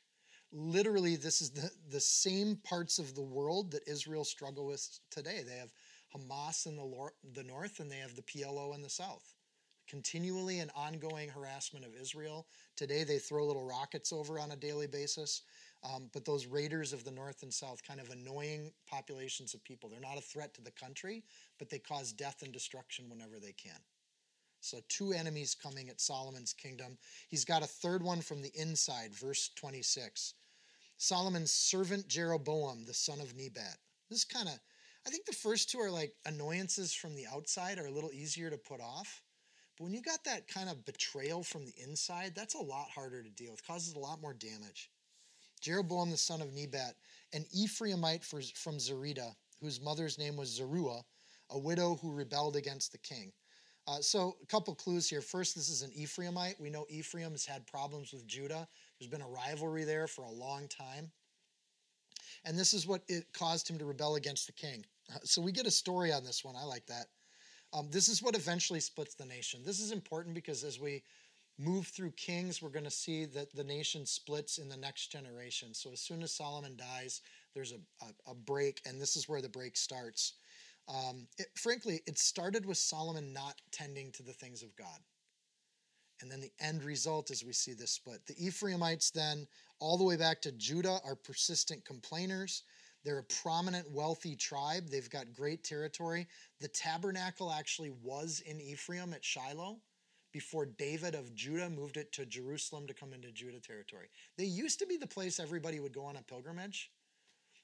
Literally, 0.53 1.17
this 1.17 1.41
is 1.41 1.51
the, 1.51 1.71
the 1.91 2.01
same 2.01 2.57
parts 2.65 2.99
of 2.99 3.15
the 3.15 3.23
world 3.23 3.71
that 3.73 3.89
Israel 3.89 4.25
struggle 4.25 4.67
with 4.67 4.87
today. 5.11 5.43
They 5.47 5.57
have 5.57 5.73
Hamas 6.15 6.67
in 6.67 6.77
the, 6.77 6.85
lor- 6.85 7.15
the 7.33 7.43
north 7.43 7.81
and 7.81 7.91
they 7.91 7.97
have 7.97 8.15
the 8.15 8.23
PLO 8.23 8.75
in 8.75 8.83
the 8.83 8.91
south. 8.91 9.35
Continually 9.89 10.61
an 10.61 10.71
ongoing 10.75 11.29
harassment 11.29 11.85
of 11.85 11.95
Israel. 12.01 12.47
Today, 12.77 13.05
they 13.05 13.19
throw 13.19 13.47
little 13.47 13.67
rockets 13.67 14.13
over 14.13 14.39
on 14.39 14.53
a 14.53 14.57
daily 14.57 14.87
basis. 14.87 15.43
Um, 15.85 16.09
but 16.15 16.25
those 16.25 16.47
raiders 16.47 16.95
of 16.95 17.05
the 17.05 17.11
north 17.11 17.43
and 17.43 17.53
south, 17.53 17.87
kind 17.87 18.01
of 18.01 18.09
annoying 18.09 18.73
populations 18.89 19.53
of 19.53 19.63
people, 19.65 19.91
they're 19.91 20.01
not 20.01 20.17
a 20.17 20.23
threat 20.23 20.55
to 20.55 20.63
the 20.63 20.71
country, 20.71 21.25
but 21.59 21.69
they 21.69 21.79
cause 21.79 22.13
death 22.13 22.43
and 22.43 22.53
destruction 22.53 23.11
whenever 23.11 23.39
they 23.39 23.53
can. 23.53 23.79
So, 24.61 24.79
two 24.89 25.13
enemies 25.13 25.55
coming 25.55 25.91
at 25.91 26.01
Solomon's 26.01 26.55
kingdom. 26.55 26.97
He's 27.29 27.45
got 27.45 27.63
a 27.63 27.67
third 27.67 28.03
one 28.03 28.23
from 28.23 28.41
the 28.41 28.53
inside, 28.55 29.15
verse 29.15 29.51
26. 29.57 30.33
Solomon's 30.97 31.53
servant 31.53 32.09
Jeroboam, 32.09 32.87
the 32.87 32.95
son 32.95 33.21
of 33.21 33.37
Nebat. 33.37 33.77
This 34.09 34.21
is 34.21 34.25
kind 34.25 34.49
of, 34.49 34.55
I 35.07 35.11
think 35.11 35.27
the 35.27 35.35
first 35.35 35.71
two 35.71 35.81
are 35.81 35.91
like 35.91 36.15
annoyances 36.25 36.95
from 36.95 37.15
the 37.15 37.27
outside 37.27 37.79
are 37.79 37.87
a 37.87 37.93
little 37.93 38.13
easier 38.13 38.49
to 38.49 38.57
put 38.57 38.81
off. 38.81 39.23
But 39.77 39.85
when 39.85 39.93
you 39.93 40.01
got 40.01 40.25
that 40.25 40.49
kind 40.49 40.71
of 40.71 40.87
betrayal 40.87 41.43
from 41.43 41.67
the 41.67 41.75
inside, 41.77 42.33
that's 42.35 42.55
a 42.55 42.63
lot 42.63 42.89
harder 42.89 43.23
to 43.23 43.31
deal 43.31 43.51
with, 43.51 43.67
causes 43.67 43.95
a 43.95 43.99
lot 43.99 44.23
more 44.23 44.33
damage. 44.33 44.89
Jeroboam 45.65 46.11
the 46.11 46.17
son 46.19 46.43
of 46.43 46.53
Nebat, 46.53 46.95
an 47.33 47.47
Ephraimite 47.57 48.23
from 48.23 48.77
Zereda, 48.77 49.35
whose 49.63 49.81
mother's 49.81 50.19
name 50.19 50.37
was 50.37 50.51
Zeruah, 50.51 51.03
a 51.49 51.59
widow 51.59 51.97
who 51.97 52.13
rebelled 52.13 52.55
against 52.55 52.93
the 52.93 52.99
king. 52.99 53.33
Uh, 53.87 54.01
so, 54.01 54.37
a 54.43 54.47
couple 54.47 54.75
clues 54.75 55.09
here. 55.09 55.23
First, 55.23 55.55
this 55.55 55.71
is 55.71 55.81
an 55.81 55.91
Ephraimite. 55.91 56.61
We 56.61 56.69
know 56.69 56.85
Ephraim 56.91 57.31
has 57.31 57.47
had 57.47 57.67
problems 57.67 58.13
with 58.13 58.27
Judah. 58.27 58.69
There's 58.99 59.11
been 59.11 59.23
a 59.23 59.29
rivalry 59.29 59.85
there 59.85 60.07
for 60.07 60.25
a 60.25 60.31
long 60.31 60.69
time. 60.69 61.11
And 62.45 62.59
this 62.59 62.75
is 62.75 62.87
what 62.87 63.03
it 63.09 63.33
caused 63.33 63.69
him 63.69 63.79
to 63.79 63.87
rebel 63.87 64.17
against 64.17 64.47
the 64.47 64.53
king. 64.53 64.85
Uh, 65.15 65.19
so, 65.25 65.41
we 65.41 65.51
get 65.51 65.67
a 65.67 65.71
story 65.71 66.13
on 66.13 66.25
this 66.25 66.45
one. 66.45 66.57
I 66.57 66.65
like 66.65 66.87
that. 66.87 67.07
Um, 67.73 67.89
this 67.91 68.09
is 68.09 68.23
what 68.23 68.37
eventually 68.37 68.81
splits 68.81 69.15
the 69.15 69.25
nation. 69.25 69.63
This 69.65 69.81
is 69.81 69.93
important 69.93 70.35
because 70.35 70.63
as 70.63 70.79
we 70.79 71.03
move 71.59 71.87
through 71.87 72.11
kings, 72.13 72.61
we're 72.61 72.69
going 72.71 72.85
to 72.85 72.91
see 72.91 73.25
that 73.27 73.55
the 73.55 73.65
nation 73.65 74.07
splits 74.07 74.59
in 74.59 74.69
the 74.69 74.77
next 74.77 75.13
generation. 75.13 75.73
So 75.73 75.93
as 75.93 76.01
soon 76.01 76.23
as 76.23 76.35
Solomon 76.35 76.77
dies, 76.77 77.21
there's 77.55 77.73
a, 77.73 78.05
a, 78.05 78.33
a 78.33 78.35
break, 78.35 78.81
and 78.87 79.01
this 79.01 79.17
is 79.17 79.29
where 79.29 79.43
the 79.43 79.49
break 79.49 79.77
starts. 79.77 80.35
Um, 80.89 81.27
it, 81.39 81.47
frankly, 81.57 82.03
it 82.07 82.19
started 82.19 82.67
with 82.67 82.77
Solomon 82.77 83.33
not 83.33 83.61
tending 83.71 84.11
to 84.13 84.23
the 84.23 84.33
things 84.33 84.63
of 84.63 84.75
God. 84.77 84.99
And 86.21 86.31
then 86.31 86.41
the 86.41 86.53
end 86.61 86.85
result 86.85 87.31
is 87.31 87.45
we 87.45 87.53
see 87.53 87.73
this 87.73 87.93
split. 87.93 88.27
The 88.27 88.47
Ephraimites, 88.47 89.11
then, 89.11 89.47
all 89.79 89.99
the 89.99 90.05
way 90.05 90.17
back 90.17 90.41
to 90.43 90.53
Judah, 90.53 90.99
are 91.05 91.17
persistent 91.17 91.85
complainers. 91.85 92.63
They're 93.05 93.19
a 93.19 93.43
prominent, 93.43 93.91
wealthy 93.91 94.35
tribe. 94.35 94.89
They've 94.89 95.11
got 95.11 95.35
great 95.35 95.63
territory. 95.63 96.27
The 96.61 96.69
tabernacle 96.69 97.53
actually 97.53 97.91
was 98.03 98.43
in 98.47 98.61
Ephraim 98.61 99.13
at 99.13 99.25
Shiloh 99.25 99.79
before 100.35 100.67
David 100.67 101.15
of 101.15 101.33
Judah 101.37 101.71
moved 101.71 101.97
it 101.97 102.11
to 102.13 102.27
Jerusalem 102.27 102.89
to 102.89 102.93
come 102.93 103.13
into 103.13 103.31
Judah 103.31 103.61
territory. 103.61 104.09
They 104.37 104.45
used 104.45 104.81
to 104.81 104.87
be 104.87 104.97
the 104.97 105.07
place 105.07 105.39
everybody 105.39 105.79
would 105.79 105.95
go 105.95 106.05
on 106.05 106.17
a 106.17 106.23
pilgrimage, 106.23 106.91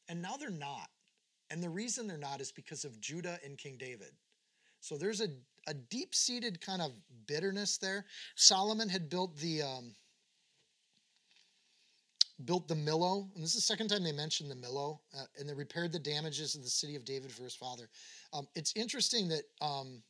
and 0.09 0.23
now 0.23 0.37
they're 0.37 0.51
not. 0.51 0.89
And 1.51 1.61
the 1.61 1.69
reason 1.69 2.07
they're 2.07 2.17
not 2.17 2.41
is 2.41 2.53
because 2.53 2.85
of 2.85 3.01
Judah 3.01 3.41
and 3.45 3.59
King 3.59 3.77
David. 3.77 4.13
So 4.79 4.97
there's 4.97 5.21
a, 5.21 5.27
a 5.67 5.75
deep 5.75 6.15
seated 6.15 6.61
kind 6.61 6.81
of 6.81 6.93
bitterness 7.27 7.77
there. 7.77 8.07
Solomon 8.37 8.89
had 8.89 9.11
built 9.11 9.37
the. 9.37 9.63
Um, 9.63 9.95
built 12.47 12.69
the 12.69 12.75
Millo, 12.75 13.29
and 13.35 13.45
this 13.45 13.51
is 13.51 13.57
the 13.57 13.61
second 13.61 13.89
time 13.89 14.03
they 14.03 14.13
mentioned 14.13 14.51
the 14.51 14.55
Millo, 14.55 15.01
uh, 15.15 15.25
and 15.39 15.47
they 15.47 15.53
repaired 15.53 15.93
the 15.93 15.99
damages 15.99 16.55
of 16.55 16.63
the 16.63 16.71
city 16.71 16.97
of 16.97 17.05
David 17.05 17.31
for 17.31 17.43
his 17.43 17.55
father. 17.55 17.91
Um, 18.33 18.49
it's 18.55 18.73
interesting 18.77 19.29
that 19.29 19.43
um, 19.61 20.03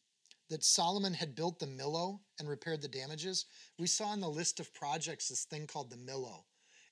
that 0.50 0.64
Solomon 0.64 1.14
had 1.14 1.34
built 1.34 1.58
the 1.58 1.66
Millo 1.66 2.18
and 2.38 2.48
repaired 2.48 2.82
the 2.82 2.88
damages. 2.88 3.46
We 3.78 3.86
saw 3.86 4.12
in 4.12 4.20
the 4.20 4.28
list 4.28 4.60
of 4.60 4.74
projects 4.74 5.28
this 5.28 5.44
thing 5.44 5.66
called 5.66 5.90
the 5.90 5.96
Millo, 5.96 6.42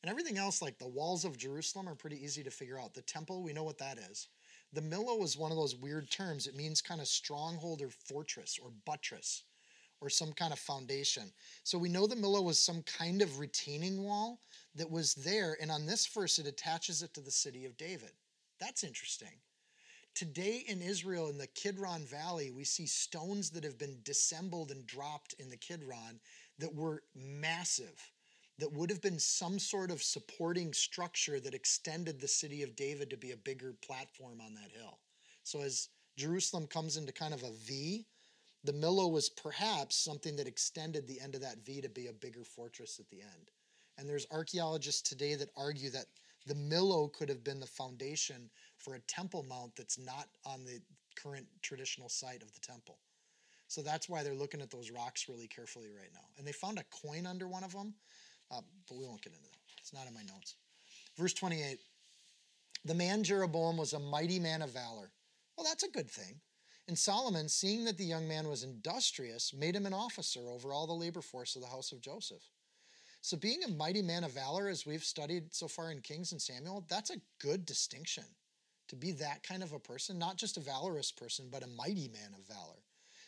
and 0.02 0.08
everything 0.08 0.38
else 0.38 0.62
like 0.62 0.78
the 0.78 0.88
walls 0.88 1.24
of 1.24 1.36
Jerusalem 1.36 1.88
are 1.88 1.96
pretty 1.96 2.22
easy 2.24 2.44
to 2.44 2.50
figure 2.50 2.78
out. 2.78 2.94
The 2.94 3.02
temple, 3.02 3.42
we 3.42 3.52
know 3.52 3.64
what 3.64 3.78
that 3.78 3.98
is. 3.98 4.28
The 4.72 4.80
Millo 4.80 5.22
is 5.24 5.36
one 5.36 5.50
of 5.50 5.56
those 5.56 5.74
weird 5.74 6.10
terms. 6.10 6.46
It 6.46 6.54
means 6.54 6.80
kind 6.80 7.00
of 7.00 7.08
stronghold 7.08 7.82
or 7.82 7.90
fortress 7.90 8.58
or 8.62 8.70
buttress 8.86 9.42
or 10.00 10.08
some 10.08 10.32
kind 10.32 10.52
of 10.52 10.58
foundation. 10.58 11.32
So 11.64 11.78
we 11.78 11.88
know 11.88 12.06
the 12.06 12.14
Millo 12.14 12.44
was 12.44 12.60
some 12.60 12.82
kind 12.82 13.20
of 13.22 13.40
retaining 13.40 14.02
wall 14.02 14.40
that 14.76 14.90
was 14.90 15.14
there. 15.14 15.56
And 15.60 15.70
on 15.70 15.86
this 15.86 16.06
verse, 16.06 16.38
it 16.38 16.46
attaches 16.46 17.02
it 17.02 17.14
to 17.14 17.20
the 17.20 17.30
city 17.30 17.64
of 17.64 17.76
David. 17.76 18.12
That's 18.60 18.84
interesting. 18.84 19.40
Today 20.18 20.64
in 20.66 20.82
Israel, 20.82 21.28
in 21.28 21.38
the 21.38 21.46
Kidron 21.46 22.04
Valley, 22.04 22.50
we 22.50 22.64
see 22.64 22.86
stones 22.86 23.50
that 23.50 23.62
have 23.62 23.78
been 23.78 24.00
dissembled 24.02 24.72
and 24.72 24.84
dropped 24.84 25.36
in 25.38 25.48
the 25.48 25.56
Kidron 25.56 26.18
that 26.58 26.74
were 26.74 27.04
massive 27.14 28.10
that 28.58 28.72
would 28.72 28.90
have 28.90 29.00
been 29.00 29.20
some 29.20 29.60
sort 29.60 29.92
of 29.92 30.02
supporting 30.02 30.72
structure 30.72 31.38
that 31.38 31.54
extended 31.54 32.20
the 32.20 32.26
city 32.26 32.64
of 32.64 32.74
David 32.74 33.10
to 33.10 33.16
be 33.16 33.30
a 33.30 33.36
bigger 33.36 33.76
platform 33.80 34.40
on 34.40 34.54
that 34.54 34.72
hill. 34.76 34.98
So 35.44 35.60
as 35.60 35.88
Jerusalem 36.16 36.66
comes 36.66 36.96
into 36.96 37.12
kind 37.12 37.32
of 37.32 37.44
a 37.44 37.52
V, 37.52 38.04
the 38.64 38.72
Millo 38.72 39.12
was 39.12 39.28
perhaps 39.28 39.94
something 39.94 40.34
that 40.34 40.48
extended 40.48 41.06
the 41.06 41.20
end 41.20 41.36
of 41.36 41.42
that 41.42 41.64
V 41.64 41.80
to 41.80 41.88
be 41.88 42.08
a 42.08 42.12
bigger 42.12 42.42
fortress 42.42 42.98
at 42.98 43.08
the 43.10 43.20
end. 43.20 43.52
And 43.96 44.08
there's 44.08 44.26
archaeologists 44.32 45.08
today 45.08 45.36
that 45.36 45.50
argue 45.56 45.90
that 45.90 46.06
the 46.48 46.54
Millo 46.54 47.12
could 47.12 47.28
have 47.28 47.44
been 47.44 47.60
the 47.60 47.66
foundation 47.66 48.50
for 48.78 48.94
a 48.94 49.00
temple 49.00 49.44
mount 49.48 49.76
that's 49.76 49.98
not 49.98 50.28
on 50.46 50.64
the 50.64 50.80
current 51.16 51.46
traditional 51.62 52.08
site 52.08 52.42
of 52.42 52.52
the 52.52 52.60
temple. 52.60 52.98
So 53.66 53.82
that's 53.82 54.08
why 54.08 54.22
they're 54.22 54.34
looking 54.34 54.62
at 54.62 54.70
those 54.70 54.90
rocks 54.90 55.28
really 55.28 55.46
carefully 55.46 55.88
right 55.90 56.10
now. 56.14 56.24
And 56.38 56.46
they 56.46 56.52
found 56.52 56.78
a 56.78 56.84
coin 56.90 57.26
under 57.26 57.48
one 57.48 57.64
of 57.64 57.72
them 57.72 57.94
uh, 58.50 58.60
but 58.88 58.96
we 58.96 59.06
won't 59.06 59.22
get 59.22 59.32
into 59.32 59.44
that. 59.44 59.58
It's 59.80 59.92
not 59.92 60.06
in 60.06 60.14
my 60.14 60.22
notes. 60.22 60.56
Verse 61.16 61.34
28 61.34 61.78
The 62.84 62.94
man 62.94 63.22
Jeroboam 63.22 63.76
was 63.76 63.92
a 63.92 63.98
mighty 63.98 64.38
man 64.38 64.62
of 64.62 64.70
valor. 64.72 65.10
Well, 65.56 65.66
that's 65.66 65.84
a 65.84 65.90
good 65.90 66.10
thing. 66.10 66.40
And 66.86 66.96
Solomon, 66.96 67.48
seeing 67.48 67.84
that 67.84 67.98
the 67.98 68.04
young 68.04 68.26
man 68.26 68.48
was 68.48 68.62
industrious, 68.62 69.52
made 69.52 69.76
him 69.76 69.84
an 69.84 69.92
officer 69.92 70.48
over 70.48 70.72
all 70.72 70.86
the 70.86 70.92
labor 70.92 71.20
force 71.20 71.54
of 71.54 71.62
the 71.62 71.68
house 71.68 71.92
of 71.92 72.00
Joseph. 72.00 72.42
So, 73.20 73.36
being 73.36 73.62
a 73.64 73.70
mighty 73.70 74.00
man 74.00 74.24
of 74.24 74.32
valor, 74.32 74.68
as 74.68 74.86
we've 74.86 75.04
studied 75.04 75.52
so 75.52 75.68
far 75.68 75.90
in 75.90 76.00
Kings 76.00 76.32
and 76.32 76.40
Samuel, 76.40 76.86
that's 76.88 77.10
a 77.10 77.20
good 77.40 77.66
distinction. 77.66 78.24
To 78.88 78.96
be 78.96 79.12
that 79.12 79.42
kind 79.42 79.62
of 79.62 79.72
a 79.72 79.78
person, 79.78 80.18
not 80.18 80.36
just 80.36 80.56
a 80.56 80.60
valorous 80.60 81.12
person, 81.12 81.48
but 81.50 81.62
a 81.62 81.68
mighty 81.68 82.08
man 82.08 82.34
of 82.34 82.46
valor. 82.46 82.82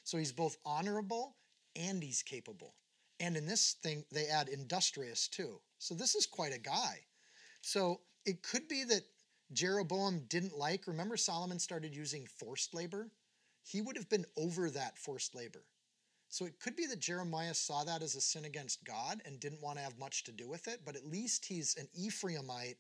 So, 0.04 0.18
he's 0.18 0.32
both 0.32 0.56
honorable 0.64 1.36
and 1.76 2.02
he's 2.02 2.22
capable. 2.22 2.74
And 3.20 3.36
in 3.36 3.46
this 3.46 3.76
thing, 3.82 4.04
they 4.10 4.26
add 4.26 4.48
industrious 4.48 5.28
too. 5.28 5.60
So 5.78 5.94
this 5.94 6.14
is 6.14 6.26
quite 6.26 6.54
a 6.54 6.58
guy. 6.58 7.00
So 7.60 8.00
it 8.24 8.42
could 8.42 8.66
be 8.66 8.84
that 8.84 9.02
Jeroboam 9.52 10.24
didn't 10.28 10.56
like, 10.56 10.86
remember 10.86 11.16
Solomon 11.16 11.58
started 11.58 11.94
using 11.94 12.26
forced 12.26 12.74
labor? 12.74 13.10
He 13.62 13.82
would 13.82 13.96
have 13.96 14.08
been 14.08 14.24
over 14.38 14.70
that 14.70 14.98
forced 14.98 15.34
labor. 15.34 15.64
So 16.28 16.46
it 16.46 16.60
could 16.60 16.76
be 16.76 16.86
that 16.86 17.00
Jeremiah 17.00 17.54
saw 17.54 17.84
that 17.84 18.02
as 18.02 18.14
a 18.14 18.20
sin 18.20 18.44
against 18.44 18.84
God 18.84 19.20
and 19.26 19.40
didn't 19.40 19.62
want 19.62 19.76
to 19.78 19.84
have 19.84 19.98
much 19.98 20.24
to 20.24 20.32
do 20.32 20.48
with 20.48 20.68
it, 20.68 20.80
but 20.84 20.96
at 20.96 21.04
least 21.04 21.44
he's 21.44 21.76
an 21.76 21.88
Ephraimite 21.98 22.76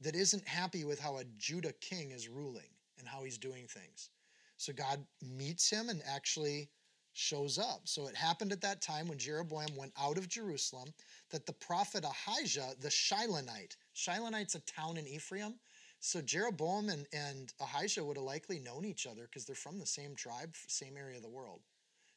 that 0.00 0.14
isn't 0.14 0.46
happy 0.46 0.84
with 0.84 1.00
how 1.00 1.18
a 1.18 1.24
Judah 1.38 1.72
king 1.80 2.10
is 2.10 2.28
ruling 2.28 2.70
and 2.98 3.08
how 3.08 3.24
he's 3.24 3.38
doing 3.38 3.66
things. 3.66 4.10
So 4.56 4.72
God 4.72 5.04
meets 5.22 5.68
him 5.68 5.88
and 5.88 6.02
actually 6.06 6.70
shows 7.12 7.58
up. 7.58 7.80
So 7.84 8.06
it 8.06 8.14
happened 8.14 8.52
at 8.52 8.60
that 8.60 8.82
time 8.82 9.08
when 9.08 9.18
Jeroboam 9.18 9.74
went 9.76 9.92
out 9.98 10.18
of 10.18 10.28
Jerusalem 10.28 10.92
that 11.30 11.46
the 11.46 11.52
prophet 11.52 12.04
Ahijah, 12.04 12.74
the 12.80 12.88
Shilonite, 12.88 13.76
Shilonite's 13.94 14.54
a 14.54 14.60
town 14.60 14.98
in 14.98 15.06
Ephraim. 15.06 15.54
So 16.00 16.20
Jeroboam 16.20 16.90
and, 16.90 17.06
and 17.12 17.52
Ahijah 17.60 18.04
would 18.04 18.18
have 18.18 18.24
likely 18.24 18.58
known 18.58 18.84
each 18.84 19.06
other 19.06 19.22
because 19.22 19.46
they're 19.46 19.56
from 19.56 19.78
the 19.78 19.86
same 19.86 20.14
tribe, 20.14 20.54
same 20.68 20.96
area 20.96 21.16
of 21.16 21.22
the 21.22 21.28
world. 21.28 21.60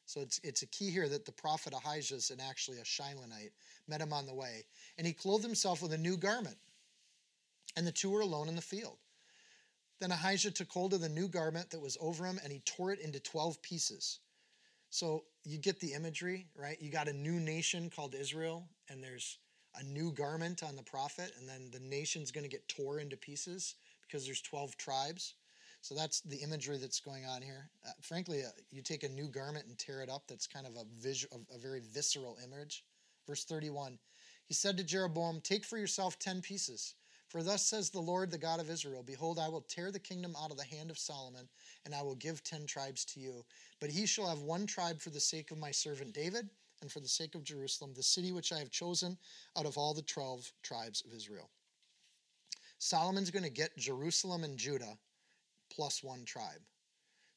So 0.04 0.20
it's, 0.20 0.40
it's 0.42 0.62
a 0.62 0.66
key 0.66 0.90
here 0.90 1.08
that 1.08 1.24
the 1.24 1.32
prophet 1.32 1.72
Ahijah 1.72 2.16
is 2.16 2.32
actually 2.46 2.78
a 2.78 2.82
Shilonite, 2.82 3.52
met 3.88 4.00
him 4.00 4.12
on 4.12 4.26
the 4.26 4.34
way. 4.34 4.64
And 4.98 5.06
he 5.06 5.12
clothed 5.12 5.44
himself 5.44 5.82
with 5.82 5.92
a 5.92 5.98
new 5.98 6.16
garment. 6.16 6.56
And 7.76 7.86
the 7.86 7.92
two 7.92 8.10
were 8.10 8.20
alone 8.20 8.48
in 8.48 8.56
the 8.56 8.62
field. 8.62 8.98
Then 10.00 10.12
Ahijah 10.12 10.50
took 10.50 10.70
hold 10.70 10.94
of 10.94 11.00
the 11.00 11.08
new 11.08 11.28
garment 11.28 11.70
that 11.70 11.80
was 11.80 11.98
over 12.00 12.24
him 12.24 12.40
and 12.42 12.52
he 12.52 12.60
tore 12.60 12.90
it 12.90 13.00
into 13.00 13.20
12 13.20 13.60
pieces. 13.62 14.20
So 14.88 15.24
you 15.44 15.58
get 15.58 15.78
the 15.78 15.92
imagery, 15.92 16.48
right? 16.56 16.80
You 16.80 16.90
got 16.90 17.08
a 17.08 17.12
new 17.12 17.38
nation 17.38 17.90
called 17.90 18.14
Israel, 18.14 18.68
and 18.88 19.02
there's 19.02 19.38
a 19.76 19.84
new 19.84 20.12
garment 20.12 20.62
on 20.64 20.74
the 20.74 20.82
prophet, 20.82 21.32
and 21.38 21.48
then 21.48 21.70
the 21.72 21.78
nation's 21.78 22.32
going 22.32 22.42
to 22.44 22.50
get 22.50 22.68
tore 22.68 22.98
into 22.98 23.16
pieces 23.16 23.76
because 24.02 24.26
there's 24.26 24.42
12 24.42 24.76
tribes. 24.76 25.34
So 25.80 25.94
that's 25.94 26.20
the 26.22 26.38
imagery 26.38 26.76
that's 26.76 27.00
going 27.00 27.24
on 27.24 27.40
here. 27.40 27.70
Uh, 27.86 27.92
frankly, 28.02 28.42
uh, 28.42 28.48
you 28.70 28.82
take 28.82 29.04
a 29.04 29.08
new 29.08 29.28
garment 29.28 29.66
and 29.66 29.78
tear 29.78 30.02
it 30.02 30.10
up. 30.10 30.24
That's 30.28 30.46
kind 30.46 30.66
of 30.66 30.74
a 30.74 30.84
visual, 30.98 31.40
a 31.54 31.58
very 31.58 31.80
visceral 31.80 32.36
image. 32.44 32.84
Verse 33.26 33.44
31. 33.44 33.98
He 34.46 34.54
said 34.54 34.76
to 34.76 34.84
Jeroboam, 34.84 35.40
"Take 35.40 35.64
for 35.64 35.78
yourself 35.78 36.18
ten 36.18 36.42
pieces." 36.42 36.96
For 37.30 37.44
thus 37.44 37.64
says 37.64 37.90
the 37.90 38.00
Lord, 38.00 38.32
the 38.32 38.38
God 38.38 38.58
of 38.58 38.68
Israel 38.68 39.04
Behold, 39.04 39.38
I 39.38 39.48
will 39.48 39.60
tear 39.62 39.92
the 39.92 40.00
kingdom 40.00 40.34
out 40.36 40.50
of 40.50 40.56
the 40.56 40.64
hand 40.64 40.90
of 40.90 40.98
Solomon, 40.98 41.48
and 41.84 41.94
I 41.94 42.02
will 42.02 42.16
give 42.16 42.42
ten 42.42 42.66
tribes 42.66 43.04
to 43.06 43.20
you. 43.20 43.44
But 43.80 43.90
he 43.90 44.04
shall 44.04 44.28
have 44.28 44.40
one 44.40 44.66
tribe 44.66 45.00
for 45.00 45.10
the 45.10 45.20
sake 45.20 45.52
of 45.52 45.58
my 45.58 45.70
servant 45.70 46.12
David, 46.12 46.50
and 46.82 46.90
for 46.90 46.98
the 46.98 47.08
sake 47.08 47.36
of 47.36 47.44
Jerusalem, 47.44 47.92
the 47.94 48.02
city 48.02 48.32
which 48.32 48.52
I 48.52 48.58
have 48.58 48.70
chosen 48.70 49.16
out 49.56 49.64
of 49.64 49.78
all 49.78 49.94
the 49.94 50.02
twelve 50.02 50.50
tribes 50.64 51.04
of 51.06 51.14
Israel. 51.14 51.50
Solomon's 52.78 53.30
going 53.30 53.44
to 53.44 53.50
get 53.50 53.76
Jerusalem 53.76 54.42
and 54.42 54.58
Judah 54.58 54.98
plus 55.70 56.02
one 56.02 56.24
tribe. 56.24 56.62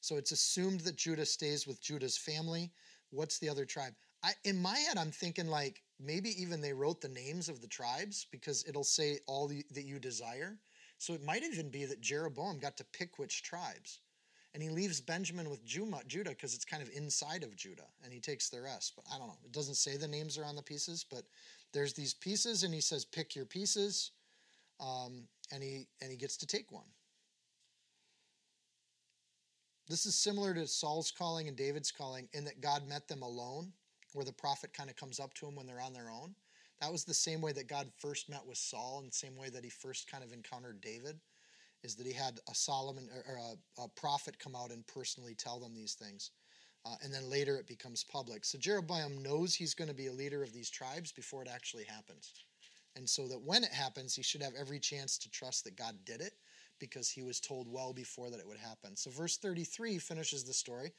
So 0.02 0.16
it's 0.16 0.32
assumed 0.32 0.82
that 0.82 0.96
Judah 0.96 1.26
stays 1.26 1.68
with 1.68 1.82
Judah's 1.82 2.18
family. 2.18 2.72
What's 3.12 3.38
the 3.38 3.50
other 3.50 3.66
tribe? 3.66 3.94
I, 4.24 4.32
in 4.44 4.60
my 4.60 4.78
head, 4.78 4.98
I'm 4.98 5.12
thinking 5.12 5.48
like 5.48 5.83
maybe 6.00 6.30
even 6.42 6.62
they 6.62 6.74
wrote 6.74 7.02
the 7.02 7.08
names 7.08 7.50
of 7.50 7.62
the 7.62 7.68
tribes 7.68 8.28
because 8.32 8.66
it'll 8.68 8.84
say 8.84 9.20
all 9.28 9.48
the, 9.48 9.64
that 9.72 9.86
you 9.86 10.00
desire. 10.00 10.58
So 10.98 11.14
it 11.14 11.24
might 11.24 11.44
even 11.44 11.70
be 11.70 11.86
that 11.86 12.02
Jeroboam 12.02 12.60
got 12.60 12.78
to 12.78 12.86
pick 12.86 13.20
which 13.20 13.44
tribes. 13.44 14.00
And 14.54 14.62
he 14.62 14.70
leaves 14.70 15.02
Benjamin 15.02 15.50
with 15.50 15.66
Judah 15.66 16.30
because 16.30 16.54
it's 16.54 16.66
kind 16.66 16.84
of 16.84 16.90
inside 16.96 17.44
of 17.44 17.56
Judah 17.56 17.88
and 18.04 18.14
he 18.14 18.20
takes 18.20 18.50
the 18.50 18.62
rest. 18.62 18.94
But 18.96 19.06
I 19.14 19.18
don't 19.18 19.28
know. 19.28 19.40
It 19.44 19.52
doesn't 19.52 19.76
say 19.76 19.98
the 19.98 20.08
names 20.08 20.38
are 20.38 20.46
on 20.46 20.56
the 20.56 20.62
pieces, 20.62 21.04
but 21.10 21.24
there's 21.74 21.94
these 21.94 22.14
pieces 22.14 22.64
and 22.64 22.74
he 22.74 22.82
says, 22.82 23.04
pick 23.04 23.36
your 23.36 23.46
pieces. 23.46 24.12
Um, 24.80 25.28
and 25.52 25.64
he 25.64 25.88
and 26.02 26.12
he 26.12 26.18
gets 26.18 26.38
to 26.38 26.48
take 26.48 26.72
one. 26.72 26.86
This 29.88 30.06
is 30.06 30.16
similar 30.16 30.54
to 30.54 30.68
Saul's 30.68 31.12
calling 31.12 31.48
and 31.48 31.58
David's 31.58 31.92
calling 31.92 32.28
in 32.34 32.46
that 32.46 32.62
God 32.62 32.88
met 32.88 33.08
them 33.08 33.22
alone 33.22 33.74
where 34.14 34.26
the 34.26 34.34
prophet 34.34 34.74
kind 34.74 34.90
of 34.90 34.96
comes 34.96 35.20
up 35.20 35.34
to 35.36 35.46
them 35.46 35.56
when 35.56 35.68
they're 35.68 35.82
on 35.82 35.94
their 35.94 36.10
own. 36.10 36.36
That 36.82 36.92
was 36.92 37.04
the 37.04 37.14
same 37.14 37.42
way 37.42 37.52
that 37.54 37.68
God 37.68 37.90
first 37.98 38.30
met 38.30 38.46
with 38.46 38.58
Saul, 38.58 39.00
and 39.00 39.12
the 39.12 39.16
same 39.16 39.38
way 39.38 39.50
that 39.50 39.64
he 39.64 39.70
first 39.70 40.12
kind 40.12 40.24
of 40.24 40.34
encountered 40.34 40.82
David, 40.82 41.20
is 41.84 41.96
that 41.96 42.08
he 42.08 42.14
had 42.14 42.40
a 42.50 42.56
Solomon 42.56 43.10
or 43.28 43.38
a, 43.38 43.82
a 43.84 43.88
prophet 43.90 44.40
come 44.40 44.56
out 44.56 44.72
and 44.72 44.86
personally 44.88 45.36
tell 45.36 45.60
them 45.60 45.74
these 45.74 45.94
things. 45.94 46.32
Uh, 46.86 46.96
and 47.02 47.14
then 47.14 47.30
later 47.30 47.58
it 47.58 47.68
becomes 47.68 48.04
public. 48.04 48.44
So 48.44 48.58
Jeroboam 48.58 49.24
knows 49.24 49.56
he's 49.56 49.74
going 49.74 49.88
to 49.88 49.94
be 49.96 50.08
a 50.08 50.14
leader 50.14 50.44
of 50.44 50.52
these 50.52 50.70
tribes 50.70 51.14
before 51.14 51.42
it 51.42 51.48
actually 51.48 51.86
happens. 51.86 52.34
And 52.96 53.10
so 53.10 53.28
that 53.28 53.42
when 53.42 53.64
it 53.64 53.72
happens, 53.72 54.16
he 54.16 54.22
should 54.22 54.42
have 54.42 54.54
every 54.60 54.80
chance 54.80 55.18
to 55.20 55.32
trust 55.32 55.64
that 55.64 55.78
God 55.78 55.96
did 56.06 56.22
it 56.22 56.34
because 56.80 57.10
he 57.10 57.24
was 57.24 57.40
told 57.40 57.68
well 57.72 57.94
before 57.94 58.30
that 58.30 58.40
it 58.40 58.48
would 58.48 58.58
happen. 58.58 58.96
So, 58.96 59.10
verse 59.10 59.38
33 59.38 59.98
finishes 60.00 60.44
the 60.44 60.54
story. 60.54 60.92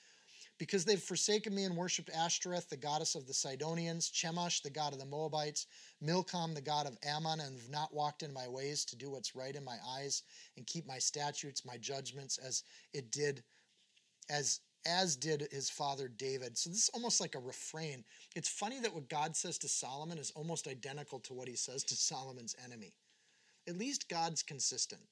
Because 0.59 0.85
they've 0.85 1.03
forsaken 1.03 1.55
me 1.55 1.65
and 1.65 1.77
worshipped 1.77 2.11
Ashtoreth, 2.11 2.69
the 2.69 2.77
goddess 2.77 3.17
of 3.17 3.27
the 3.27 3.35
Sidonians, 3.35 4.11
Chemosh, 4.11 4.63
the 4.63 4.71
god 4.71 4.93
of 4.93 5.01
the 5.01 5.05
Moabites, 5.05 5.67
Milcom, 6.01 6.55
the 6.55 6.61
god 6.61 6.87
of 6.87 6.97
Ammon, 7.05 7.41
and 7.41 7.59
have 7.59 7.71
not 7.71 7.93
walked 7.93 8.23
in 8.23 8.33
my 8.33 8.47
ways 8.47 8.85
to 8.87 8.97
do 8.97 9.11
what's 9.11 9.35
right 9.35 9.57
in 9.57 9.65
my 9.65 9.77
eyes 9.97 10.23
and 10.57 10.67
keep 10.67 10.87
my 10.87 10.99
statutes, 10.99 11.67
my 11.67 11.77
judgments, 11.77 12.39
as 12.39 12.63
it 12.93 13.11
did, 13.11 13.43
as 14.31 14.61
as 14.87 15.17
did 15.17 15.49
his 15.51 15.71
father 15.71 16.09
David. 16.09 16.59
So 16.59 16.71
this 16.71 16.85
is 16.85 16.91
almost 16.93 17.21
like 17.21 17.35
a 17.35 17.41
refrain. 17.41 18.05
It's 18.37 18.49
funny 18.49 18.81
that 18.81 18.95
what 18.95 19.09
God 19.09 19.35
says 19.35 19.59
to 19.59 19.69
Solomon 19.69 20.19
is 20.19 20.31
almost 20.33 20.69
identical 20.69 21.21
to 21.21 21.33
what 21.35 21.49
he 21.49 21.57
says 21.57 21.85
to 21.85 21.97
Solomon's 21.97 22.55
enemy. 22.63 22.93
At 23.67 23.79
least 23.79 24.09
God's 24.09 24.43
consistent. 24.43 25.03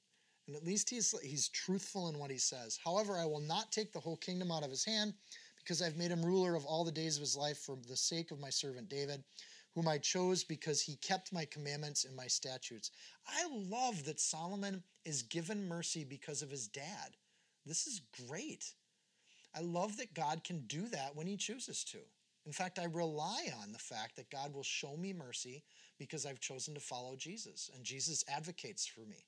And 0.47 0.55
at 0.55 0.63
least 0.63 0.89
he's 0.89 1.13
he's 1.23 1.49
truthful 1.49 2.09
in 2.09 2.19
what 2.19 2.31
he 2.31 2.37
says. 2.37 2.77
However, 2.83 3.17
I 3.17 3.25
will 3.25 3.41
not 3.41 3.71
take 3.71 3.93
the 3.93 3.99
whole 3.99 4.17
kingdom 4.17 4.51
out 4.51 4.63
of 4.63 4.69
his 4.69 4.83
hand, 4.83 5.13
because 5.57 5.81
I've 5.81 5.97
made 5.97 6.11
him 6.11 6.25
ruler 6.25 6.55
of 6.55 6.65
all 6.65 6.83
the 6.83 6.91
days 6.91 7.15
of 7.15 7.21
his 7.21 7.37
life 7.37 7.59
for 7.59 7.77
the 7.87 7.95
sake 7.95 8.31
of 8.31 8.39
my 8.39 8.49
servant 8.49 8.89
David, 8.89 9.23
whom 9.73 9.87
I 9.87 9.97
chose 9.97 10.43
because 10.43 10.81
he 10.81 10.97
kept 10.97 11.31
my 11.31 11.45
commandments 11.45 12.03
and 12.03 12.15
my 12.15 12.27
statutes. 12.27 12.91
I 13.27 13.47
love 13.49 14.03
that 14.05 14.19
Solomon 14.19 14.83
is 15.05 15.23
given 15.23 15.67
mercy 15.67 16.03
because 16.03 16.41
of 16.41 16.51
his 16.51 16.67
dad. 16.67 17.15
This 17.65 17.87
is 17.87 18.01
great. 18.27 18.65
I 19.55 19.61
love 19.61 19.97
that 19.97 20.13
God 20.13 20.43
can 20.43 20.65
do 20.67 20.87
that 20.89 21.15
when 21.15 21.27
he 21.27 21.37
chooses 21.37 21.83
to. 21.85 21.99
In 22.45 22.51
fact, 22.51 22.77
I 22.77 22.85
rely 22.85 23.47
on 23.61 23.71
the 23.71 23.79
fact 23.79 24.17
that 24.17 24.29
God 24.29 24.53
will 24.53 24.63
show 24.63 24.97
me 24.97 25.13
mercy 25.13 25.63
because 25.97 26.25
I've 26.25 26.41
chosen 26.41 26.73
to 26.73 26.81
follow 26.81 27.15
Jesus, 27.15 27.69
and 27.73 27.85
Jesus 27.85 28.25
advocates 28.27 28.85
for 28.85 29.01
me. 29.01 29.25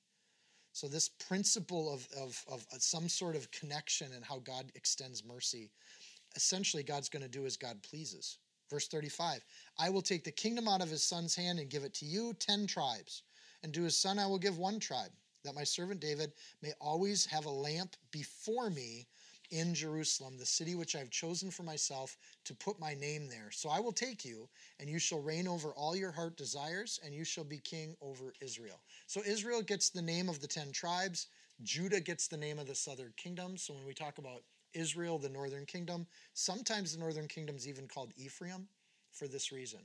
So, 0.76 0.88
this 0.88 1.08
principle 1.08 1.90
of, 1.90 2.06
of, 2.20 2.44
of 2.52 2.66
uh, 2.70 2.76
some 2.78 3.08
sort 3.08 3.34
of 3.34 3.50
connection 3.50 4.12
and 4.14 4.22
how 4.22 4.40
God 4.40 4.70
extends 4.74 5.24
mercy, 5.24 5.70
essentially, 6.34 6.82
God's 6.82 7.08
going 7.08 7.22
to 7.22 7.30
do 7.30 7.46
as 7.46 7.56
God 7.56 7.82
pleases. 7.82 8.36
Verse 8.68 8.86
35 8.86 9.42
I 9.78 9.88
will 9.88 10.02
take 10.02 10.22
the 10.22 10.30
kingdom 10.30 10.68
out 10.68 10.82
of 10.82 10.90
his 10.90 11.02
son's 11.02 11.34
hand 11.34 11.60
and 11.60 11.70
give 11.70 11.84
it 11.84 11.94
to 11.94 12.04
you, 12.04 12.34
10 12.34 12.66
tribes. 12.66 13.22
And 13.62 13.72
to 13.72 13.84
his 13.84 13.96
son 13.96 14.18
I 14.18 14.26
will 14.26 14.38
give 14.38 14.58
one 14.58 14.78
tribe, 14.78 15.12
that 15.44 15.54
my 15.54 15.64
servant 15.64 15.98
David 15.98 16.34
may 16.60 16.74
always 16.78 17.24
have 17.24 17.46
a 17.46 17.50
lamp 17.50 17.96
before 18.10 18.68
me 18.68 19.06
in 19.50 19.74
Jerusalem, 19.74 20.36
the 20.38 20.46
city 20.46 20.74
which 20.74 20.94
I 20.94 20.98
have 21.00 21.10
chosen 21.10 21.50
for 21.50 21.62
myself 21.62 22.16
to 22.44 22.54
put 22.54 22.80
my 22.80 22.94
name 22.94 23.28
there. 23.28 23.50
So 23.50 23.68
I 23.68 23.80
will 23.80 23.92
take 23.92 24.24
you, 24.24 24.48
and 24.80 24.88
you 24.88 24.98
shall 24.98 25.20
reign 25.20 25.48
over 25.48 25.70
all 25.70 25.96
your 25.96 26.12
heart 26.12 26.36
desires, 26.36 27.00
and 27.04 27.14
you 27.14 27.24
shall 27.24 27.44
be 27.44 27.58
king 27.58 27.96
over 28.00 28.32
Israel. 28.40 28.80
So 29.06 29.22
Israel 29.26 29.62
gets 29.62 29.90
the 29.90 30.02
name 30.02 30.28
of 30.28 30.40
the 30.40 30.48
ten 30.48 30.72
tribes, 30.72 31.28
Judah 31.62 32.00
gets 32.00 32.28
the 32.28 32.36
name 32.36 32.58
of 32.58 32.66
the 32.66 32.74
southern 32.74 33.12
kingdom. 33.16 33.56
So 33.56 33.74
when 33.74 33.86
we 33.86 33.94
talk 33.94 34.18
about 34.18 34.42
Israel, 34.74 35.18
the 35.18 35.28
northern 35.28 35.64
kingdom, 35.64 36.06
sometimes 36.34 36.92
the 36.92 37.00
northern 37.00 37.28
kingdom 37.28 37.56
is 37.56 37.66
even 37.66 37.88
called 37.88 38.12
Ephraim 38.16 38.68
for 39.12 39.26
this 39.26 39.52
reason. 39.52 39.80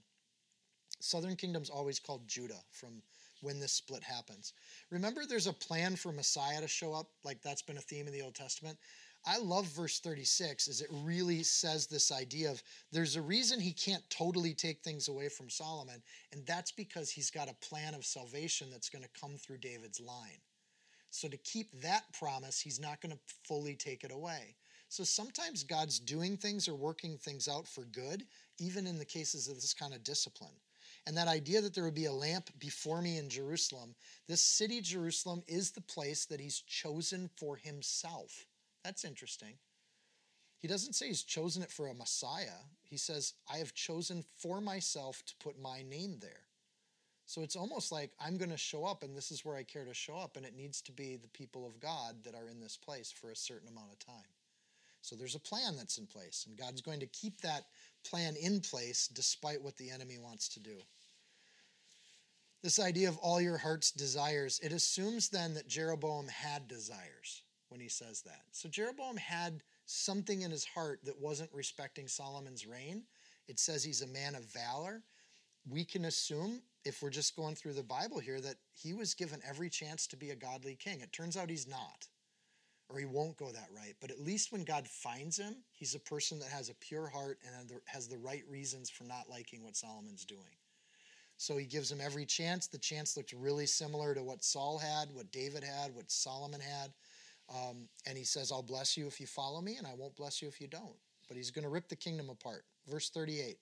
Southern 0.99 1.35
kingdom's 1.35 1.69
always 1.69 1.99
called 1.99 2.27
Judah 2.27 2.61
from 2.71 3.01
when 3.41 3.59
this 3.59 3.71
split 3.71 4.03
happens. 4.03 4.53
Remember, 4.91 5.25
there's 5.25 5.47
a 5.47 5.53
plan 5.53 5.95
for 5.95 6.11
Messiah 6.11 6.61
to 6.61 6.67
show 6.67 6.93
up, 6.93 7.07
like 7.23 7.41
that's 7.41 7.63
been 7.63 7.77
a 7.77 7.81
theme 7.81 8.05
in 8.05 8.13
the 8.13 8.21
Old 8.21 8.35
Testament. 8.35 8.77
I 9.25 9.37
love 9.37 9.65
verse 9.67 9.99
36 9.99 10.67
as 10.67 10.81
it 10.81 10.89
really 10.91 11.43
says 11.43 11.85
this 11.85 12.11
idea 12.11 12.49
of 12.49 12.63
there's 12.91 13.15
a 13.15 13.21
reason 13.21 13.59
he 13.59 13.73
can't 13.73 14.03
totally 14.09 14.53
take 14.53 14.81
things 14.81 15.07
away 15.07 15.29
from 15.29 15.49
Solomon, 15.49 16.01
and 16.31 16.45
that's 16.45 16.71
because 16.71 17.11
he's 17.11 17.29
got 17.29 17.49
a 17.49 17.65
plan 17.65 17.93
of 17.93 18.03
salvation 18.03 18.69
that's 18.71 18.89
going 18.89 19.03
to 19.03 19.19
come 19.19 19.37
through 19.37 19.59
David's 19.59 19.99
line. 19.99 20.41
So 21.11 21.27
to 21.27 21.37
keep 21.37 21.69
that 21.81 22.03
promise, 22.13 22.59
he's 22.59 22.79
not 22.79 23.01
going 23.01 23.11
to 23.11 23.19
fully 23.43 23.75
take 23.75 24.03
it 24.03 24.11
away. 24.11 24.55
So 24.87 25.03
sometimes 25.03 25.63
God's 25.63 25.99
doing 25.99 26.35
things 26.35 26.67
or 26.67 26.75
working 26.75 27.17
things 27.17 27.47
out 27.47 27.67
for 27.67 27.85
good, 27.85 28.25
even 28.59 28.87
in 28.87 28.97
the 28.97 29.05
cases 29.05 29.47
of 29.47 29.55
this 29.55 29.73
kind 29.73 29.93
of 29.93 30.03
discipline. 30.03 30.55
And 31.07 31.15
that 31.17 31.27
idea 31.27 31.61
that 31.61 31.73
there 31.73 31.83
would 31.83 31.93
be 31.93 32.05
a 32.05 32.11
lamp 32.11 32.49
before 32.59 33.01
me 33.01 33.17
in 33.17 33.29
Jerusalem, 33.29 33.95
this 34.27 34.41
city, 34.41 34.81
Jerusalem, 34.81 35.43
is 35.47 35.71
the 35.71 35.81
place 35.81 36.25
that 36.25 36.39
he's 36.39 36.61
chosen 36.61 37.29
for 37.37 37.55
himself. 37.55 38.45
That's 38.83 39.05
interesting. 39.05 39.53
He 40.57 40.67
doesn't 40.67 40.93
say 40.93 41.07
he's 41.07 41.23
chosen 41.23 41.63
it 41.63 41.71
for 41.71 41.87
a 41.87 41.93
Messiah. 41.93 42.61
He 42.83 42.97
says, 42.97 43.33
I 43.51 43.57
have 43.57 43.73
chosen 43.73 44.23
for 44.37 44.61
myself 44.61 45.23
to 45.25 45.33
put 45.43 45.59
my 45.59 45.81
name 45.81 46.17
there. 46.21 46.45
So 47.25 47.41
it's 47.41 47.55
almost 47.55 47.91
like 47.91 48.11
I'm 48.19 48.37
going 48.37 48.51
to 48.51 48.57
show 48.57 48.85
up, 48.85 49.03
and 49.03 49.15
this 49.15 49.31
is 49.31 49.45
where 49.45 49.55
I 49.55 49.63
care 49.63 49.85
to 49.85 49.93
show 49.93 50.17
up, 50.17 50.37
and 50.37 50.45
it 50.45 50.55
needs 50.55 50.81
to 50.81 50.91
be 50.91 51.15
the 51.15 51.29
people 51.29 51.65
of 51.65 51.79
God 51.79 52.23
that 52.25 52.35
are 52.35 52.49
in 52.49 52.59
this 52.59 52.77
place 52.77 53.11
for 53.11 53.31
a 53.31 53.35
certain 53.35 53.69
amount 53.69 53.91
of 53.91 53.99
time. 53.99 54.29
So 55.01 55.15
there's 55.15 55.35
a 55.35 55.39
plan 55.39 55.77
that's 55.77 55.97
in 55.97 56.05
place, 56.05 56.45
and 56.47 56.57
God's 56.57 56.81
going 56.81 56.99
to 56.99 57.07
keep 57.07 57.41
that 57.41 57.65
plan 58.03 58.35
in 58.35 58.59
place 58.59 59.07
despite 59.07 59.61
what 59.63 59.77
the 59.77 59.89
enemy 59.89 60.17
wants 60.19 60.47
to 60.49 60.59
do. 60.59 60.77
This 62.61 62.79
idea 62.79 63.09
of 63.09 63.17
all 63.17 63.41
your 63.41 63.57
heart's 63.57 63.91
desires, 63.91 64.59
it 64.61 64.71
assumes 64.71 65.29
then 65.29 65.55
that 65.55 65.67
Jeroboam 65.67 66.27
had 66.27 66.67
desires 66.67 67.41
when 67.71 67.79
he 67.79 67.87
says 67.87 68.21
that. 68.23 68.41
So 68.51 68.67
Jeroboam 68.67 69.15
had 69.15 69.63
something 69.85 70.41
in 70.41 70.51
his 70.51 70.65
heart 70.65 70.99
that 71.05 71.19
wasn't 71.19 71.49
respecting 71.53 72.07
Solomon's 72.07 72.67
reign. 72.67 73.03
It 73.47 73.59
says 73.59 73.83
he's 73.83 74.01
a 74.01 74.07
man 74.07 74.35
of 74.35 74.43
valor. 74.43 75.01
We 75.69 75.85
can 75.85 76.05
assume, 76.05 76.61
if 76.83 77.01
we're 77.01 77.09
just 77.09 77.35
going 77.35 77.55
through 77.55 77.73
the 77.73 77.83
Bible 77.83 78.19
here, 78.19 78.41
that 78.41 78.57
he 78.73 78.93
was 78.93 79.13
given 79.13 79.39
every 79.47 79.69
chance 79.69 80.05
to 80.07 80.17
be 80.17 80.31
a 80.31 80.35
godly 80.35 80.75
king. 80.75 80.99
It 80.99 81.13
turns 81.13 81.37
out 81.37 81.49
he's 81.49 81.67
not, 81.67 82.07
or 82.89 82.99
he 82.99 83.05
won't 83.05 83.37
go 83.37 83.51
that 83.51 83.69
right. 83.73 83.95
But 84.01 84.11
at 84.11 84.19
least 84.19 84.51
when 84.51 84.65
God 84.65 84.87
finds 84.87 85.37
him, 85.37 85.55
he's 85.71 85.95
a 85.95 85.99
person 85.99 86.39
that 86.39 86.49
has 86.49 86.69
a 86.69 86.75
pure 86.75 87.07
heart 87.07 87.39
and 87.45 87.71
has 87.85 88.07
the 88.07 88.17
right 88.17 88.43
reasons 88.49 88.89
for 88.89 89.05
not 89.05 89.29
liking 89.29 89.63
what 89.63 89.77
Solomon's 89.77 90.25
doing. 90.25 90.57
So 91.37 91.57
he 91.57 91.65
gives 91.65 91.91
him 91.91 92.01
every 92.03 92.25
chance. 92.25 92.67
The 92.67 92.77
chance 92.77 93.17
looks 93.17 93.33
really 93.33 93.65
similar 93.65 94.13
to 94.13 94.23
what 94.23 94.43
Saul 94.43 94.77
had, 94.77 95.13
what 95.13 95.31
David 95.31 95.63
had, 95.63 95.95
what 95.95 96.11
Solomon 96.11 96.59
had. 96.59 96.91
Um, 97.53 97.89
and 98.07 98.17
he 98.17 98.23
says, 98.23 98.51
I'll 98.51 98.63
bless 98.63 98.95
you 98.95 99.07
if 99.07 99.19
you 99.19 99.27
follow 99.27 99.61
me, 99.61 99.75
and 99.77 99.85
I 99.85 99.93
won't 99.93 100.15
bless 100.15 100.41
you 100.41 100.47
if 100.47 100.61
you 100.61 100.67
don't. 100.67 100.95
But 101.27 101.37
he's 101.37 101.51
going 101.51 101.63
to 101.63 101.69
rip 101.69 101.89
the 101.89 101.95
kingdom 101.95 102.29
apart. 102.29 102.63
Verse 102.87 103.09
38 103.09 103.57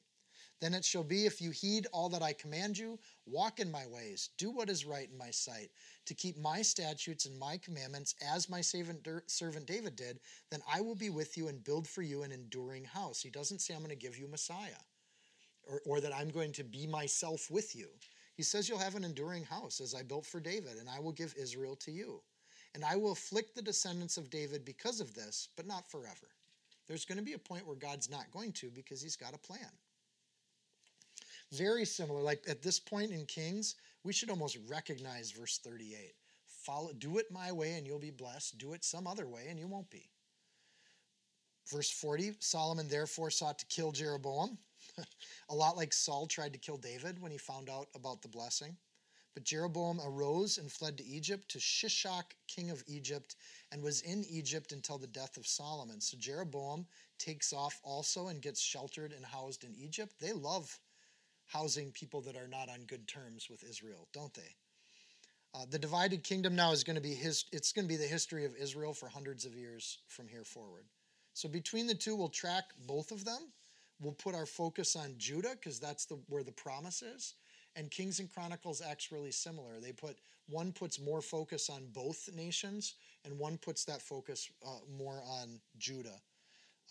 Then 0.61 0.73
it 0.73 0.85
shall 0.85 1.03
be 1.03 1.25
if 1.25 1.41
you 1.41 1.51
heed 1.51 1.87
all 1.91 2.09
that 2.09 2.21
I 2.21 2.33
command 2.33 2.77
you, 2.77 2.99
walk 3.25 3.59
in 3.59 3.71
my 3.71 3.85
ways, 3.87 4.29
do 4.37 4.51
what 4.51 4.69
is 4.69 4.85
right 4.85 5.09
in 5.09 5.17
my 5.17 5.31
sight, 5.31 5.69
to 6.05 6.13
keep 6.13 6.37
my 6.37 6.61
statutes 6.61 7.25
and 7.25 7.37
my 7.37 7.57
commandments 7.57 8.15
as 8.21 8.49
my 8.49 8.61
servant 8.61 9.03
David 9.65 9.95
did, 9.95 10.19
then 10.51 10.61
I 10.71 10.81
will 10.81 10.95
be 10.95 11.09
with 11.09 11.37
you 11.37 11.47
and 11.47 11.63
build 11.63 11.87
for 11.87 12.01
you 12.01 12.23
an 12.23 12.31
enduring 12.31 12.85
house. 12.85 13.21
He 13.21 13.29
doesn't 13.29 13.59
say, 13.59 13.73
I'm 13.73 13.81
going 13.81 13.89
to 13.89 13.95
give 13.95 14.17
you 14.17 14.27
Messiah 14.27 14.83
or, 15.69 15.81
or 15.85 16.01
that 16.01 16.15
I'm 16.15 16.29
going 16.29 16.51
to 16.53 16.63
be 16.63 16.87
myself 16.87 17.49
with 17.49 17.75
you. 17.75 17.89
He 18.35 18.43
says, 18.43 18.69
You'll 18.69 18.79
have 18.79 18.95
an 18.95 19.03
enduring 19.03 19.43
house 19.43 19.81
as 19.81 19.93
I 19.93 20.01
built 20.03 20.25
for 20.25 20.39
David, 20.39 20.77
and 20.79 20.89
I 20.89 20.99
will 20.99 21.11
give 21.11 21.35
Israel 21.37 21.75
to 21.77 21.91
you. 21.91 22.21
And 22.75 22.85
I 22.85 22.95
will 22.95 23.11
afflict 23.11 23.55
the 23.55 23.61
descendants 23.61 24.17
of 24.17 24.29
David 24.29 24.63
because 24.63 24.99
of 24.99 25.13
this, 25.13 25.49
but 25.55 25.65
not 25.65 25.89
forever. 25.89 26.29
There's 26.87 27.05
going 27.05 27.17
to 27.17 27.23
be 27.23 27.33
a 27.33 27.39
point 27.39 27.67
where 27.67 27.75
God's 27.75 28.09
not 28.09 28.31
going 28.31 28.51
to 28.53 28.69
because 28.69 29.01
he's 29.01 29.15
got 29.15 29.33
a 29.33 29.39
plan. 29.39 29.69
Very 31.51 31.85
similar, 31.85 32.21
like 32.21 32.43
at 32.47 32.61
this 32.61 32.79
point 32.79 33.11
in 33.11 33.25
Kings, 33.25 33.75
we 34.03 34.13
should 34.13 34.29
almost 34.29 34.57
recognize 34.67 35.31
verse 35.31 35.59
38. 35.63 36.13
Follow, 36.45 36.93
do 36.93 37.17
it 37.17 37.31
my 37.31 37.51
way 37.51 37.73
and 37.73 37.87
you'll 37.87 37.99
be 37.99 38.11
blessed. 38.11 38.57
Do 38.57 38.73
it 38.73 38.83
some 38.83 39.07
other 39.07 39.27
way 39.27 39.47
and 39.49 39.59
you 39.59 39.67
won't 39.67 39.89
be. 39.89 40.09
Verse 41.71 41.91
40 41.91 42.33
Solomon 42.39 42.87
therefore 42.87 43.29
sought 43.29 43.59
to 43.59 43.65
kill 43.65 43.91
Jeroboam, 43.91 44.57
a 45.49 45.55
lot 45.55 45.77
like 45.77 45.93
Saul 45.93 46.27
tried 46.27 46.53
to 46.53 46.59
kill 46.59 46.77
David 46.77 47.21
when 47.21 47.31
he 47.31 47.37
found 47.37 47.69
out 47.69 47.87
about 47.95 48.21
the 48.21 48.27
blessing. 48.27 48.75
But 49.33 49.43
Jeroboam 49.43 50.01
arose 50.01 50.57
and 50.57 50.71
fled 50.71 50.97
to 50.97 51.05
Egypt, 51.05 51.49
to 51.51 51.59
Shishak, 51.59 52.35
king 52.47 52.71
of 52.71 52.83
Egypt, 52.87 53.35
and 53.71 53.81
was 53.81 54.01
in 54.01 54.25
Egypt 54.25 54.71
until 54.71 54.97
the 54.97 55.07
death 55.07 55.37
of 55.37 55.47
Solomon. 55.47 56.01
So 56.01 56.17
Jeroboam 56.17 56.87
takes 57.19 57.53
off 57.53 57.79
also 57.83 58.27
and 58.27 58.41
gets 58.41 58.59
sheltered 58.59 59.13
and 59.13 59.25
housed 59.25 59.63
in 59.63 59.75
Egypt. 59.75 60.15
They 60.19 60.33
love 60.33 60.79
housing 61.45 61.91
people 61.91 62.21
that 62.21 62.35
are 62.35 62.47
not 62.47 62.69
on 62.69 62.85
good 62.85 63.07
terms 63.07 63.49
with 63.49 63.63
Israel, 63.63 64.07
don't 64.13 64.33
they? 64.33 64.55
Uh, 65.53 65.65
the 65.69 65.79
divided 65.79 66.23
kingdom 66.23 66.55
now 66.55 66.71
is 66.71 66.83
going 66.83 66.95
to 66.95 67.01
be 67.01 67.13
his, 67.13 67.45
it's 67.51 67.71
going 67.71 67.85
to 67.85 67.89
be 67.89 67.97
the 67.97 68.03
history 68.03 68.45
of 68.45 68.55
Israel 68.55 68.93
for 68.93 69.09
hundreds 69.09 69.45
of 69.45 69.55
years 69.55 69.99
from 70.07 70.27
here 70.27 70.43
forward. 70.43 70.85
So 71.33 71.49
between 71.49 71.87
the 71.87 71.95
two, 71.95 72.15
we'll 72.15 72.29
track 72.29 72.65
both 72.87 73.11
of 73.11 73.25
them. 73.25 73.51
We'll 73.99 74.13
put 74.13 74.35
our 74.35 74.45
focus 74.45 74.95
on 74.95 75.15
Judah 75.17 75.51
because 75.51 75.79
that's 75.79 76.05
the 76.05 76.19
where 76.27 76.43
the 76.43 76.51
promise 76.51 77.01
is 77.01 77.35
and 77.75 77.89
Kings 77.91 78.19
and 78.19 78.31
Chronicles 78.31 78.81
acts 78.81 79.11
really 79.11 79.31
similar. 79.31 79.79
They 79.79 79.91
put 79.91 80.17
one 80.47 80.71
puts 80.71 80.99
more 80.99 81.21
focus 81.21 81.69
on 81.69 81.85
both 81.93 82.29
nations, 82.35 82.95
and 83.23 83.37
one 83.37 83.57
puts 83.57 83.85
that 83.85 84.01
focus 84.01 84.49
uh, 84.65 84.79
more 84.97 85.21
on 85.27 85.59
Judah. 85.77 86.19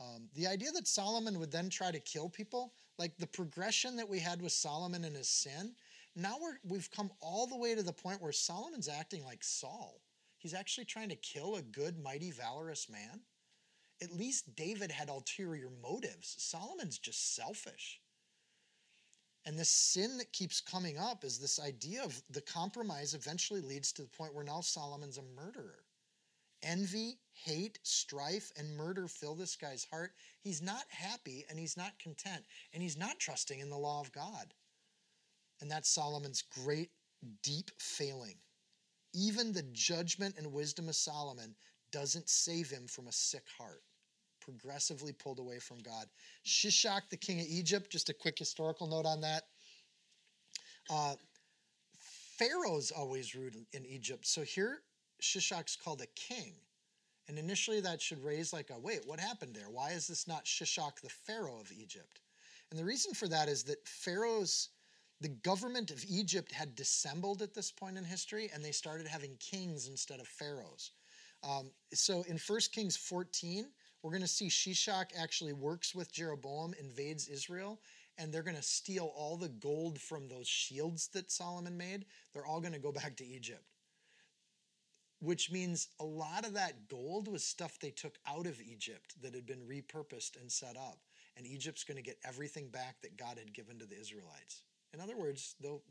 Um, 0.00 0.28
the 0.34 0.46
idea 0.46 0.70
that 0.72 0.86
Solomon 0.86 1.40
would 1.40 1.50
then 1.50 1.68
try 1.68 1.90
to 1.90 1.98
kill 1.98 2.28
people, 2.28 2.72
like 2.98 3.16
the 3.18 3.26
progression 3.26 3.96
that 3.96 4.08
we 4.08 4.20
had 4.20 4.40
with 4.40 4.52
Solomon 4.52 5.04
and 5.04 5.16
his 5.16 5.28
sin. 5.28 5.74
now 6.14 6.36
we're, 6.40 6.58
we've 6.68 6.90
come 6.90 7.10
all 7.20 7.46
the 7.46 7.56
way 7.56 7.74
to 7.74 7.82
the 7.82 7.92
point 7.92 8.22
where 8.22 8.32
Solomon's 8.32 8.88
acting 8.88 9.24
like 9.24 9.42
Saul. 9.42 10.00
He's 10.36 10.54
actually 10.54 10.84
trying 10.84 11.08
to 11.08 11.16
kill 11.16 11.56
a 11.56 11.62
good, 11.62 11.98
mighty, 11.98 12.30
valorous 12.30 12.88
man. 12.88 13.20
At 14.00 14.12
least 14.12 14.54
David 14.54 14.92
had 14.92 15.08
ulterior 15.08 15.70
motives. 15.82 16.36
Solomon's 16.38 16.98
just 16.98 17.34
selfish. 17.34 18.00
And 19.46 19.58
this 19.58 19.70
sin 19.70 20.18
that 20.18 20.32
keeps 20.32 20.60
coming 20.60 20.98
up 20.98 21.24
is 21.24 21.38
this 21.38 21.58
idea 21.58 22.02
of 22.04 22.20
the 22.30 22.42
compromise 22.42 23.14
eventually 23.14 23.60
leads 23.60 23.92
to 23.92 24.02
the 24.02 24.08
point 24.08 24.34
where 24.34 24.44
now 24.44 24.60
Solomon's 24.60 25.18
a 25.18 25.22
murderer. 25.22 25.84
Envy, 26.62 27.18
hate, 27.32 27.78
strife, 27.82 28.50
and 28.56 28.76
murder 28.76 29.06
fill 29.06 29.34
this 29.34 29.56
guy's 29.56 29.84
heart. 29.84 30.12
He's 30.40 30.60
not 30.60 30.84
happy 30.90 31.44
and 31.48 31.58
he's 31.58 31.76
not 31.76 31.98
content 31.98 32.44
and 32.72 32.82
he's 32.82 32.96
not 32.96 33.18
trusting 33.18 33.60
in 33.60 33.70
the 33.70 33.78
law 33.78 34.00
of 34.00 34.12
God. 34.12 34.52
And 35.60 35.70
that's 35.70 35.88
Solomon's 35.88 36.42
great, 36.42 36.90
deep 37.42 37.70
failing. 37.78 38.36
Even 39.14 39.52
the 39.52 39.64
judgment 39.72 40.34
and 40.36 40.52
wisdom 40.52 40.88
of 40.88 40.96
Solomon 40.96 41.54
doesn't 41.90 42.28
save 42.28 42.70
him 42.70 42.86
from 42.86 43.08
a 43.08 43.12
sick 43.12 43.44
heart, 43.56 43.82
progressively 44.48 45.12
pulled 45.12 45.38
away 45.38 45.58
from 45.58 45.78
God. 45.80 46.06
Shishak, 46.46 47.02
the 47.10 47.16
king 47.16 47.40
of 47.40 47.46
Egypt, 47.48 47.90
just 47.90 48.08
a 48.08 48.14
quick 48.14 48.38
historical 48.38 48.86
note 48.86 49.04
on 49.04 49.20
that. 49.20 49.42
Uh, 50.88 51.14
Pharaoh's 52.38 52.90
always 52.90 53.34
ruled 53.34 53.54
in 53.72 53.84
Egypt. 53.84 54.26
So 54.26 54.42
here, 54.42 54.78
Shishak's 55.22 55.76
called 55.76 56.00
a 56.00 56.06
king. 56.14 56.54
And 57.28 57.38
initially, 57.38 57.80
that 57.82 58.00
should 58.00 58.24
raise 58.24 58.54
like 58.54 58.70
a 58.70 58.78
wait, 58.78 59.02
what 59.04 59.20
happened 59.20 59.54
there? 59.54 59.68
Why 59.70 59.90
is 59.90 60.06
this 60.06 60.26
not 60.26 60.46
Shishak, 60.46 61.00
the 61.02 61.10
Pharaoh 61.10 61.60
of 61.60 61.70
Egypt? 61.70 62.20
And 62.70 62.80
the 62.80 62.84
reason 62.84 63.12
for 63.12 63.28
that 63.28 63.48
is 63.48 63.64
that 63.64 63.86
Pharaoh's 63.86 64.70
the 65.20 65.28
government 65.28 65.90
of 65.90 66.04
Egypt 66.08 66.52
had 66.52 66.76
dissembled 66.76 67.42
at 67.42 67.52
this 67.52 67.72
point 67.72 67.98
in 67.98 68.04
history, 68.04 68.50
and 68.54 68.64
they 68.64 68.70
started 68.70 69.06
having 69.06 69.36
kings 69.40 69.88
instead 69.88 70.20
of 70.20 70.28
pharaohs. 70.28 70.92
Um, 71.42 71.70
so 71.92 72.22
in 72.28 72.38
1 72.38 72.60
Kings 72.72 72.96
14, 72.96 73.66
we're 74.02 74.12
going 74.12 74.22
to 74.22 74.28
see 74.28 74.48
Shishak 74.48 75.06
actually 75.18 75.52
works 75.52 75.94
with 75.94 76.12
Jeroboam, 76.12 76.74
invades 76.80 77.28
Israel, 77.28 77.80
and 78.16 78.32
they're 78.32 78.42
going 78.42 78.56
to 78.56 78.62
steal 78.62 79.12
all 79.16 79.36
the 79.36 79.48
gold 79.48 80.00
from 80.00 80.28
those 80.28 80.48
shields 80.48 81.08
that 81.14 81.30
Solomon 81.30 81.76
made. 81.76 82.04
They're 82.32 82.46
all 82.46 82.60
going 82.60 82.72
to 82.72 82.78
go 82.78 82.92
back 82.92 83.16
to 83.16 83.26
Egypt. 83.26 83.64
Which 85.20 85.50
means 85.50 85.88
a 85.98 86.04
lot 86.04 86.46
of 86.46 86.54
that 86.54 86.88
gold 86.88 87.26
was 87.26 87.42
stuff 87.42 87.78
they 87.78 87.90
took 87.90 88.18
out 88.26 88.46
of 88.46 88.60
Egypt 88.60 89.14
that 89.20 89.34
had 89.34 89.46
been 89.46 89.66
repurposed 89.66 90.40
and 90.40 90.50
set 90.50 90.76
up. 90.76 90.98
And 91.36 91.46
Egypt's 91.46 91.84
going 91.84 91.96
to 91.96 92.02
get 92.02 92.18
everything 92.24 92.68
back 92.68 93.00
that 93.02 93.16
God 93.16 93.36
had 93.38 93.52
given 93.52 93.78
to 93.80 93.86
the 93.86 93.98
Israelites. 93.98 94.62
In 94.94 95.00
other 95.00 95.16
words, 95.16 95.56
though 95.60 95.82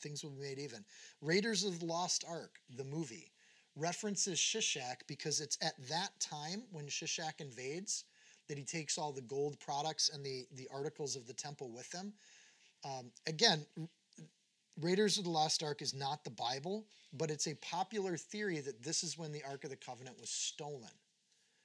things 0.00 0.22
will 0.22 0.30
be 0.30 0.42
made 0.42 0.58
even. 0.58 0.84
Raiders 1.20 1.64
of 1.64 1.80
the 1.80 1.86
Lost 1.86 2.24
Ark, 2.28 2.58
the 2.76 2.84
movie, 2.84 3.31
references 3.76 4.38
Shishak 4.38 5.06
because 5.06 5.40
it's 5.40 5.58
at 5.62 5.74
that 5.88 6.10
time 6.20 6.64
when 6.70 6.86
Shishak 6.86 7.40
invades 7.40 8.04
that 8.48 8.58
he 8.58 8.64
takes 8.64 8.98
all 8.98 9.12
the 9.12 9.22
gold 9.22 9.58
products 9.60 10.10
and 10.12 10.24
the, 10.24 10.46
the 10.54 10.68
articles 10.72 11.16
of 11.16 11.26
the 11.26 11.32
temple 11.32 11.70
with 11.70 11.92
him. 11.92 12.12
Um, 12.84 13.10
again, 13.26 13.64
Raiders 14.80 15.18
of 15.18 15.24
the 15.24 15.30
Lost 15.30 15.62
Ark 15.62 15.82
is 15.82 15.94
not 15.94 16.24
the 16.24 16.30
Bible, 16.30 16.86
but 17.12 17.30
it's 17.30 17.46
a 17.46 17.54
popular 17.56 18.16
theory 18.16 18.60
that 18.60 18.82
this 18.82 19.04
is 19.04 19.16
when 19.16 19.32
the 19.32 19.42
Ark 19.48 19.64
of 19.64 19.70
the 19.70 19.76
Covenant 19.76 20.20
was 20.20 20.30
stolen 20.30 20.90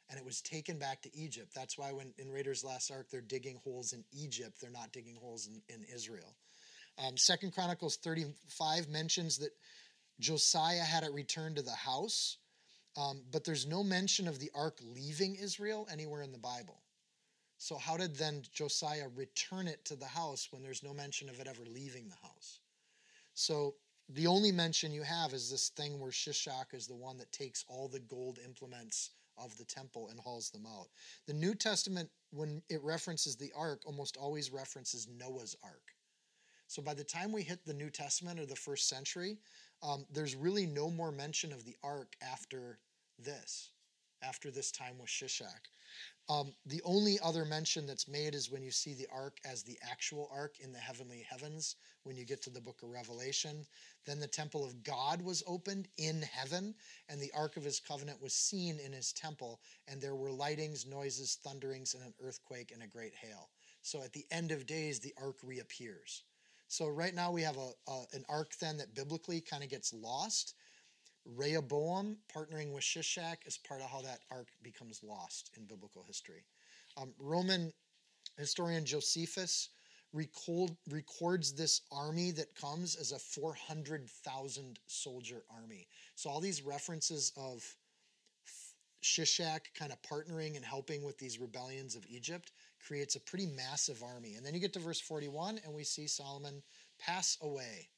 and 0.09 0.17
it 0.17 0.25
was 0.25 0.41
taken 0.41 0.77
back 0.77 1.01
to 1.01 1.17
Egypt. 1.17 1.51
That's 1.53 1.77
why 1.77 1.91
when 1.91 2.13
in 2.17 2.31
Raiders 2.31 2.63
Lost 2.63 2.91
Ark 2.91 3.07
they're 3.11 3.21
digging 3.21 3.59
holes 3.63 3.93
in 3.93 4.03
Egypt, 4.13 4.57
they're 4.61 4.69
not 4.69 4.93
digging 4.93 5.15
holes 5.15 5.47
in, 5.47 5.61
in 5.73 5.83
Israel. 5.93 6.35
Um, 6.97 7.17
Second 7.17 7.53
Chronicles 7.53 7.97
35 7.97 8.89
mentions 8.89 9.37
that 9.37 9.51
Josiah 10.19 10.83
had 10.83 11.03
it 11.03 11.13
returned 11.13 11.57
to 11.57 11.61
the 11.61 11.71
house, 11.71 12.37
um, 12.95 13.21
but 13.31 13.43
there's 13.43 13.67
no 13.67 13.83
mention 13.83 14.27
of 14.27 14.39
the 14.39 14.51
ark 14.55 14.79
leaving 14.81 15.35
Israel 15.35 15.87
anywhere 15.91 16.21
in 16.21 16.31
the 16.31 16.37
Bible. 16.37 16.81
So, 17.59 17.77
how 17.77 17.97
did 17.97 18.15
then 18.15 18.43
Josiah 18.53 19.07
return 19.15 19.67
it 19.67 19.83
to 19.85 19.95
the 19.95 20.05
house 20.05 20.49
when 20.51 20.61
there's 20.61 20.83
no 20.83 20.93
mention 20.93 21.29
of 21.29 21.39
it 21.39 21.47
ever 21.47 21.63
leaving 21.65 22.07
the 22.07 22.27
house? 22.27 22.59
So, 23.33 23.75
the 24.09 24.27
only 24.27 24.51
mention 24.51 24.91
you 24.91 25.03
have 25.03 25.33
is 25.33 25.49
this 25.51 25.69
thing 25.69 25.99
where 25.99 26.11
Shishak 26.11 26.73
is 26.73 26.87
the 26.87 26.95
one 26.95 27.17
that 27.17 27.31
takes 27.31 27.65
all 27.67 27.87
the 27.87 27.99
gold 27.99 28.39
implements 28.43 29.11
of 29.37 29.55
the 29.57 29.65
temple 29.65 30.07
and 30.09 30.19
hauls 30.19 30.49
them 30.49 30.65
out. 30.65 30.87
The 31.27 31.33
New 31.33 31.53
Testament, 31.53 32.09
when 32.31 32.61
it 32.69 32.81
references 32.83 33.35
the 33.35 33.51
ark, 33.55 33.81
almost 33.85 34.17
always 34.17 34.51
references 34.51 35.07
Noah's 35.07 35.55
ark. 35.63 35.93
So 36.67 36.81
by 36.81 36.93
the 36.93 37.03
time 37.03 37.31
we 37.31 37.43
hit 37.43 37.65
the 37.65 37.73
New 37.73 37.89
Testament 37.89 38.39
or 38.39 38.45
the 38.45 38.55
first 38.55 38.89
century, 38.89 39.37
um, 39.83 40.05
there's 40.11 40.35
really 40.35 40.65
no 40.65 40.89
more 40.89 41.11
mention 41.11 41.51
of 41.51 41.65
the 41.65 41.75
ark 41.83 42.15
after 42.21 42.79
this, 43.19 43.69
after 44.23 44.51
this 44.51 44.71
time 44.71 44.97
with 44.99 45.09
Shishak. 45.09 45.69
Um, 46.29 46.53
the 46.65 46.81
only 46.83 47.17
other 47.23 47.45
mention 47.45 47.87
that's 47.87 48.07
made 48.07 48.35
is 48.35 48.51
when 48.51 48.61
you 48.61 48.71
see 48.71 48.93
the 48.93 49.07
ark 49.13 49.37
as 49.45 49.63
the 49.63 49.77
actual 49.89 50.29
ark 50.33 50.55
in 50.59 50.73
the 50.73 50.79
heavenly 50.79 51.25
heavens, 51.29 51.77
when 52.03 52.17
you 52.17 52.25
get 52.25 52.41
to 52.41 52.49
the 52.49 52.61
book 52.61 52.81
of 52.83 52.89
Revelation. 52.89 53.65
Then 54.05 54.19
the 54.19 54.27
temple 54.27 54.65
of 54.65 54.83
God 54.83 55.21
was 55.21 55.43
opened 55.47 55.87
in 55.97 56.21
heaven, 56.21 56.75
and 57.09 57.19
the 57.19 57.31
ark 57.35 57.57
of 57.57 57.63
his 57.63 57.79
covenant 57.79 58.21
was 58.21 58.33
seen 58.33 58.79
in 58.79 58.91
his 58.91 59.13
temple, 59.13 59.61
and 59.87 60.01
there 60.01 60.15
were 60.15 60.31
lightings, 60.31 60.87
noises, 60.87 61.37
thunderings, 61.43 61.93
and 61.93 62.03
an 62.03 62.13
earthquake 62.21 62.71
and 62.73 62.83
a 62.83 62.87
great 62.87 63.13
hail. 63.15 63.49
So 63.81 64.01
at 64.03 64.13
the 64.13 64.25
end 64.31 64.51
of 64.51 64.65
days, 64.65 64.99
the 64.99 65.13
ark 65.21 65.37
reappears. 65.43 66.23
So 66.67 66.87
right 66.87 67.13
now 67.13 67.31
we 67.31 67.41
have 67.41 67.57
a, 67.57 67.71
a 67.91 68.03
an 68.13 68.25
ark 68.29 68.53
then 68.59 68.77
that 68.77 68.93
biblically 68.93 69.41
kind 69.41 69.63
of 69.63 69.69
gets 69.69 69.93
lost. 69.93 70.55
Rehoboam 71.25 72.17
partnering 72.33 72.73
with 72.73 72.83
Shishak 72.83 73.37
is 73.45 73.57
part 73.57 73.81
of 73.81 73.89
how 73.89 74.01
that 74.01 74.19
ark 74.31 74.47
becomes 74.63 75.01
lost 75.03 75.51
in 75.57 75.65
biblical 75.65 76.03
history. 76.03 76.45
Um, 76.95 77.13
Roman 77.19 77.73
historian 78.37 78.85
Josephus 78.85 79.69
record, 80.13 80.75
records 80.89 81.53
this 81.53 81.81
army 81.91 82.31
that 82.31 82.55
comes 82.55 82.95
as 82.95 83.11
a 83.11 83.19
400,000 83.19 84.79
soldier 84.87 85.43
army. 85.49 85.87
So 86.15 86.29
all 86.29 86.39
these 86.39 86.61
references 86.61 87.31
of 87.37 87.63
Shishak 89.03 89.73
kind 89.75 89.91
of 89.91 90.01
partnering 90.01 90.55
and 90.55 90.65
helping 90.65 91.03
with 91.03 91.17
these 91.17 91.39
rebellions 91.39 91.95
of 91.95 92.05
Egypt 92.09 92.51
creates 92.87 93.15
a 93.15 93.21
pretty 93.21 93.47
massive 93.47 94.01
army. 94.01 94.35
And 94.35 94.45
then 94.45 94.53
you 94.53 94.59
get 94.59 94.73
to 94.73 94.79
verse 94.79 94.99
41, 94.99 95.59
and 95.65 95.73
we 95.73 95.83
see 95.83 96.07
Solomon 96.07 96.61
pass 96.99 97.37
away. 97.41 97.89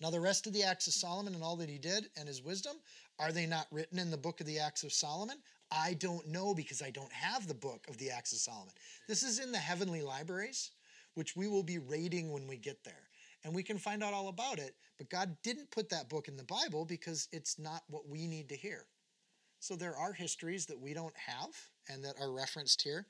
Now, 0.00 0.10
the 0.10 0.20
rest 0.20 0.46
of 0.46 0.52
the 0.52 0.62
acts 0.62 0.86
of 0.86 0.92
Solomon 0.92 1.34
and 1.34 1.42
all 1.42 1.56
that 1.56 1.68
he 1.68 1.78
did 1.78 2.08
and 2.16 2.28
his 2.28 2.42
wisdom, 2.42 2.76
are 3.18 3.32
they 3.32 3.46
not 3.46 3.66
written 3.72 3.98
in 3.98 4.10
the 4.10 4.16
book 4.16 4.40
of 4.40 4.46
the 4.46 4.58
Acts 4.58 4.84
of 4.84 4.92
Solomon? 4.92 5.38
I 5.72 5.94
don't 5.94 6.26
know 6.28 6.54
because 6.54 6.82
I 6.82 6.90
don't 6.90 7.12
have 7.12 7.48
the 7.48 7.54
book 7.54 7.84
of 7.88 7.98
the 7.98 8.10
Acts 8.10 8.32
of 8.32 8.38
Solomon. 8.38 8.74
This 9.08 9.22
is 9.22 9.40
in 9.40 9.50
the 9.50 9.58
heavenly 9.58 10.02
libraries, 10.02 10.70
which 11.14 11.36
we 11.36 11.48
will 11.48 11.64
be 11.64 11.78
raiding 11.78 12.30
when 12.30 12.46
we 12.46 12.56
get 12.56 12.84
there. 12.84 13.08
And 13.44 13.54
we 13.54 13.62
can 13.64 13.78
find 13.78 14.04
out 14.04 14.14
all 14.14 14.28
about 14.28 14.58
it, 14.58 14.74
but 14.98 15.10
God 15.10 15.36
didn't 15.42 15.70
put 15.70 15.88
that 15.90 16.08
book 16.08 16.28
in 16.28 16.36
the 16.36 16.44
Bible 16.44 16.84
because 16.84 17.28
it's 17.32 17.58
not 17.58 17.82
what 17.88 18.08
we 18.08 18.26
need 18.26 18.48
to 18.50 18.56
hear. 18.56 18.86
So 19.60 19.74
there 19.74 19.96
are 19.96 20.12
histories 20.12 20.66
that 20.66 20.78
we 20.78 20.94
don't 20.94 21.16
have 21.16 21.50
and 21.88 22.04
that 22.04 22.14
are 22.20 22.30
referenced 22.30 22.82
here. 22.82 23.06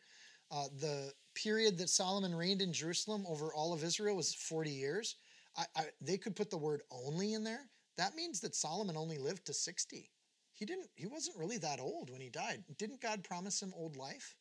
Uh, 0.50 0.68
the 0.80 1.12
period 1.34 1.78
that 1.78 1.90
Solomon 1.90 2.34
reigned 2.34 2.62
in 2.62 2.72
Jerusalem 2.72 3.24
over 3.28 3.52
all 3.54 3.72
of 3.72 3.84
Israel 3.84 4.16
was 4.16 4.34
40 4.34 4.70
years. 4.70 5.16
I, 5.56 5.64
I, 5.76 5.84
they 6.00 6.16
could 6.16 6.36
put 6.36 6.50
the 6.50 6.56
word 6.56 6.82
only 6.90 7.34
in 7.34 7.44
there. 7.44 7.68
That 7.96 8.14
means 8.14 8.40
that 8.40 8.54
Solomon 8.54 8.96
only 8.96 9.18
lived 9.18 9.46
to 9.46 9.54
60. 9.54 10.10
He 10.54 10.64
didn't 10.64 10.88
he 10.96 11.06
wasn't 11.06 11.38
really 11.38 11.58
that 11.58 11.80
old 11.80 12.10
when 12.10 12.20
he 12.20 12.30
died. 12.30 12.64
Didn't 12.78 13.00
God 13.00 13.22
promise 13.22 13.62
him 13.62 13.72
old 13.76 13.96
life? 13.96 14.34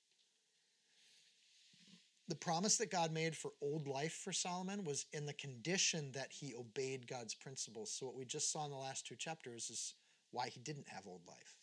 The 2.28 2.36
promise 2.36 2.78
that 2.78 2.92
God 2.92 3.14
made 3.14 3.36
for 3.36 3.52
old 3.62 3.88
life 3.88 4.14
for 4.24 4.34
Solomon 4.34 4.84
was 4.84 5.06
in 5.14 5.26
the 5.26 5.34
condition 5.34 6.12
that 6.14 6.32
he 6.32 6.56
obeyed 6.56 7.08
God's 7.08 7.36
principles. 7.36 7.92
So 7.92 8.08
what 8.08 8.16
we 8.16 8.26
just 8.26 8.52
saw 8.52 8.66
in 8.66 8.72
the 8.72 8.78
last 8.78 9.06
two 9.06 9.16
chapters 9.16 9.70
is 9.70 9.94
why 10.32 10.50
he 10.50 10.60
didn't 10.60 10.90
have 10.90 11.08
old 11.08 11.22
life. 11.26 11.56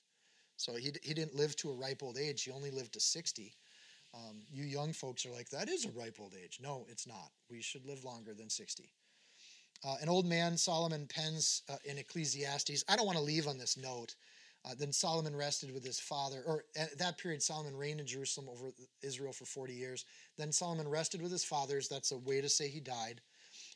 So 0.56 0.76
he, 0.76 0.92
he 1.02 1.12
didn't 1.12 1.34
live 1.34 1.54
to 1.56 1.70
a 1.70 1.76
ripe 1.76 2.02
old 2.02 2.16
age. 2.16 2.44
He 2.44 2.50
only 2.50 2.70
lived 2.70 2.94
to 2.94 3.00
60. 3.00 3.54
Um, 4.14 4.42
you 4.52 4.64
young 4.64 4.92
folks 4.92 5.26
are 5.26 5.32
like, 5.32 5.48
that 5.50 5.68
is 5.68 5.84
a 5.84 5.90
ripe 5.90 6.18
old 6.20 6.34
age. 6.42 6.58
No, 6.62 6.86
it's 6.88 7.06
not. 7.06 7.30
We 7.50 7.60
should 7.60 7.84
live 7.84 8.04
longer 8.04 8.32
than 8.34 8.48
60. 8.48 8.88
Uh, 9.84 9.96
an 10.00 10.08
old 10.08 10.26
man, 10.26 10.56
Solomon 10.56 11.06
pens 11.08 11.62
uh, 11.68 11.76
in 11.84 11.98
Ecclesiastes. 11.98 12.84
I 12.88 12.96
don't 12.96 13.06
want 13.06 13.18
to 13.18 13.24
leave 13.24 13.48
on 13.48 13.58
this 13.58 13.76
note. 13.76 14.14
Uh, 14.64 14.74
then 14.78 14.92
Solomon 14.92 15.36
rested 15.36 15.72
with 15.74 15.84
his 15.84 16.00
father, 16.00 16.42
or 16.46 16.64
at 16.74 16.96
that 16.98 17.18
period, 17.18 17.42
Solomon 17.42 17.76
reigned 17.76 18.00
in 18.00 18.06
Jerusalem 18.06 18.48
over 18.48 18.70
Israel 19.02 19.32
for 19.32 19.44
40 19.44 19.74
years. 19.74 20.06
Then 20.38 20.52
Solomon 20.52 20.88
rested 20.88 21.20
with 21.20 21.32
his 21.32 21.44
fathers. 21.44 21.88
That's 21.88 22.12
a 22.12 22.18
way 22.18 22.40
to 22.40 22.48
say 22.48 22.68
he 22.68 22.80
died. 22.80 23.20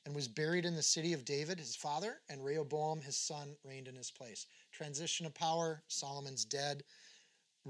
And 0.07 0.15
was 0.15 0.29
buried 0.29 0.65
in 0.65 0.75
the 0.75 0.83
city 0.83 1.13
of 1.13 1.27
David, 1.27 1.59
his 1.59 1.77
father, 1.77 2.21
and 2.31 2.43
Rehoboam, 2.43 3.03
his 3.03 3.19
son, 3.19 3.55
reigned 3.65 3.89
in 3.89 3.97
his 3.97 4.11
place. 4.11 4.47
Transition 4.73 5.27
of 5.27 5.35
power, 5.35 5.83
Solomon's 5.89 6.47
dead 6.47 6.85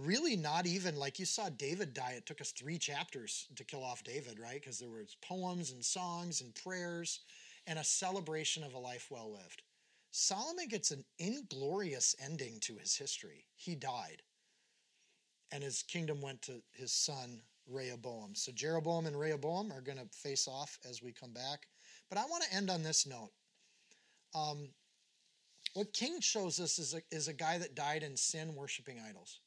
really 0.06 0.36
not 0.36 0.66
even 0.66 0.96
like 0.96 1.18
you 1.18 1.26
saw 1.26 1.48
David 1.50 1.94
die. 1.94 2.14
It 2.16 2.26
took 2.26 2.40
us 2.40 2.52
three 2.52 2.78
chapters 2.78 3.48
to 3.56 3.64
kill 3.64 3.84
off 3.84 4.04
David, 4.04 4.38
right? 4.38 4.60
Because 4.60 4.78
there 4.78 4.90
was 4.90 5.16
poems 5.22 5.72
and 5.72 5.84
songs 5.84 6.40
and 6.40 6.54
prayers. 6.54 7.20
and 7.66 7.78
a 7.78 7.84
celebration 7.84 8.64
of 8.64 8.74
a 8.74 8.78
life 8.78 9.08
well 9.10 9.30
lived. 9.32 9.62
Solomon 10.10 10.68
gets 10.68 10.90
an 10.90 11.04
inglorious 11.18 12.14
ending 12.24 12.58
to 12.60 12.76
his 12.78 12.96
history. 12.96 13.46
He 13.56 13.74
died, 13.74 14.22
and 15.52 15.62
his 15.62 15.82
kingdom 15.82 16.20
went 16.20 16.42
to 16.42 16.62
his 16.72 16.92
son 16.92 17.42
Rehoboam. 17.66 18.34
So 18.34 18.52
Jeroboam 18.52 19.06
and 19.06 19.18
Rehoboam 19.18 19.72
are 19.72 19.82
going 19.82 19.98
to 19.98 20.06
face 20.16 20.48
off 20.48 20.78
as 20.88 21.02
we 21.02 21.12
come 21.12 21.32
back. 21.32 21.66
But 22.08 22.18
I 22.18 22.24
want 22.24 22.44
to 22.44 22.54
end 22.56 22.70
on 22.70 22.82
this 22.82 23.06
note. 23.06 23.32
Um, 24.34 24.70
what 25.74 25.92
King 25.92 26.20
shows 26.20 26.60
us 26.60 26.78
is 26.78 26.94
a, 26.94 27.02
is 27.10 27.28
a 27.28 27.32
guy 27.34 27.58
that 27.58 27.74
died 27.74 28.02
in 28.02 28.16
sin 28.16 28.54
worshiping 28.54 29.00
idols. 29.06 29.40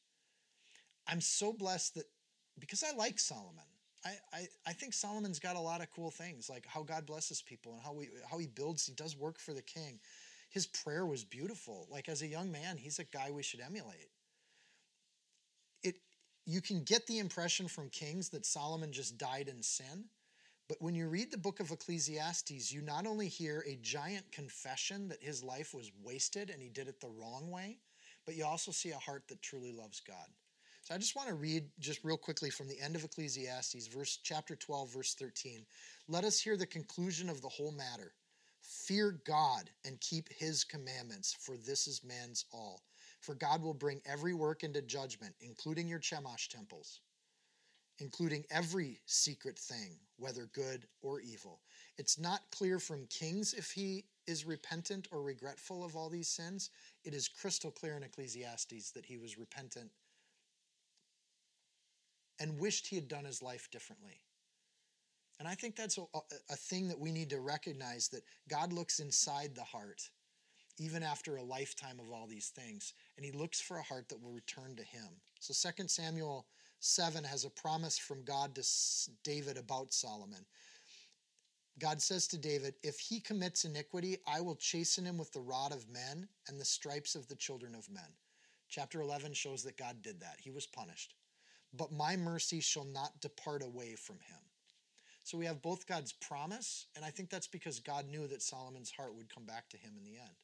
I'm 1.07 1.21
so 1.21 1.53
blessed 1.53 1.95
that 1.95 2.05
because 2.59 2.83
I 2.83 2.95
like 2.95 3.19
Solomon. 3.19 3.63
I, 4.03 4.13
I, 4.33 4.47
I 4.65 4.73
think 4.73 4.93
Solomon's 4.93 5.39
got 5.39 5.55
a 5.55 5.59
lot 5.59 5.81
of 5.81 5.91
cool 5.91 6.09
things, 6.09 6.49
like 6.49 6.65
how 6.65 6.81
God 6.81 7.05
blesses 7.05 7.41
people 7.41 7.73
and 7.73 7.81
how 7.81 7.93
we 7.93 8.09
how 8.29 8.37
he 8.37 8.47
builds, 8.47 8.85
he 8.85 8.93
does 8.93 9.15
work 9.15 9.39
for 9.39 9.53
the 9.53 9.61
king. 9.61 9.99
His 10.49 10.65
prayer 10.65 11.05
was 11.05 11.23
beautiful. 11.23 11.87
Like 11.89 12.09
as 12.09 12.21
a 12.21 12.27
young 12.27 12.51
man, 12.51 12.77
he's 12.77 12.99
a 12.99 13.03
guy 13.03 13.29
we 13.31 13.43
should 13.43 13.61
emulate. 13.61 14.09
It 15.83 15.95
you 16.45 16.61
can 16.61 16.83
get 16.83 17.05
the 17.07 17.19
impression 17.19 17.67
from 17.67 17.89
Kings 17.89 18.29
that 18.29 18.45
Solomon 18.45 18.91
just 18.91 19.17
died 19.17 19.47
in 19.47 19.61
sin, 19.61 20.05
but 20.67 20.81
when 20.81 20.95
you 20.95 21.09
read 21.09 21.31
the 21.31 21.37
book 21.37 21.59
of 21.59 21.69
Ecclesiastes, 21.69 22.71
you 22.71 22.81
not 22.81 23.05
only 23.05 23.27
hear 23.27 23.63
a 23.67 23.75
giant 23.81 24.31
confession 24.31 25.09
that 25.09 25.21
his 25.21 25.43
life 25.43 25.73
was 25.73 25.91
wasted 26.01 26.49
and 26.49 26.61
he 26.61 26.69
did 26.69 26.87
it 26.87 27.01
the 27.01 27.09
wrong 27.09 27.51
way, 27.51 27.77
but 28.25 28.35
you 28.35 28.45
also 28.45 28.71
see 28.71 28.91
a 28.91 28.97
heart 28.97 29.27
that 29.27 29.41
truly 29.41 29.73
loves 29.73 29.99
God. 29.99 30.27
I 30.91 30.97
just 30.97 31.15
want 31.15 31.29
to 31.29 31.35
read 31.35 31.69
just 31.79 32.03
real 32.03 32.17
quickly 32.17 32.49
from 32.49 32.67
the 32.67 32.79
end 32.79 32.97
of 32.97 33.05
Ecclesiastes, 33.05 33.87
verse 33.87 34.19
chapter 34.21 34.57
12, 34.57 34.93
verse 34.93 35.13
13. 35.13 35.65
Let 36.09 36.25
us 36.25 36.37
hear 36.37 36.57
the 36.57 36.65
conclusion 36.65 37.29
of 37.29 37.41
the 37.41 37.47
whole 37.47 37.71
matter. 37.71 38.11
Fear 38.61 39.21
God 39.25 39.69
and 39.85 40.01
keep 40.01 40.27
his 40.33 40.65
commandments, 40.65 41.33
for 41.39 41.55
this 41.55 41.87
is 41.87 42.03
man's 42.03 42.43
all. 42.51 42.81
For 43.21 43.35
God 43.35 43.61
will 43.61 43.73
bring 43.73 44.01
every 44.05 44.33
work 44.33 44.63
into 44.63 44.81
judgment, 44.81 45.33
including 45.39 45.87
your 45.87 45.99
Chemosh 45.99 46.49
temples, 46.49 46.99
including 47.99 48.43
every 48.51 48.99
secret 49.05 49.57
thing, 49.57 49.97
whether 50.17 50.49
good 50.53 50.87
or 51.01 51.21
evil. 51.21 51.61
It's 51.97 52.19
not 52.19 52.41
clear 52.51 52.79
from 52.79 53.07
Kings 53.07 53.53
if 53.53 53.71
he 53.71 54.03
is 54.27 54.45
repentant 54.45 55.07
or 55.11 55.21
regretful 55.21 55.85
of 55.85 55.95
all 55.95 56.09
these 56.09 56.27
sins. 56.27 56.69
It 57.05 57.13
is 57.13 57.29
crystal 57.29 57.71
clear 57.71 57.95
in 57.95 58.03
Ecclesiastes 58.03 58.91
that 58.91 59.05
he 59.05 59.17
was 59.17 59.37
repentant 59.37 59.91
and 62.41 62.59
wished 62.59 62.87
he 62.87 62.95
had 62.95 63.07
done 63.07 63.23
his 63.23 63.43
life 63.43 63.69
differently. 63.71 64.19
And 65.39 65.47
I 65.47 65.53
think 65.53 65.75
that's 65.75 65.97
a, 65.97 66.03
a, 66.49 66.55
thing 66.55 66.87
that 66.87 66.99
we 66.99 67.11
need 67.11 67.29
to 67.29 67.39
recognize 67.39 68.07
that 68.09 68.23
God 68.49 68.73
looks 68.73 68.99
inside 68.99 69.55
the 69.55 69.63
heart, 69.63 70.01
even 70.79 71.03
after 71.03 71.37
a 71.37 71.43
lifetime 71.43 71.99
of 71.99 72.11
all 72.11 72.27
these 72.27 72.49
things, 72.49 72.93
and 73.15 73.25
he 73.25 73.31
looks 73.31 73.61
for 73.61 73.77
a 73.77 73.83
heart 73.83 74.09
that 74.09 74.21
will 74.21 74.31
return 74.31 74.75
to 74.75 74.83
him. 74.83 75.07
So 75.39 75.53
2 75.71 75.87
Samuel 75.87 76.47
7 76.79 77.23
has 77.23 77.45
a 77.45 77.49
promise 77.49 77.97
from 77.97 78.23
God 78.23 78.55
to 78.55 78.63
David 79.23 79.57
about 79.57 79.93
Solomon. 79.93 80.45
God 81.79 82.01
says 82.01 82.27
to 82.29 82.37
David, 82.37 82.73
If 82.83 82.99
he 82.99 83.19
commits 83.19 83.65
iniquity, 83.65 84.17
I 84.27 84.41
will 84.41 84.55
chasten 84.55 85.05
him 85.05 85.17
with 85.17 85.31
the 85.31 85.41
rod 85.41 85.71
of 85.71 85.89
men 85.89 86.27
and 86.47 86.59
the 86.59 86.65
stripes 86.65 87.15
of 87.15 87.27
the 87.27 87.35
children 87.35 87.75
of 87.75 87.89
men. 87.89 88.13
Chapter 88.67 89.01
11 89.01 89.33
shows 89.33 89.63
that 89.63 89.77
God 89.77 90.01
did 90.01 90.19
that. 90.21 90.37
He 90.39 90.51
was 90.51 90.67
punished 90.67 91.15
but 91.73 91.91
my 91.91 92.15
mercy 92.15 92.59
shall 92.59 92.85
not 92.85 93.21
depart 93.21 93.63
away 93.63 93.95
from 93.95 94.15
him. 94.15 94.39
So 95.23 95.37
we 95.37 95.45
have 95.45 95.61
both 95.61 95.87
God's 95.87 96.13
promise, 96.13 96.87
and 96.95 97.05
I 97.05 97.09
think 97.09 97.29
that's 97.29 97.47
because 97.47 97.79
God 97.79 98.07
knew 98.09 98.27
that 98.27 98.41
Solomon's 98.41 98.91
heart 98.91 99.15
would 99.15 99.33
come 99.33 99.45
back 99.45 99.69
to 99.69 99.77
him 99.77 99.93
in 99.97 100.03
the 100.03 100.17
end. 100.17 100.35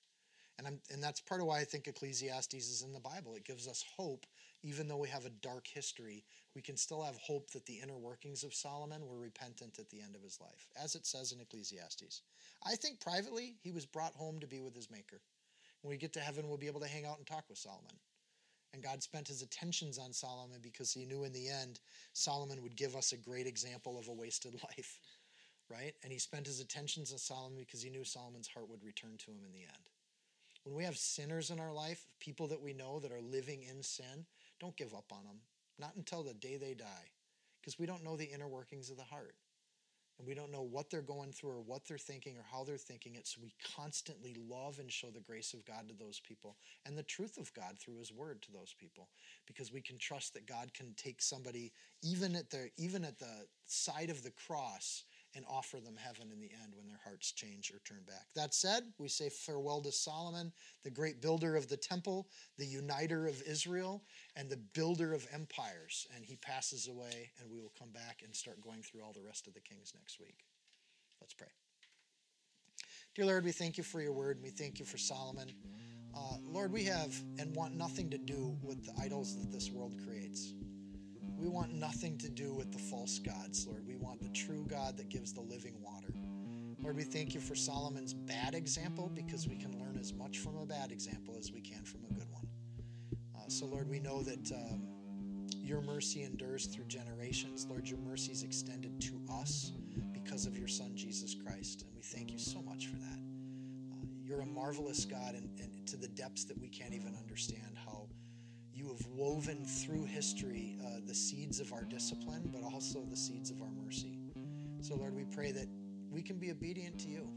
And, 0.58 0.68
I'm, 0.68 0.80
and 0.92 1.04
that's 1.04 1.22
part 1.22 1.42
of 1.42 1.48
why 1.48 1.60
I 1.60 1.66
think 1.66 1.88
Ecclesiastes 1.88 2.54
is 2.56 2.82
in 2.82 2.94
the 2.94 3.00
Bible. 3.00 3.36
It 3.36 3.46
gives 3.46 3.68
us 3.68 3.86
hope, 3.96 4.26
even 4.64 4.88
though 4.88 4.98
we 4.98 5.10
have 5.10 5.26
a 5.26 5.30
dark 5.30 5.68
history, 5.68 6.26
we 6.56 6.62
can 6.62 6.78
still 6.78 7.04
have 7.04 7.16
hope 7.18 7.52
that 7.52 7.66
the 7.66 7.80
inner 7.80 7.98
workings 7.98 8.44
of 8.44 8.56
Solomon 8.56 9.06
were 9.06 9.20
repentant 9.20 9.78
at 9.78 9.90
the 9.90 10.02
end 10.02 10.16
of 10.16 10.24
his 10.24 10.40
life, 10.42 10.68
as 10.82 10.96
it 10.96 11.06
says 11.06 11.32
in 11.32 11.42
Ecclesiastes. 11.42 12.24
I 12.66 12.76
think 12.76 13.00
privately, 13.00 13.56
he 13.62 13.72
was 13.72 13.86
brought 13.86 14.16
home 14.16 14.40
to 14.40 14.48
be 14.48 14.60
with 14.60 14.76
his 14.76 14.90
Maker. 14.90 15.22
When 15.82 15.92
we 15.92 15.98
get 15.98 16.14
to 16.14 16.20
heaven, 16.20 16.48
we'll 16.48 16.58
be 16.58 16.68
able 16.68 16.82
to 16.82 16.88
hang 16.88 17.06
out 17.06 17.18
and 17.18 17.28
talk 17.28 17.46
with 17.50 17.60
Solomon. 17.60 18.00
And 18.74 18.84
God 18.84 19.02
spent 19.02 19.28
his 19.28 19.42
attentions 19.42 19.98
on 19.98 20.14
Solomon 20.14 20.60
because 20.62 20.92
he 20.92 21.06
knew 21.06 21.24
in 21.24 21.34
the 21.34 21.50
end 21.50 21.80
Solomon 22.14 22.62
would 22.62 22.76
give 22.76 22.96
us 22.96 23.12
a 23.12 23.18
great 23.18 23.48
example 23.48 23.98
of 23.98 24.08
a 24.08 24.14
wasted 24.14 24.54
life, 24.64 25.00
right? 25.70 25.94
And 26.04 26.12
he 26.12 26.20
spent 26.20 26.48
his 26.48 26.60
attentions 26.60 27.12
on 27.12 27.18
Solomon 27.18 27.60
because 27.60 27.82
he 27.82 27.90
knew 27.90 28.04
Solomon's 28.04 28.48
heart 28.48 28.70
would 28.70 28.84
return 28.84 29.18
to 29.18 29.32
him 29.32 29.40
in 29.46 29.52
the 29.52 29.64
end. 29.64 29.90
When 30.64 30.76
we 30.76 30.84
have 30.84 30.98
sinners 30.98 31.50
in 31.50 31.60
our 31.60 31.72
life, 31.72 32.06
people 32.20 32.48
that 32.48 32.62
we 32.62 32.74
know 32.74 33.00
that 33.00 33.12
are 33.12 33.22
living 33.22 33.64
in 33.64 33.82
sin, 33.82 34.26
don't 34.60 34.76
give 34.76 34.94
up 34.94 35.12
on 35.12 35.24
them. 35.24 35.38
Not 35.80 35.96
until 35.96 36.24
the 36.24 36.34
day 36.34 36.58
they 36.58 36.74
die, 36.74 37.12
because 37.62 37.80
we 37.80 37.86
don't 37.86 38.04
know 38.04 38.18
the 38.18 38.26
inner 38.26 38.48
workings 38.48 38.90
of 38.90 38.98
the 38.98 39.04
heart 39.04 39.36
and 40.18 40.28
we 40.28 40.34
don't 40.34 40.52
know 40.52 40.64
what 40.64 40.90
they're 40.90 41.02
going 41.02 41.32
through 41.32 41.52
or 41.52 41.62
what 41.62 41.86
they're 41.88 41.98
thinking 41.98 42.38
or 42.38 42.46
how 42.52 42.64
they're 42.64 42.78
thinking 42.78 43.16
it. 43.16 43.28
So 43.28 43.40
we 43.42 43.54
constantly 43.76 44.36
love 44.50 44.80
and 44.80 44.92
show 44.92 45.10
the 45.10 45.20
grace 45.20 45.54
of 45.54 45.66
God 45.66 45.88
to 45.90 45.96
those 45.96 46.20
people 46.20 46.58
and 46.86 46.98
the 46.98 47.04
truth 47.04 47.38
of 47.38 47.54
God 47.54 47.78
through 47.80 48.00
His 48.00 48.12
Word 48.12 48.42
to 48.44 48.52
those 48.52 48.74
people, 48.80 49.10
because 49.46 49.72
we 49.72 49.82
can 49.82 49.98
trust 49.98 50.34
that 50.34 50.48
God 50.48 50.74
can 50.74 50.94
take 50.96 51.22
somebody 51.22 51.72
even 52.02 52.36
at 52.36 52.50
the 52.50 52.70
even 52.78 53.04
at 53.04 53.20
the 53.20 53.46
side 53.66 54.10
of 54.10 54.24
the 54.24 54.32
cross 54.32 55.04
and 55.38 55.46
offer 55.48 55.80
them 55.80 55.96
heaven 55.96 56.32
in 56.34 56.42
the 56.42 56.50
end 56.62 56.74
when 56.76 56.88
their 56.88 57.00
hearts 57.04 57.32
change 57.32 57.72
or 57.72 57.80
turn 57.86 58.02
back. 58.08 58.26
That 58.36 58.54
said, 58.54 58.84
we 58.98 59.08
say 59.08 59.30
farewell 59.30 59.82
to 59.82 59.92
Solomon, 59.92 60.52
the 60.84 60.90
great 60.90 61.22
builder 61.22 61.56
of 61.56 61.70
the 61.70 61.78
temple, 61.78 62.28
the 62.58 62.66
uniter 62.66 63.28
of 63.28 63.42
Israel, 63.44 64.04
and 64.36 64.50
the 64.50 64.60
builder 64.74 65.14
of 65.14 65.28
empires. 65.32 66.08
And 66.16 66.26
he 66.26 66.36
passes 66.38 66.88
away, 66.88 67.32
and 67.40 67.50
we 67.50 67.62
will 67.62 67.72
come 67.78 67.92
back 67.92 68.22
and 68.26 68.36
start 68.36 68.60
going 68.62 68.82
through 68.82 69.04
all 69.04 69.14
the 69.14 69.22
rest 69.22 69.48
of 69.48 69.54
the 69.54 69.62
kings 69.62 69.94
next 69.96 70.20
week. 70.20 70.44
Let's 71.22 71.34
pray. 71.34 71.48
Dear 73.16 73.26
Lord, 73.26 73.46
we 73.46 73.52
thank 73.52 73.78
you 73.78 73.84
for 73.84 74.02
your 74.02 74.14
word, 74.14 74.38
and 74.38 74.44
we 74.44 74.52
thank 74.52 74.80
you 74.80 74.86
for 74.86 74.98
Solomon. 74.98 75.52
Uh, 76.16 76.38
Lord, 76.44 76.72
we 76.72 76.84
have 76.86 77.16
and 77.40 77.56
want 77.56 77.76
nothing 77.76 78.10
to 78.10 78.18
do 78.18 78.58
with 78.64 78.86
the 78.86 78.94
idols 79.00 79.38
that 79.38 79.52
this 79.52 79.70
world 79.70 79.94
creates. 80.04 80.54
We 81.38 81.48
want 81.48 81.74
nothing 81.74 82.18
to 82.20 82.30
do 82.30 82.54
with 82.54 82.72
the 82.72 82.80
false 82.80 83.20
gods, 83.20 83.68
Lord. 83.68 83.86
We 83.88 83.96
want 83.96 84.22
the 84.22 84.30
true 84.30 84.66
God 84.68 84.98
that 84.98 85.10
gives 85.10 85.34
the 85.34 85.42
living 85.42 85.76
water. 85.82 86.14
Lord, 86.80 86.96
we 86.96 87.04
thank 87.04 87.36
you 87.36 87.42
for 87.42 87.56
Solomon's 87.56 88.14
bad 88.14 88.56
example 88.56 89.12
because 89.14 89.48
we 89.48 89.56
can 89.56 89.80
learn 89.80 89.98
as 90.00 90.14
much 90.14 90.40
from 90.40 90.58
a 90.58 90.66
bad 90.66 90.92
example 90.92 91.36
as 91.38 91.52
we 91.52 91.62
can 91.62 91.84
from 91.84 92.02
a 92.10 92.14
good 92.14 92.30
one. 92.32 92.48
Uh, 93.36 93.50
so, 93.50 93.66
Lord, 93.66 93.90
we 93.90 94.00
know 94.00 94.24
that 94.24 94.52
um, 94.52 94.88
your 95.62 95.82
mercy 95.82 96.24
endures 96.24 96.66
through 96.66 96.86
generations. 96.86 97.68
Lord, 97.70 97.88
your 97.88 98.00
mercy 98.00 98.32
is 98.32 98.44
extended 98.44 99.00
to 99.02 99.22
us 99.32 99.72
because 100.14 100.46
of 100.46 100.58
your 100.58 100.68
Son, 100.68 100.92
Jesus 100.96 101.36
Christ. 101.36 101.84
And 101.84 101.96
we 101.96 102.02
thank 102.02 102.32
you 102.32 102.40
so 102.40 102.62
much 102.62 102.88
for 102.88 102.96
that. 102.96 103.20
Uh, 103.92 104.06
you're 104.24 104.42
a 104.42 104.46
marvelous 104.46 105.06
God, 105.06 105.36
and, 105.36 105.50
and 105.60 105.88
to 105.88 105.98
the 105.98 106.08
depths 106.10 106.46
that 106.46 106.60
we 106.60 106.68
can't 106.68 106.94
even 106.94 107.16
understand 107.16 107.78
you 108.78 108.88
have 108.90 109.06
woven 109.08 109.66
through 109.66 110.06
history 110.06 110.78
uh, 110.86 111.00
the 111.08 111.16
seeds 111.16 111.60
of 111.60 111.74
our 111.74 111.84
discipline, 111.84 112.48
but 112.54 112.64
also 112.64 113.04
the 113.10 113.18
seeds 113.18 113.50
of 113.50 113.60
our 113.62 113.72
mercy. 113.84 114.20
So, 114.82 114.96
Lord, 114.96 115.16
we 115.16 115.24
pray 115.24 115.52
that 115.52 115.68
we 116.12 116.22
can 116.22 116.38
be 116.38 116.52
obedient 116.52 117.00
to 117.00 117.10
you, 117.10 117.28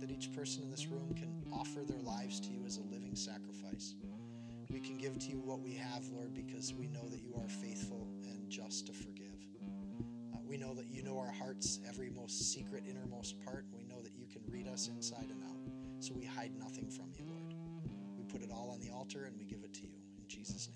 that 0.00 0.10
each 0.10 0.32
person 0.34 0.64
in 0.64 0.70
this 0.70 0.86
room 0.88 1.14
can 1.14 1.44
offer 1.52 1.84
their 1.84 2.02
lives 2.02 2.40
to 2.40 2.48
you 2.50 2.64
as 2.66 2.78
a 2.78 2.82
living 2.82 3.14
sacrifice. 3.14 3.94
We 4.68 4.80
can 4.80 4.98
give 4.98 5.16
to 5.20 5.28
you 5.28 5.38
what 5.38 5.60
we 5.60 5.74
have, 5.74 6.04
Lord, 6.08 6.34
because 6.34 6.74
we 6.74 6.88
know 6.88 7.08
that 7.10 7.22
you 7.22 7.34
are 7.40 7.48
faithful 7.48 8.08
and 8.24 8.50
just 8.50 8.88
to 8.88 8.92
forgive. 8.92 9.38
Uh, 10.34 10.38
we 10.44 10.56
know 10.56 10.74
that 10.74 10.86
you 10.90 11.04
know 11.04 11.16
our 11.16 11.30
hearts, 11.30 11.78
every 11.88 12.10
most 12.10 12.52
secret, 12.52 12.82
innermost 12.90 13.36
part. 13.44 13.64
We 13.72 13.84
know 13.84 14.02
that 14.02 14.12
you 14.16 14.26
can 14.26 14.42
read 14.50 14.66
us 14.66 14.88
inside 14.88 15.28
and 15.30 15.42
out. 15.44 16.02
So 16.04 16.12
we 16.12 16.24
hide 16.24 16.52
nothing 16.58 16.90
from 16.90 17.12
you, 17.16 17.24
Lord. 17.24 17.54
We 18.18 18.24
put 18.24 18.42
it 18.42 18.50
all 18.50 18.70
on 18.70 18.80
the 18.80 18.90
altar 18.90 19.24
and 19.24 19.38
we 19.38 19.44
give 19.44 19.62
it 19.62 19.72
to 19.74 19.82
you. 19.82 19.85
Jesus' 20.46 20.68
name. 20.68 20.75